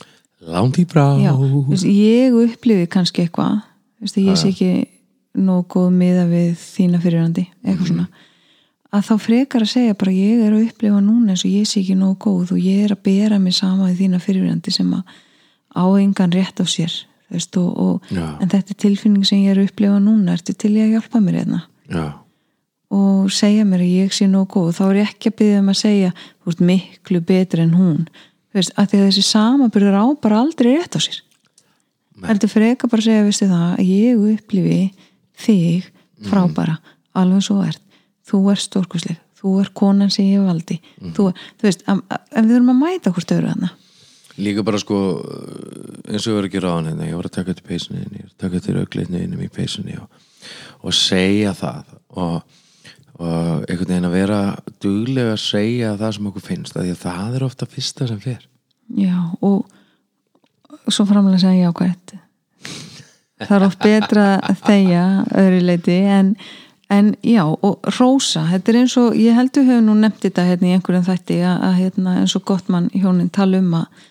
langt 0.42 0.78
í 0.82 0.86
brá 0.88 1.04
Já, 1.22 1.32
veist, 1.68 1.86
ég 1.86 2.34
upplifi 2.34 2.88
kannski 2.90 3.26
eitthvað 3.26 3.60
ég 4.02 4.38
sé 4.38 4.50
ekki 4.50 4.72
góð 5.70 5.90
miða 5.94 6.26
við 6.28 6.56
þína 6.58 7.00
fyrirandi 7.02 7.46
eitthvað 7.62 7.90
svona. 7.92 8.08
Að 8.92 9.04
þá 9.06 9.12
frekar 9.24 9.64
að 9.64 9.70
segja 9.70 9.96
bara 9.96 10.12
ég 10.12 10.42
er 10.44 10.52
að 10.52 10.66
upplifa 10.66 10.98
núna 11.00 11.32
eins 11.32 11.44
og 11.46 11.52
ég 11.54 11.68
sé 11.68 11.80
ekki 11.80 11.94
nóg 11.96 12.18
góð 12.20 12.56
og 12.56 12.58
ég 12.60 12.82
er 12.84 12.92
að 12.92 13.04
bera 13.06 13.38
mig 13.40 13.56
sama 13.56 13.88
í 13.88 13.96
þína 13.96 14.20
fyrirandi 14.20 14.74
sem 14.74 14.90
að 14.92 15.14
á 15.72 15.84
engan 15.96 16.34
rétt 16.34 16.60
á 16.60 16.66
sér 16.68 16.92
veist, 17.32 17.56
og, 17.56 17.70
og, 17.80 18.10
en 18.12 18.50
þetta 18.50 18.74
er 18.74 18.80
tilfinning 18.82 19.24
sem 19.24 19.46
ég 19.46 19.54
er 19.54 19.62
að 19.62 19.70
upplifa 19.70 20.02
núna 20.02 20.34
ertu 20.36 20.52
til 20.52 20.74
ég 20.76 20.90
að 20.90 20.98
hjálpa 20.98 21.22
mér 21.24 21.38
hérna? 21.40 21.62
Já, 21.88 22.04
og 22.92 23.32
segja 23.32 23.64
mér 23.64 23.84
að 23.84 23.94
ég 24.02 24.14
sé 24.14 24.28
nóg 24.28 24.50
góð 24.52 24.74
þá 24.76 24.82
er 24.88 24.98
ég 25.00 25.10
ekki 25.10 25.32
að 25.32 25.36
byggja 25.40 25.60
um 25.62 25.72
að 25.72 25.78
segja 25.80 26.12
þú 26.18 26.52
ert 26.52 26.62
miklu 26.68 27.20
betri 27.32 27.64
en 27.64 27.76
hún. 27.78 28.02
Veist, 28.52 28.74
að 28.76 28.90
því 28.90 28.98
að 29.00 29.06
þessi 29.08 29.24
samabyrður 29.30 29.96
á 29.96 30.04
bara 30.20 30.40
aldrei 30.42 30.74
rétt 30.74 30.96
á 30.96 31.00
sér. 31.00 31.22
Heldur 32.28 32.52
frekar 32.52 32.90
bara 32.92 33.00
að 33.00 33.08
segja, 33.08 33.26
veistu 33.26 33.48
það 33.48 33.68
að 33.70 33.88
ég 33.88 34.24
upplifi 34.32 34.80
þig 35.42 35.86
frábara, 36.28 36.76
alveg 37.16 37.46
svo 37.46 37.62
ert. 37.64 37.80
Þú 38.28 38.42
ert 38.52 38.62
stórkusleg, 38.62 39.16
þú 39.40 39.54
ert 39.62 39.74
konan 39.74 40.12
sem 40.12 40.28
ég 40.28 40.44
valdi 40.44 40.76
þú, 41.16 41.32
þú 41.32 41.66
veist, 41.66 41.86
en 41.88 42.04
við 42.04 42.52
þurfum 42.52 42.74
að 42.74 42.82
mæta 42.84 43.14
hvort 43.14 43.34
öðru 43.34 43.54
þarna. 43.54 43.72
Líka 44.42 44.64
bara 44.64 44.80
sko 44.80 44.98
eins 46.08 46.24
og 46.24 46.30
ég 46.30 46.38
var 46.38 46.48
ekki 46.48 46.62
ráðan 46.62 46.92
hérna 46.92 47.08
ég 47.08 47.18
var 47.18 47.28
að 47.28 47.36
taka 47.36 47.56
til 47.56 47.66
peysunni 47.66 48.04
ég 48.04 48.22
var 48.22 48.30
að 48.30 48.38
taka 48.44 48.60
til 48.64 48.76
auglitni 48.80 49.24
innum 49.26 49.42
í 49.44 49.50
peysunni 49.52 49.96
og, 50.00 50.22
og 50.84 50.96
segja 50.96 51.52
það 51.56 51.90
og, 52.20 52.60
og 53.22 53.68
einhvern 53.70 53.92
veginn 53.92 54.08
að 54.08 54.16
vera 54.16 54.40
duglega 54.82 55.36
að 55.36 55.44
segja 55.44 55.94
það 56.00 56.16
sem 56.16 56.32
okkur 56.32 56.46
finnst 56.48 56.76
af 56.76 56.82
því 56.82 56.96
að 56.96 57.04
það 57.04 57.38
er 57.38 57.46
ofta 57.46 57.70
fyrsta 57.70 58.10
sem 58.10 58.20
fer. 58.22 58.42
Já, 58.98 59.16
og 59.40 59.62
svo 60.90 61.06
framlega 61.06 61.38
að 61.38 61.46
segja 61.46 61.70
jákvæmt 61.70 62.18
það 63.46 63.56
er 63.56 63.66
oft 63.66 63.82
betra 63.82 64.26
að 64.40 64.60
þegja 64.66 65.04
öðru 65.42 65.60
leiti 65.66 65.98
en, 66.16 66.32
en 66.92 67.12
já, 67.26 67.42
og 67.44 67.90
rósa 67.98 68.44
þetta 68.50 68.72
er 68.72 68.80
eins 68.82 68.96
og, 69.00 69.18
ég 69.18 69.36
heldur 69.38 69.66
hefur 69.68 69.84
nú 69.86 69.96
nefnt 69.98 70.26
þetta 70.26 70.46
hérna 70.48 70.70
í 70.70 70.74
einhverjum 70.76 71.06
þætti 71.08 71.38
að, 71.42 71.66
að 71.68 71.76
hérna, 71.80 72.16
eins 72.22 72.36
og 72.38 72.46
gott 72.48 72.72
mann 72.72 72.90
hjónin 72.94 73.30
tala 73.34 73.62
um 73.62 73.76
að 73.82 74.08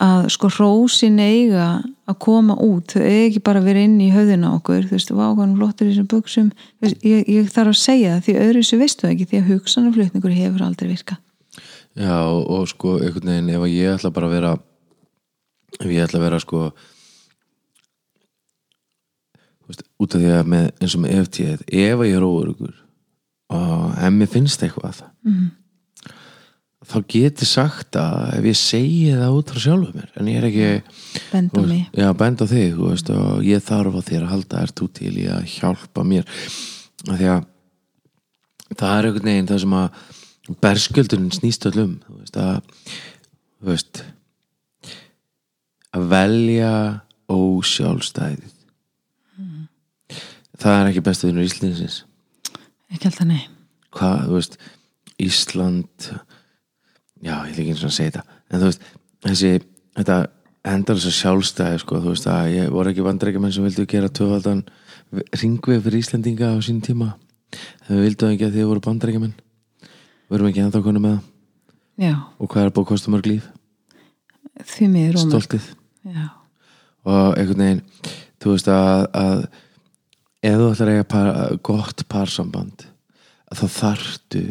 að 0.00 0.28
sko 0.32 0.48
rósin 0.54 1.18
eiga 1.20 1.66
að 2.08 2.16
koma 2.24 2.54
út, 2.64 2.94
þau 2.94 3.02
eiga 3.04 3.26
ekki 3.28 3.42
bara 3.44 3.60
að 3.60 3.66
vera 3.68 3.82
inn 3.84 3.98
í 4.00 4.08
höfðina 4.14 4.50
á 4.50 4.56
okkur, 4.56 4.86
þú 4.88 4.96
veist, 4.96 5.10
vákanum 5.12 5.58
flottur 5.60 5.86
í 5.86 5.92
þessum 5.92 6.08
buksum, 6.10 6.48
ég, 6.82 7.26
ég 7.28 7.50
þarf 7.52 7.74
að 7.74 7.80
segja 7.82 8.14
það 8.16 8.24
því 8.26 8.36
öðru 8.44 8.62
þessu 8.64 8.78
veistu 8.80 9.10
ekki, 9.10 9.26
því 9.30 9.40
að 9.42 9.50
hugsanarflutningur 9.52 10.34
hefur 10.38 10.64
aldrei 10.64 10.88
virkað. 10.94 11.20
Já 12.00 12.16
og, 12.22 12.42
og 12.54 12.68
sko 12.70 12.96
einhvern 13.02 13.28
veginn 13.34 13.52
ef 13.58 13.66
ég 13.68 13.94
ætla 13.98 14.12
bara 14.14 14.30
að 14.30 14.34
vera 14.38 14.52
ef 15.80 15.86
ég 15.90 16.04
ætla 16.06 16.20
að 16.20 16.26
vera 16.28 16.40
sko 16.42 16.60
veist, 19.68 19.82
út 20.00 20.14
af 20.16 20.22
því 20.22 20.30
að 20.38 20.50
með, 20.54 20.68
eins 20.80 20.96
og 20.96 21.02
með 21.04 21.16
EFT 21.18 21.40
ef 21.50 21.64
ég 21.74 22.16
er 22.16 22.26
óörugur 22.26 22.76
og 23.50 23.98
ef 23.98 24.14
mér 24.16 24.30
finnst 24.30 24.62
eitthvað 24.64 25.02
Mhm. 25.26 25.48
Þá 26.90 26.96
geti 27.10 27.46
sagt 27.48 27.96
að 27.98 28.34
ef 28.38 28.48
ég 28.50 28.58
segi 28.58 29.14
það 29.14 29.36
út 29.38 29.52
frá 29.52 29.62
sjálfum 29.64 29.96
mér 29.96 30.10
en 30.18 30.30
ég 30.30 30.40
er 30.40 30.46
ekki 30.48 30.68
benda 31.30 31.64
mig. 31.66 31.84
já, 31.94 32.08
benda 32.18 32.48
þig 32.50 32.78
veist, 32.80 33.10
og 33.14 33.46
ég 33.46 33.64
þarf 33.64 33.98
á 33.98 34.00
þér 34.10 34.26
að 34.26 34.32
halda 34.34 34.62
er 34.64 34.74
þú 34.80 34.88
til 34.98 35.12
í 35.14 35.26
að 35.30 35.46
hjálpa 35.54 36.06
mér? 36.06 36.28
Af 37.06 37.20
því 37.20 37.30
að 37.34 37.46
það 38.74 38.94
er 38.96 39.10
einhvern 39.10 39.30
veginn 39.30 39.50
það 39.50 39.62
sem 39.64 39.78
að 39.80 40.00
berskjöldurinn 40.66 41.34
snýst 41.34 41.70
öllum 41.70 41.96
að 42.40 42.60
veist 43.70 44.04
að 45.90 46.06
velja 46.10 46.74
ósjálfstæðið. 47.30 48.54
Það 50.60 50.76
er 50.76 50.88
ekki 50.90 51.02
bestu 51.06 51.28
vinnur 51.28 51.46
Íslandsins 51.46 52.04
ekki 52.94 53.10
alltaf 53.10 53.28
nei. 53.28 53.46
Hvað, 53.94 54.26
þú 54.26 54.36
veist, 54.36 54.58
Ísland 55.20 56.10
já, 57.24 57.34
ég 57.46 57.56
vil 57.56 57.64
ekki 57.64 57.74
eins 57.74 57.86
og 57.86 57.94
segja 57.94 58.16
þetta. 58.16 58.38
En 58.50 58.62
þú 58.62 58.70
veist, 58.70 58.86
þessi 59.26 59.52
þetta 59.98 60.18
endar 60.70 60.98
þess 60.98 61.10
að 61.10 61.18
sjálfstæði 61.18 61.82
sko, 61.82 62.00
þú 62.00 62.14
veist 62.14 62.30
að 62.30 62.54
ég 62.54 62.72
voru 62.74 62.92
ekki 62.92 63.06
vandrækjumenn 63.06 63.54
sem 63.54 63.66
vildu 63.66 63.86
gera 63.88 64.12
töfaldan 64.12 64.64
ringveg 65.10 65.84
fyrir 65.84 66.02
Íslandinga 66.02 66.52
á 66.52 66.56
sín 66.64 66.82
tíma. 66.84 67.14
Þau 67.86 67.96
vildu 68.04 68.28
ekki 68.30 68.46
að 68.46 68.58
þið 68.58 68.68
voru 68.70 68.84
bandrækjumenn 68.84 69.38
við 70.30 70.38
erum 70.38 70.50
ekki 70.50 70.62
ennþá 70.62 70.82
konu 70.84 71.02
með 71.02 71.16
það. 71.16 71.26
Já, 72.00 72.14
og 72.38 72.48
hvað 72.52 72.64
er 72.64 72.74
búið 72.76 72.84
að 72.84 72.90
kosta 72.92 73.12
mörg 73.12 73.26
líf? 73.28 73.48
Því 74.70 74.86
miður 74.92 75.18
stoltið. 75.24 75.66
Já, 76.06 76.26
og 77.04 77.34
einhvern 77.34 77.64
veginn 77.64 77.82
þú 78.40 78.54
veist 78.54 78.70
að, 78.72 79.02
að 79.20 79.42
ef 80.46 80.56
þú 80.60 80.68
ætlar 80.70 80.92
að 80.92 80.94
eiga 80.94 81.08
par, 81.10 81.30
gott 81.66 82.04
parsamband 82.08 82.86
að 83.50 83.60
þá 83.60 83.66
þarftu 83.80 84.44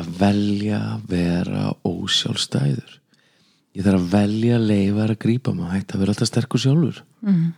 að 0.00 0.10
velja 0.20 0.80
að 0.94 1.06
vera 1.12 1.66
ósjálfstæður. 1.86 2.96
Ég 3.76 3.86
þarf 3.86 4.00
að 4.00 4.10
velja 4.16 4.56
að 4.56 4.66
leifa 4.72 5.06
að 5.06 5.18
grípa 5.22 5.54
maður 5.54 5.76
hægt 5.76 5.94
að 5.94 6.02
vera 6.02 6.14
alltaf 6.14 6.30
sterkur 6.30 6.62
sjálfur. 6.64 7.02
Mm. 7.20 7.48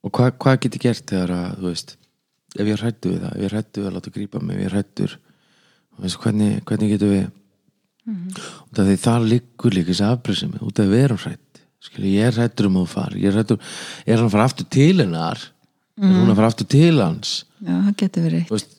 og 0.00 0.10
hvað, 0.16 0.30
hvað 0.42 0.56
get 0.64 0.76
ég 0.76 0.82
gert 0.82 1.10
þegar 1.10 1.32
að 1.36 1.58
þú 1.60 1.66
veist, 1.68 1.92
ef 2.56 2.70
ég 2.70 2.80
hrættu 2.80 3.12
við 3.12 3.20
það 3.24 3.34
ef 3.36 3.44
ég 3.44 3.52
hrættu 3.52 3.82
við 3.82 3.88
að 3.90 3.96
láta 3.96 4.12
grípa 4.14 4.40
mig 4.42 4.56
ef 4.56 4.62
ég 4.62 4.72
hrættur 4.74 5.16
hvernig, 6.00 6.64
hvernig 6.66 6.94
getum 6.94 7.12
við? 7.12 7.28
Því 8.74 8.96
það 9.04 9.28
liggur 9.30 9.76
líka 9.76 9.92
þessi 9.92 10.06
afbreyðsemi 10.08 10.62
út 10.66 10.80
af 10.80 10.90
við 10.90 11.04
erum 11.04 11.20
hrætt 11.20 11.60
Skilji, 11.80 12.16
ég 12.18 12.34
hrættur 12.36 12.68
um 12.68 12.80
að 12.80 12.82
þú 12.86 12.92
far 12.92 13.14
ég 13.16 13.36
hrættur, 13.36 13.60
er 14.04 14.18
hann 14.18 14.26
að 14.26 14.34
fara 14.34 14.48
aftur 14.50 14.66
til 14.68 14.96
hennar? 15.00 15.44
Er 16.00 16.16
hún 16.16 16.32
að 16.32 16.40
fara 16.40 16.50
aftur 16.50 16.68
til 16.68 16.96
hans 17.00 17.30
já, 17.60 17.72
það 17.72 17.94
getur 18.02 18.26
verið 18.26 18.52
veist, 18.52 18.76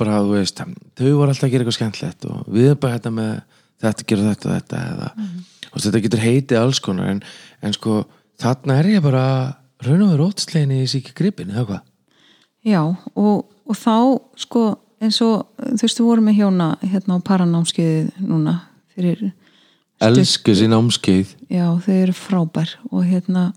bara, 0.00 0.20
þú 0.24 0.36
veist, 0.36 0.62
þau 0.98 1.10
voru 1.18 1.32
alltaf 1.32 1.46
að 1.46 1.54
gera 1.54 1.64
eitthvað 1.64 1.78
skemmtlegt 1.78 2.28
og 2.28 2.52
við 2.52 2.70
erum 2.70 2.82
bara 2.82 2.98
þetta 2.98 3.14
með 3.16 3.32
þetta, 3.82 4.06
gera 4.08 4.28
þetta 4.30 4.48
og 4.48 4.54
þetta 4.56 4.82
eða, 4.92 5.08
og 5.70 5.84
þetta 5.86 6.02
getur 6.06 6.24
heitið 6.26 6.60
alls 6.60 6.82
konar 6.84 7.10
en, 7.12 7.22
en 7.62 7.76
sko, 7.76 8.02
þarna 8.42 8.78
er 8.80 8.90
ég 8.94 9.04
bara 9.04 9.24
raun 9.82 10.06
og 10.06 10.14
veru 10.14 10.28
ótslegin 10.30 10.74
í 10.76 10.82
síki 10.90 11.14
gripin 11.18 11.52
eða 11.52 11.66
hvað? 11.68 11.84
Já, 12.62 12.82
og, 13.18 13.46
og 13.66 13.78
þá 13.78 13.96
sko, 14.38 14.66
eins 15.02 15.18
og 15.24 15.48
þú 15.58 15.80
veist, 15.82 16.02
við 16.02 16.08
vorum 16.08 16.28
með 16.30 16.38
hjóna 16.38 16.68
hérna 16.84 17.18
á 17.18 17.26
paranámskeiði 17.26 18.26
núna 18.28 18.58
fyrir, 18.94 19.32
elsku 20.02 20.54
sín 20.58 20.74
ámskeið 20.76 21.34
já, 21.50 21.66
þau 21.82 21.94
eru 21.96 22.14
frábær 22.16 22.76
og 22.90 23.04
hérna 23.06 23.50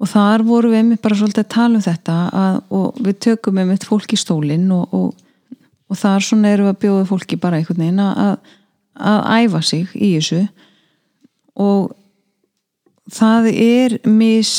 og 0.00 0.08
þar 0.08 0.44
vorum 0.48 0.72
við 0.72 0.80
einmitt 0.80 1.02
bara 1.04 1.18
svolítið 1.18 1.44
að 1.44 1.52
tala 1.54 1.78
um 1.78 1.84
þetta 1.84 2.16
að, 2.40 2.58
og 2.72 3.00
við 3.04 3.18
tökum 3.26 3.60
einmitt 3.60 3.86
fólk 3.88 4.14
í 4.16 4.18
stólinn 4.20 4.66
og, 4.72 4.94
og, 4.96 5.58
og 5.90 6.00
þar 6.00 6.24
svona 6.24 6.52
erum 6.54 6.70
við 6.70 6.74
að 6.74 6.82
bjóða 6.84 7.06
fólki 7.10 7.38
bara 7.40 7.60
einhvern 7.60 7.84
veginn 7.84 8.02
að, 8.04 8.52
að 8.96 9.20
æfa 9.44 9.62
sig 9.68 9.94
í 9.94 10.12
þessu. 10.16 10.42
Og 11.60 11.90
það 13.12 13.48
er 13.52 13.96
mis 14.08 14.54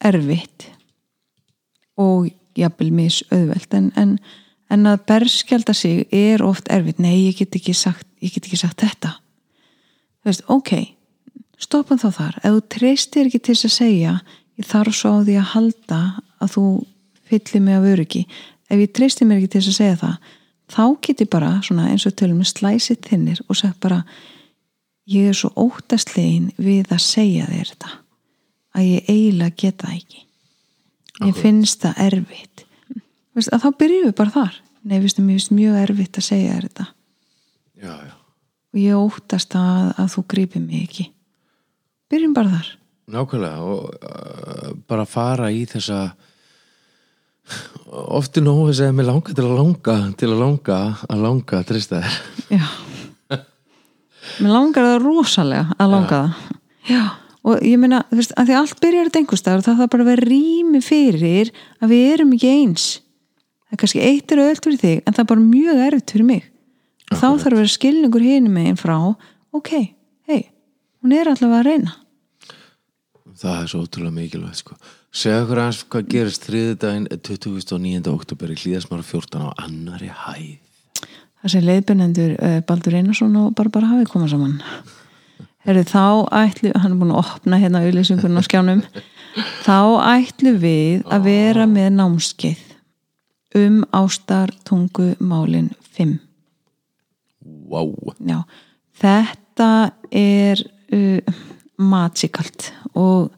erfitt 0.00 0.70
og 2.00 2.30
jafnvel 2.56 2.92
mis 2.96 3.18
auðvelt 3.28 3.76
en, 3.76 3.90
en, 4.00 4.14
en 4.72 4.88
að 4.88 5.04
berskjálta 5.10 5.74
sig 5.76 6.06
er 6.08 6.40
oft 6.46 6.72
erfitt. 6.72 7.02
Nei, 7.02 7.26
ég 7.26 7.42
get 7.42 7.60
ekki 7.60 7.76
sagt, 7.76 8.08
get 8.24 8.40
ekki 8.40 8.56
sagt 8.62 8.80
þetta. 8.80 9.18
Þú 10.20 10.32
veist, 10.32 10.48
ok 10.48 10.72
stoppum 11.60 12.00
þá 12.00 12.08
þar, 12.14 12.36
ef 12.40 12.54
þú 12.54 12.62
treystir 12.72 13.28
ekki 13.28 13.40
til 13.44 13.56
að 13.56 13.74
segja 13.74 14.14
ég 14.60 14.68
þarf 14.68 14.96
svo 14.96 15.16
á 15.16 15.24
því 15.24 15.38
að 15.40 15.50
halda 15.54 16.00
að 16.40 16.52
þú 16.54 16.66
fyllir 17.30 17.64
mig 17.64 17.78
af 17.78 17.88
öryggi. 17.94 18.26
Ef 18.70 18.82
ég 18.82 18.92
treystir 18.94 19.28
mér 19.28 19.40
ekki 19.40 19.54
til 19.54 19.62
þess 19.62 19.72
að 19.72 19.80
segja 19.80 19.98
það 20.04 20.36
þá 20.70 20.84
get 21.02 21.22
ég 21.24 21.30
bara, 21.30 21.50
svona 21.66 21.88
eins 21.90 22.06
og 22.06 22.14
tölum 22.18 22.44
slæsið 22.46 23.00
þinnir 23.08 23.42
og 23.48 23.58
sagt 23.58 23.80
bara 23.82 24.04
ég 25.10 25.30
er 25.30 25.36
svo 25.36 25.50
óttastlegin 25.58 26.50
við 26.60 26.92
að 26.94 27.02
segja 27.02 27.48
þér 27.50 27.72
þetta 27.72 27.92
að 28.78 28.86
ég 28.86 29.08
eiginlega 29.10 29.56
geta 29.58 29.88
það 29.88 29.96
ekki. 29.96 30.20
Ég 30.20 31.20
Akkurat. 31.20 31.40
finnst 31.42 31.82
það 31.82 32.02
erfitt. 32.06 32.64
Veist, 33.34 33.50
að 33.50 33.64
þá 33.64 33.70
byrjum 33.80 34.06
við 34.06 34.16
bara 34.20 34.34
þar. 34.36 34.58
Nei, 34.80 34.98
veistu, 35.02 35.24
mér 35.24 35.40
finnst 35.40 35.54
mjög 35.54 35.78
erfitt 35.80 36.20
að 36.20 36.26
segja 36.28 36.54
þér 36.54 36.68
þetta. 36.68 36.86
Já, 37.80 37.94
já. 38.06 38.14
og 38.70 38.78
ég 38.78 39.00
óttast 39.00 39.56
að, 39.58 39.90
að 39.98 40.12
þú 40.14 40.24
grípir 40.30 40.62
mig 40.62 40.84
ekki. 40.86 41.08
Byrjum 42.10 42.36
bara 42.36 42.54
þar 42.54 42.70
nákvæmlega 43.12 43.60
og 43.64 43.94
uh, 44.00 44.72
bara 44.88 45.06
fara 45.08 45.50
í 45.52 45.64
þessa 45.68 46.10
ofti 47.90 48.42
nógu 48.44 48.68
þess 48.70 48.84
að 48.86 48.96
mér 48.98 49.08
langa 49.08 49.34
til 49.34 49.46
að 49.46 49.56
langa 49.58 49.96
til 50.18 50.28
að 50.30 50.42
langa 50.44 50.78
að 51.10 51.24
langa 51.24 51.58
að 51.58 51.66
trista 51.70 52.02
þér. 52.04 52.18
Já. 52.54 52.66
Mér 54.40 54.54
langar 54.54 54.86
það 54.86 55.02
rosalega 55.04 55.76
að 55.76 55.94
langa 55.94 56.20
það. 56.20 56.58
Já, 56.90 57.02
og 57.44 57.64
ég 57.66 57.80
meina 57.80 58.02
þú 58.10 58.20
veist, 58.20 58.34
að 58.38 58.50
því 58.50 58.58
allt 58.60 58.82
byrjar 58.84 59.08
þetta 59.08 59.22
einhverstaðar 59.22 59.64
það 59.66 59.80
þarf 59.80 59.92
bara 59.94 60.06
að 60.06 60.10
vera 60.12 60.28
rými 60.30 60.82
fyrir 60.84 61.50
að 61.80 61.94
við 61.94 62.12
erum 62.14 62.36
ekki 62.36 62.52
eins. 62.54 62.86
Það 63.66 63.76
er 63.76 63.82
kannski 63.82 64.04
eitt 64.06 64.34
er 64.34 64.44
öll 64.44 64.60
fyrir 64.60 64.82
þig 64.84 65.02
en 65.02 65.16
það 65.16 65.24
er 65.24 65.30
bara 65.32 65.48
mjög 65.48 65.82
erfitt 65.88 66.14
fyrir 66.14 66.28
mig. 66.30 66.46
Og 67.10 67.18
þá 67.18 67.26
þarf 67.26 67.50
að 67.50 67.58
vera 67.58 67.74
skilningur 67.74 68.24
hinum 68.24 68.54
megin 68.54 68.78
frá 68.78 68.96
ok, 69.50 69.72
hei, 70.30 70.42
hún 71.02 71.16
er 71.16 71.32
allavega 71.32 71.58
að 71.64 71.68
reyna 71.72 71.96
það 73.40 73.60
er 73.62 73.70
svo 73.72 73.84
ótrúlega 73.84 74.16
mikilvægt 74.16 74.62
sko. 74.62 74.76
segja 75.10 75.42
okkur 75.44 75.62
aðeins 75.62 75.84
hvað 75.90 76.08
gerist 76.14 76.46
þriðudaginn 76.48 77.08
29. 77.10 78.10
oktober 78.12 78.52
í 78.52 78.58
Hlíðasmara 78.60 79.06
14 79.06 79.46
á 79.46 79.48
annari 79.64 80.10
hæð 80.12 80.58
það 81.40 81.54
sem 81.54 81.66
leiðbennendur 81.66 82.34
uh, 82.36 82.58
Baldur 82.68 82.96
Einarsson 82.98 83.38
og 83.40 83.54
Barbara 83.58 83.94
hafi 83.94 84.08
komað 84.10 84.34
saman 84.34 84.58
Herri, 85.60 85.84
þá 85.84 86.24
ætlu, 86.32 86.70
hann 86.72 86.94
er 86.94 87.00
búin 87.02 87.12
að 87.12 87.20
opna 87.20 87.58
hérna 87.60 87.82
auðlýsingunum 87.84 88.40
á 88.40 88.44
skjánum 88.46 88.82
þá 89.66 89.78
ætlu 90.16 90.54
við 90.60 91.04
að 91.12 91.28
vera 91.28 91.66
með 91.68 91.92
námskeið 91.98 92.66
um 93.60 93.80
ástar 93.96 94.52
tungu 94.66 95.12
málin 95.18 95.72
5 95.98 96.16
wow. 97.70 97.92
Já, 98.18 98.42
þetta 99.00 99.70
er 100.12 100.62
uh, 100.94 101.40
matsikalt 101.80 102.70
og 103.00 103.30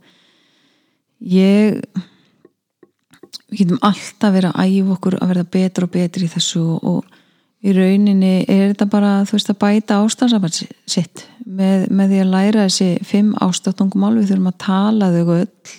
ég 1.22 1.78
við 3.52 3.66
getum 3.66 3.82
alltaf 3.84 4.32
verið 4.32 4.54
að 4.54 4.70
æfa 4.72 4.94
okkur 4.96 5.18
að 5.18 5.32
verða 5.32 5.50
betra 5.56 5.86
og 5.86 5.92
betri 5.92 6.26
í 6.26 6.32
þessu 6.32 6.62
og 6.80 7.18
í 7.62 7.74
rauninni 7.76 8.32
er 8.50 8.72
þetta 8.72 8.88
bara 8.90 9.10
þú 9.28 9.36
veist 9.36 9.52
að 9.52 9.60
bæta 9.60 9.98
ástafsamband 10.02 10.56
sitt 10.88 11.26
með, 11.44 11.86
með 11.92 12.14
því 12.14 12.22
að 12.22 12.32
læra 12.32 12.64
þessi 12.66 12.88
fimm 13.06 13.34
ástaftungumál 13.44 14.16
við 14.16 14.32
þurfum 14.32 14.50
að 14.50 14.58
tala 14.64 15.10
þau 15.12 15.36
öll 15.36 15.76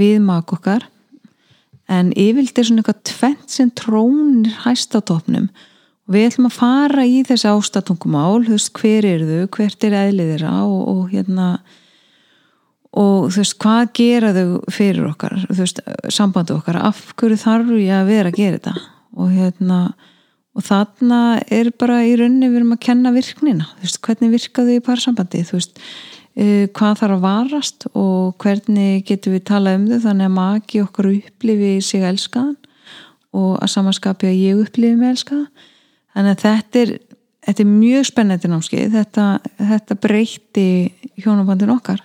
við 0.00 0.16
mak 0.22 0.54
okkar. 0.54 0.86
En 1.90 2.12
yfirlt 2.14 2.60
er 2.60 2.68
svona 2.68 2.84
eitthvað 2.84 3.02
tvent 3.10 3.50
sem 3.50 3.70
trónir 3.74 4.54
hæst 4.62 4.94
á 4.94 5.02
topnum 5.02 5.50
og 5.50 6.14
við 6.14 6.28
ætlum 6.28 6.48
að 6.48 6.56
fara 6.56 7.06
í 7.06 7.20
þessi 7.26 7.50
ástatungumál 7.50 8.44
þú 8.46 8.54
veist 8.54 8.72
hver 8.78 9.08
eru 9.10 9.26
þau, 9.26 9.50
hvert 9.58 9.86
er 9.86 9.98
eðlið 10.04 10.32
þeirra 10.34 10.54
og, 10.68 10.80
og 10.94 11.02
hérna 11.10 11.50
og 12.90 13.28
þú 13.30 13.42
veist 13.42 13.58
hvað 13.62 13.90
gera 13.94 14.30
þau 14.34 14.46
fyrir 14.74 15.10
okkar, 15.10 15.36
þú 15.46 15.58
veist 15.60 15.82
sambandi 16.10 16.54
okkar, 16.56 16.80
af 16.90 17.02
hverju 17.20 17.38
þarf 17.38 17.74
ég 17.78 17.92
að 17.94 18.08
vera 18.10 18.32
að 18.32 18.40
gera 18.40 18.58
þetta? 18.58 18.86
Og 19.20 19.34
hérna 19.34 19.80
og 20.58 20.64
þarna 20.66 21.20
er 21.52 21.70
bara 21.78 22.00
í 22.02 22.16
rauninni 22.18 22.48
við 22.50 22.60
erum 22.60 22.74
að 22.74 22.82
kenna 22.88 23.12
virknina, 23.14 23.68
þú 23.78 23.86
veist 23.86 24.00
hvernig 24.06 24.32
virka 24.34 24.64
þau 24.66 24.72
í 24.74 24.86
parsambandi, 24.86 25.44
þú 25.46 25.60
veist 25.60 25.78
uh, 25.78 26.64
hvað 26.74 26.98
þarf 27.02 27.16
að 27.16 27.26
varast? 27.26 27.86
Og 27.94 28.34
hvernig 28.42 29.04
getum 29.08 29.36
við 29.36 29.46
talað 29.52 29.78
um 29.78 29.86
þau 29.92 30.08
þannig 30.08 30.30
að 30.30 30.36
maki 30.40 30.82
okkar 30.84 31.12
upplifi 31.12 31.76
sig 31.84 32.06
elskaðan 32.10 32.56
og 33.30 33.60
að 33.62 33.70
samanskapi 33.76 34.26
að 34.26 34.40
ég 34.42 34.64
upplifi 34.64 34.98
mig 34.98 35.14
elskaðan 35.14 35.46
þannig 36.16 36.32
að 36.34 36.42
þetta 36.42 36.80
er, 36.82 36.94
þetta 37.46 37.62
er 37.62 37.70
mjög 37.70 38.06
spennandi 38.08 38.50
námskeið, 38.50 38.96
þetta, 38.98 39.26
þetta 39.70 39.98
breyti 40.02 40.70
hjónabandin 41.22 41.76
okkar 41.76 42.02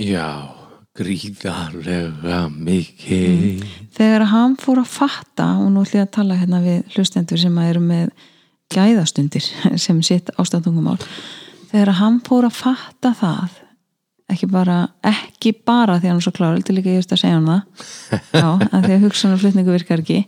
já, 0.00 0.26
gríðarlega 0.96 2.42
mikið. 2.52 3.64
Þegar 3.96 4.26
hann 4.32 4.56
fór 4.60 4.82
að 4.82 4.92
fatta 4.96 5.48
og 5.60 5.70
nú 5.72 5.84
ætlum 5.84 6.00
ég 6.00 6.08
að 6.08 6.14
tala 6.16 6.38
hérna 6.40 6.60
við 6.64 6.96
hlustendur 6.96 7.40
sem 7.40 7.58
eru 7.64 7.82
með 7.84 8.10
gæðastundir 8.74 9.46
sem 9.84 10.00
sitt 10.06 10.30
ástandungumál 10.38 10.98
þegar 11.70 11.96
hann 12.00 12.20
fór 12.26 12.48
að 12.48 12.56
fatta 12.58 13.12
það 13.18 13.58
ekki 14.30 14.46
bara, 14.50 14.80
ekki 15.06 15.52
bara 15.66 15.98
því 15.98 16.10
hann 16.10 16.20
er 16.20 16.24
svo 16.24 16.34
klára, 16.34 16.60
til 16.62 16.76
líka 16.76 16.92
ég 16.92 17.00
veist 17.00 17.14
að 17.14 17.22
segja 17.24 17.38
hann 17.38 17.48
það. 17.50 17.86
Já, 18.40 18.50
að 18.70 18.84
því 18.84 18.92
að 18.94 19.06
hugsanarflutningu 19.06 19.74
virkar 19.74 20.02
ekki. 20.04 20.20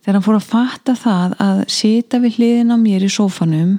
Þegar 0.00 0.16
hann 0.16 0.24
fór 0.24 0.38
að 0.38 0.46
fatta 0.48 0.94
það 0.96 1.34
að 1.44 1.60
sita 1.72 2.20
við 2.22 2.38
hliðin 2.38 2.72
á 2.72 2.76
mér 2.80 3.04
í 3.04 3.10
sófanum 3.12 3.74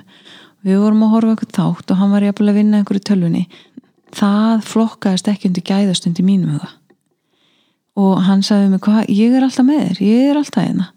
við 0.67 0.81
vorum 0.81 1.05
að 1.07 1.13
horfa 1.15 1.33
eitthvað 1.33 1.55
þátt 1.57 1.93
og 1.93 2.01
hann 2.01 2.13
var 2.13 2.27
jafnvel 2.27 2.51
að 2.51 2.59
vinna 2.59 2.81
einhverju 2.81 3.03
tölvunni 3.07 3.43
það 4.17 4.65
flokkaðist 4.67 5.29
ekki 5.31 5.49
undir 5.49 5.65
gæðastund 5.67 6.19
í 6.21 6.25
mínum 6.25 6.57
huga. 6.57 6.71
Og 7.97 8.21
hann 8.27 8.43
sagði 8.45 8.71
mig 8.71 8.83
hvað, 8.85 9.07
ég 9.09 9.33
er 9.33 9.45
alltaf 9.45 9.65
með 9.65 9.83
þér 9.87 10.01
ég 10.05 10.31
er 10.31 10.39
alltaf 10.41 10.63
hérna. 10.63 10.89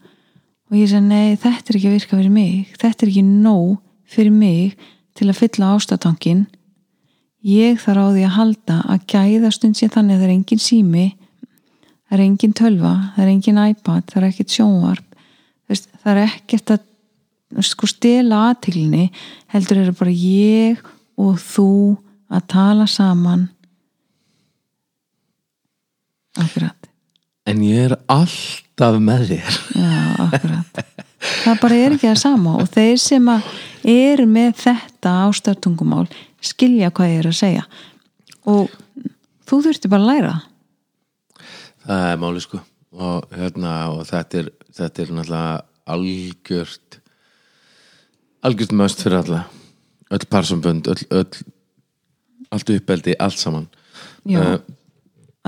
Og 0.71 0.79
ég 0.79 0.91
segi 0.91 1.07
nei, 1.07 1.37
þetta 1.41 1.73
er 1.73 1.79
ekki 1.79 1.89
að 1.91 1.97
virka 1.97 2.16
fyrir 2.16 2.35
mig. 2.35 2.75
Þetta 2.79 3.05
er 3.05 3.11
ekki 3.11 3.25
nóg 3.27 3.71
fyrir 4.11 4.35
mig 4.35 4.91
til 5.18 5.29
að 5.31 5.41
fylla 5.41 5.73
ástatankin. 5.77 6.45
Ég 7.47 7.81
þarf 7.81 8.05
á 8.05 8.12
því 8.12 8.27
að 8.27 8.37
halda 8.37 8.77
að 8.93 9.07
gæða 9.11 9.51
stund 9.57 9.79
sér 9.79 9.93
þannig 9.95 10.18
að 10.18 10.21
það 10.21 10.29
er 10.29 10.37
engin 10.37 10.62
sími 10.62 11.07
það 12.11 12.18
er 12.18 12.25
engin 12.27 12.55
tölva 12.59 12.93
það 13.14 13.25
er 13.25 13.31
engin 13.31 13.61
iPad, 13.62 14.07
það 14.11 14.21
er 14.21 14.29
ekkert 14.29 14.55
sjónvarp. 14.57 15.18
Þú 15.64 15.73
veist, 15.73 15.91
það 16.03 16.12
er 16.12 16.23
ekkert 16.27 16.73
að 16.75 16.87
sko 17.66 17.89
stela 17.91 18.45
aðtilni 18.51 19.09
heldur 19.55 19.81
er 19.83 19.95
bara 19.97 20.14
ég 20.14 20.83
og 21.21 21.39
þú 21.43 21.71
að 22.31 22.47
tala 22.51 22.87
saman. 22.91 23.49
Akkurat. 26.39 26.89
En 27.49 27.62
ég 27.66 27.91
er 27.91 27.97
alltaf 28.11 28.99
með 29.03 29.26
þér. 29.33 29.59
Já, 29.74 30.03
akkurat. 30.26 30.83
Það 31.20 31.59
bara 31.61 31.76
er 31.76 31.95
ekki 31.97 32.09
það 32.09 32.20
sama 32.22 32.55
og 32.62 32.68
þeir 32.72 33.01
sem 33.03 33.31
eru 33.91 34.26
með 34.31 34.55
þetta 34.62 35.14
ástartungumál 35.26 36.07
skilja 36.45 36.93
hvað 36.95 37.12
ég 37.12 37.22
er 37.22 37.28
að 37.31 37.39
segja. 37.41 37.66
Og 38.49 38.70
þú 39.49 39.61
þurfti 39.66 39.91
bara 39.93 40.07
að 40.07 40.11
læra 40.12 40.33
það. 40.33 40.47
það 41.87 42.07
er 42.12 42.22
máli 42.24 42.45
sko. 42.45 42.62
Og, 42.91 43.26
hérna, 43.37 43.74
og 43.95 44.07
þetta 44.09 44.41
er 44.41 44.49
þetta 44.74 45.03
er 45.03 45.12
náttúrulega 45.14 45.62
algjört 45.91 47.01
algjört 48.47 48.76
möst 48.76 49.03
fyrir 49.05 49.20
alla. 49.20 49.45
Öll 50.11 50.26
parsambönd 50.31 50.89
öll, 50.91 51.05
öll 51.11 51.43
allt 52.51 52.71
uppeldi, 52.75 53.15
allt 53.19 53.39
saman. 53.39 53.69
Já, 54.29 54.41
Eh, 54.41 54.59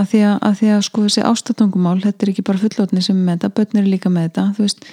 að 0.01 0.09
því 0.13 0.21
að, 0.25 0.37
að 0.49 0.55
því 0.61 0.69
að 0.73 0.85
sko 0.87 1.05
þessi 1.07 1.25
ástartungumál, 1.29 1.99
þetta 2.01 2.25
er 2.25 2.33
ekki 2.33 2.45
bara 2.49 2.63
fullotni 2.63 3.03
sem 3.05 3.19
er 3.19 3.27
með 3.27 3.39
þetta, 3.39 3.55
börn 3.59 3.81
eru 3.83 3.93
líka 3.93 4.13
með 4.13 4.29
þetta 4.29 4.47
þú 4.57 4.65
veist, 4.65 4.87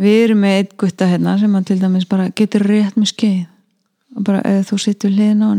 við 0.00 0.20
erum 0.22 0.40
með 0.44 0.56
eitt 0.60 0.72
gutta 0.80 1.08
hérna 1.10 1.34
sem 1.40 1.58
að 1.58 1.66
til 1.68 1.78
dæmis 1.82 2.08
bara 2.08 2.30
getur 2.40 2.64
rétt 2.64 2.96
með 2.96 3.12
skeið 3.12 3.42
og 4.16 4.24
bara 4.28 4.40
eða 4.48 4.64
þú 4.70 4.80
sittur 4.80 5.12
hliðin 5.12 5.44
á 5.44 5.50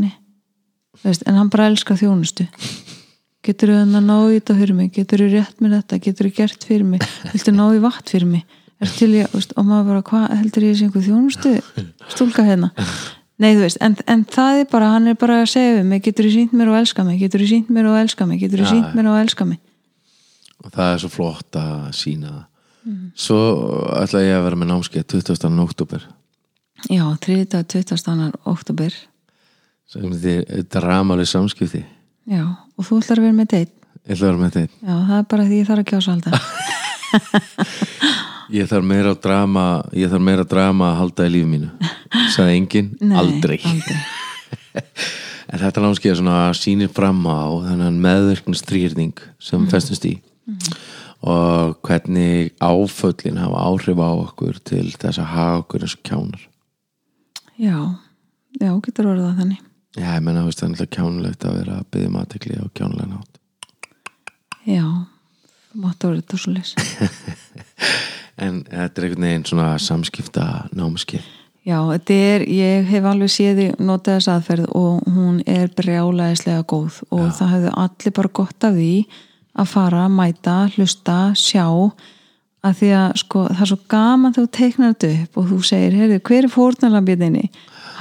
veist, 1.03 1.23
en 1.27 1.37
hann 1.37 1.53
bara 1.53 1.69
elskar 1.69 1.99
þjónustu. 2.01 2.47
Getur 3.43 3.73
þú 3.73 3.79
að 3.83 3.95
ná 4.07 4.17
í 4.31 4.37
þetta 4.37 4.55
fyrir 4.55 4.77
mig? 4.77 4.91
Getur 4.95 5.23
þú 5.23 5.31
rétt 5.33 5.61
með 5.61 5.77
þetta, 5.77 5.99
getur 6.05 6.29
þú 6.29 6.35
gert 6.37 6.67
fyrir 6.69 6.85
mig? 6.87 7.07
Viltu 7.33 7.53
ná 7.53 7.65
í 7.75 7.81
vatn 7.83 8.09
fyrir 8.09 8.29
mig? 8.29 8.45
Er 8.83 9.11
ég, 9.15 9.33
og 9.33 9.65
maður 9.67 9.89
bara, 9.89 10.03
hvað 10.07 10.37
heldur 10.41 10.63
ég 10.65 10.77
sé 10.77 10.87
einhver 10.87 11.03
þjónustu 11.05 11.51
stúlka 12.11 12.43
hérna 12.43 12.71
Nei, 13.41 13.55
þú 13.57 13.63
veist, 13.65 13.77
en, 13.81 13.95
en 14.07 14.21
það 14.29 14.59
er 14.61 14.67
bara, 14.71 14.91
hann 14.93 15.07
er 15.09 15.15
bara 15.19 15.39
að 15.41 15.49
segja 15.49 15.75
við 15.79 15.85
mig, 15.89 16.03
getur 16.05 16.27
þú 16.27 16.33
sínt 16.35 16.51
mér 16.53 16.69
og 16.69 16.75
elska 16.83 17.03
mig 17.07 17.19
getur 17.23 17.41
þú 17.41 17.47
sínt 17.49 17.69
mér 17.73 17.87
og 17.89 17.95
elska 18.03 18.27
mig, 18.29 18.39
getur 18.43 18.61
þú 18.61 18.67
sínt 18.69 18.91
mér 18.97 19.09
og 19.09 19.17
elska 19.23 19.45
mig 19.49 19.59
og 20.63 20.71
það 20.71 20.91
er 20.93 20.99
svo 21.01 21.09
flott 21.11 21.57
að 21.59 21.77
sína 21.97 22.29
það 22.33 22.43
Mhm. 22.83 23.11
svo 23.15 23.37
ætla 23.95 24.19
ég 24.27 24.33
að 24.35 24.43
vera 24.43 24.57
með 24.59 24.67
námskeið 24.73 25.05
20. 25.07 25.59
oktober 25.63 26.01
Já, 26.91 27.03
3. 27.15 27.45
20. 27.63 28.33
oktober 28.45 28.91
sem 29.87 30.01
þið 30.11 30.65
dramaleg 30.69 31.27
samskipti 31.31 31.85
Já, 32.27 32.43
og 32.77 32.83
þú 32.85 32.99
ætlar 32.99 33.21
að 33.21 33.23
vera 33.29 33.37
með 33.39 33.47
deitt 33.55 33.71
ég 34.03 34.17
ætla 34.17 34.27
að 34.27 34.31
vera 34.33 34.41
með 34.43 34.51
þetta 34.57 34.75
Já, 34.83 34.95
það 35.07 35.17
er 35.17 35.27
bara 35.31 35.43
því 35.47 35.61
ég 35.61 35.67
þarf 35.71 35.79
að 35.79 35.89
kjása 35.93 36.11
alltaf 36.13 36.37
ég 38.59 38.67
þarf 38.69 38.85
meira 38.91 39.13
drama 39.15 39.65
ég 39.95 40.11
þarf 40.11 40.25
meira 40.27 40.43
drama 40.47 40.91
að 40.91 40.99
halda 41.01 41.27
í 41.27 41.33
lífi 41.37 41.49
mínu 41.53 41.69
sagði 42.33 42.57
enginn, 42.59 42.91
aldrei 43.13 43.59
aldrei. 43.59 43.99
en 45.51 45.61
þetta 45.61 45.83
námskeið 45.83 46.17
svona 46.19 46.37
sýnir 46.57 46.91
fram 46.93 47.21
á 47.29 47.43
þennan 47.67 47.99
meðverknstrýrning 48.03 49.25
sem 49.39 49.61
mm. 49.61 49.69
festust 49.73 50.07
í 50.09 50.15
og 51.23 51.77
hvernig 51.87 52.51
áföllin 52.59 53.39
hafa 53.39 53.67
áhrif 53.69 54.01
á 54.03 54.11
okkur 54.11 54.57
til 54.67 54.89
þess 54.91 55.21
að 55.23 55.29
hafa 55.35 55.61
okkur 55.61 55.85
eins 55.85 55.95
og 55.95 56.07
kjánar 56.09 56.49
Já, 57.53 57.77
já, 58.57 58.71
getur 58.81 59.13
orðað 59.13 59.29
það 59.29 59.39
þannig 59.43 59.61
Já, 59.93 60.07
ég 60.15 60.23
menna, 60.25 60.41
það 60.41 60.47
er 60.49 60.71
náttúrulega 60.71 60.95
kjánulegt 60.95 61.43
að 61.45 61.57
vera 61.59 61.73
að 61.77 61.89
byggja 61.93 62.11
aðtekli 62.17 62.55
á 62.57 62.65
kjánulega 62.73 63.09
nátt. 63.11 63.35
Já, 64.65 64.85
þú 65.69 65.81
mátt 65.83 66.05
orðið 66.07 66.23
þetta 66.23 66.39
svo 66.41 66.53
leys 66.55 66.71
En 68.43 68.63
þetta 68.65 69.03
er 69.03 69.05
einhvern 69.05 69.27
veginn 69.27 69.45
svona 69.45 69.67
samskipta 69.77 70.45
námskeið. 70.73 71.27
Já, 71.63 71.77
þetta 71.87 72.15
er, 72.19 72.43
ég 72.51 72.87
hef 72.91 73.05
alveg 73.07 73.29
séð 73.31 73.59
því 73.59 73.65
notað 73.87 74.17
þess 74.17 74.31
aðferð 74.33 74.65
og 74.75 75.05
hún 75.15 75.37
er 75.47 75.69
brjálæðislega 75.77 76.65
góð 76.67 76.97
og 77.07 77.29
það 77.37 77.53
hefðu 77.53 77.71
allir 77.85 78.15
bara 78.17 78.31
gott 78.39 78.67
af 78.67 78.75
því 78.75 78.89
að 79.53 79.69
fara, 79.71 80.01
mæta, 80.11 80.57
hlusta, 80.73 81.17
sjá. 81.39 81.63
Að 82.63 82.75
því 82.81 82.89
að 82.99 83.15
sko 83.21 83.45
það 83.47 83.63
er 83.63 83.71
svo 83.71 83.79
gaman 83.93 84.35
þegar 84.35 84.49
þú 84.49 84.53
teiknar 84.57 84.91
þetta 84.91 85.13
upp 85.21 85.39
og 85.39 85.47
þú 85.53 85.61
segir, 85.69 85.97
heyrðu, 86.01 86.19
hver 86.27 86.41
er 86.41 86.51
fórnalambjöðinni? 86.51 87.45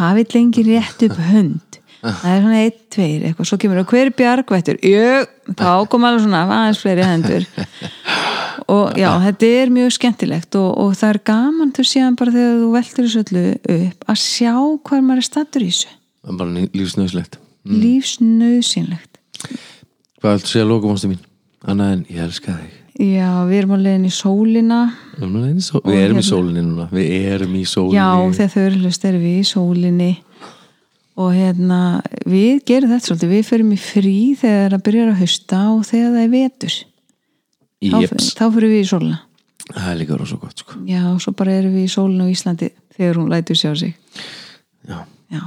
Hafið 0.01 0.37
lengi 0.37 0.67
rétt 0.67 1.07
upp 1.07 1.23
hönd. 1.31 1.81
Það 2.03 2.31
er 2.33 2.41
svona 2.43 2.61
eitt, 2.65 2.79
tveir, 2.91 3.27
eitthvað. 3.29 3.47
Svo 3.47 3.59
kemur, 3.63 3.83
og 3.85 3.95
hver 3.95 4.09
er 4.09 4.17
bjargvættur? 4.19 4.83
Jú, 4.83 5.55
þá 5.55 5.69
kom 5.91 6.07
alveg 6.09 6.25
svona 6.27 6.43
aðeins 6.49 6.83
fleiri 6.83 7.07
hendur 7.07 7.47
og 8.71 8.99
já, 8.99 9.09
þetta 9.25 9.49
er 9.63 9.73
mjög 9.75 9.95
skemmtilegt 9.97 10.57
og, 10.61 10.69
og 10.83 10.93
það 10.99 11.15
er 11.15 11.21
gaman 11.33 11.73
þú 11.77 11.87
séðan 11.89 12.19
bara 12.21 12.35
þegar 12.35 12.61
þú 12.61 12.69
veltur 12.77 13.09
þessu 13.09 13.23
öllu 13.25 13.45
upp 13.79 14.07
að 14.13 14.21
sjá 14.23 14.53
hvað 14.89 15.03
maður 15.09 15.23
er 15.25 15.29
stattur 15.31 15.65
í 15.67 15.71
þessu 15.73 15.91
Það 16.23 16.33
er 16.33 16.39
bara 16.39 16.67
lífsnöðslegt. 16.79 17.39
mm. 17.67 17.81
lífsnauðsynlegt 17.83 19.19
Hvað 20.23 20.37
ættu 20.39 20.47
að 20.47 20.53
segja 20.53 20.69
lókumánstu 20.71 21.11
mín? 21.11 21.23
Annað 21.67 21.93
en 21.97 22.05
ég 22.11 22.23
elska 22.23 22.55
þig. 22.59 22.79
já, 23.03 23.29
við 23.49 23.57
erum 23.59 23.75
að 23.77 23.85
leiðin 23.87 24.07
í 24.07 24.13
sólina 24.15 24.81
sól... 25.63 25.81
við 25.87 25.99
erum 26.03 26.21
í 26.21 26.27
sólinni 26.27 26.63
núna. 26.67 26.89
Við 26.93 27.11
erum 27.33 27.57
í 27.59 27.65
sólinni. 27.67 27.97
já, 27.99 28.09
þegar 28.37 28.53
þau 28.55 28.63
eru 28.67 28.83
hlust 28.85 29.07
erum 29.09 29.25
við 29.27 29.39
í 29.41 29.49
sólinni 29.51 30.11
og 31.23 31.35
hérna 31.37 31.81
við 32.25 32.63
gerum 32.69 32.93
þetta 32.95 33.09
svolítið, 33.11 33.33
við 33.35 33.45
förum 33.51 33.73
í 33.75 33.79
frí 33.81 34.17
þegar 34.41 34.77
það 34.77 34.85
byrjar 34.87 35.11
að 35.13 35.21
hausta 35.23 35.61
og 35.73 35.83
þegar 35.89 36.15
það 36.15 36.23
er 36.23 36.33
vetur 36.33 36.77
þá, 37.91 38.45
fyrir 38.55 38.71
við 38.77 38.85
í 38.85 38.89
sólina 38.93 39.19
Það 39.73 39.89
er 39.93 39.99
líka 40.01 40.19
rosa 40.19 40.37
gott, 40.43 40.59
sko. 40.59 40.79
já, 40.87 41.03
og 41.13 41.21
svo 41.23 41.33
bara 41.39 41.55
erum 41.55 41.75
við 41.77 41.87
í 41.87 41.91
sólinu 41.93 42.27
á 42.27 42.33
Íslandi 42.33 42.71
þegar 42.97 43.19
hún 43.23 43.33
lætur 43.33 43.59
sjá 43.59 43.73
sig 43.79 43.97
Já, 44.89 45.03
já 45.33 45.43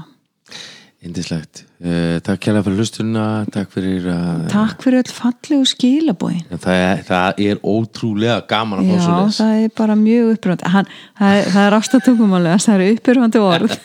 indislegt. 1.06 1.60
Uh, 1.78 2.18
takk 2.26 2.40
kjærlega 2.42 2.66
fyrir 2.66 2.80
hlustunna. 2.82 3.24
Takk 3.54 3.70
fyrir 3.76 4.08
að... 4.10 4.46
Takk 4.50 4.82
fyrir 4.82 5.04
öll 5.04 5.12
fallegu 5.14 5.68
skilabóin 5.70 6.40
Það 6.50 6.80
er, 6.80 7.04
það 7.06 7.42
er 7.46 7.62
ótrúlega 7.62 8.40
gaman 8.50 8.82
að 8.82 8.90
fá 8.90 8.96
Já, 8.96 9.04
svo 9.04 9.20
les. 9.20 9.38
það 9.38 9.60
er 9.68 9.76
bara 9.78 9.98
mjög 10.00 10.32
uppbyrfandi 10.34 10.74
Hann, 10.74 10.90
það, 11.20 11.38
er- 11.44 11.60
er 11.68 11.78
ástatungumálið 11.78 12.66
það 12.66 12.76
er 12.88 12.96
uppbyrfandi 12.96 13.44
orð 13.46 13.78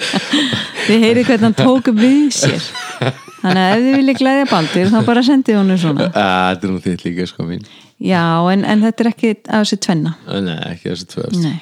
Þið 0.86 1.06
heyrið 1.06 1.28
hvernig 1.28 1.46
hann 1.50 1.58
tók 1.60 1.92
upp 1.92 2.00
við 2.00 2.26
sér 2.40 2.70
Þannig 3.42 3.62
að 3.62 3.72
ef 3.76 3.84
þið 3.84 3.96
viljið 4.00 4.18
glæðja 4.22 4.48
baldur 4.50 4.90
þá 4.92 4.98
bara 5.06 5.22
sendið 5.26 5.58
honum 5.60 5.80
svona 5.80 6.08
Þetta 6.10 6.66
er 6.68 6.72
nú 6.72 6.82
þitt 6.84 7.04
líka, 7.06 7.26
sko 7.30 7.46
mín. 7.48 7.64
Já, 8.02 8.22
en, 8.52 8.64
en 8.64 8.84
þetta 8.84 9.04
er 9.04 9.10
ekki 9.12 9.32
að 9.44 9.64
þessi 9.64 9.80
tvenna 9.86 10.14
Nei, 10.26 10.58
ekki 10.72 10.92
þessi 10.92 11.08
tvöðast. 11.12 11.40
Nei, 11.44 11.58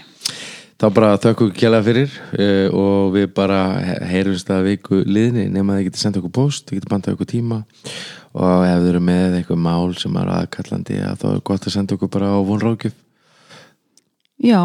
Þá 0.74 0.86
bara 0.96 1.12
þökkum 1.22 1.48
við 1.50 1.58
kjærlega 1.60 1.86
fyrir 1.86 2.14
uh, 2.34 2.78
og 2.80 3.12
við 3.14 3.28
bara 3.36 3.60
heyrumst 4.10 4.50
að 4.50 4.66
viku 4.72 5.02
liðni 5.06 5.46
nema 5.54 5.78
þið 5.78 5.86
getið 5.88 6.02
senda 6.02 6.20
okkur 6.20 6.34
post, 6.34 6.66
þið 6.66 6.80
getið 6.80 6.90
bandað 6.94 7.14
okkur 7.16 7.30
tíma 7.30 7.60
og 8.34 8.64
ef 8.66 8.80
þið 8.82 8.88
eru 8.90 9.02
með 9.06 9.36
eitthvað 9.38 9.62
mál 9.62 9.94
sem 9.98 10.16
er 10.18 10.32
aðkallandi 10.34 10.98
að 11.06 11.20
þá 11.22 11.26
er 11.30 11.42
gott 11.50 11.68
að 11.68 11.76
senda 11.76 11.94
okkur 11.94 12.10
bara 12.16 12.32
á 12.34 12.38
vonrákjöf 12.48 12.96
já 14.42 14.60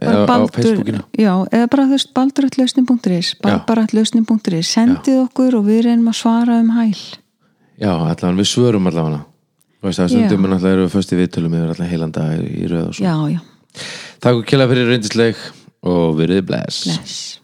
eða 0.00 0.24
á 0.26 0.38
Facebookina 0.54 1.02
Já, 1.18 1.32
eða 1.50 1.68
bara 1.72 1.86
þú 1.86 1.96
veist 1.96 2.10
Já. 3.54 3.60
bara 3.66 3.86
allausnin.is 3.86 4.72
Sendið 4.72 5.20
okkur 5.26 5.58
og 5.60 5.68
við 5.68 5.84
reynum 5.88 6.10
að 6.10 6.18
svara 6.20 6.58
um 6.60 6.72
hæl. 6.74 6.96
Já, 7.78 7.92
allavega 7.92 8.38
við 8.38 8.50
svörum 8.50 8.90
allavega. 8.90 9.22
Þú 9.80 9.90
veist 9.90 10.00
það 10.00 10.08
Já. 10.08 10.14
stundum 10.14 10.44
en 10.44 10.56
alltaf 10.56 10.72
eru 10.72 10.86
við 10.86 10.94
föst 10.96 11.12
í 11.12 11.20
viðtölum 11.20 11.54
yfir 11.58 11.70
allavega 11.70 11.92
heilanda 11.92 12.26
í 12.40 12.66
röð 12.70 12.88
og 12.88 12.98
svo. 12.98 13.04
Já, 13.04 13.16
já, 13.34 13.40
Takk 14.20 14.40
og 14.40 14.44
kjærlega 14.48 14.72
fyrir 14.74 14.92
reyndisleik 14.92 15.46
og 15.84 16.20
verið 16.20 16.46
bless. 16.48 16.84
Bless 16.86 17.43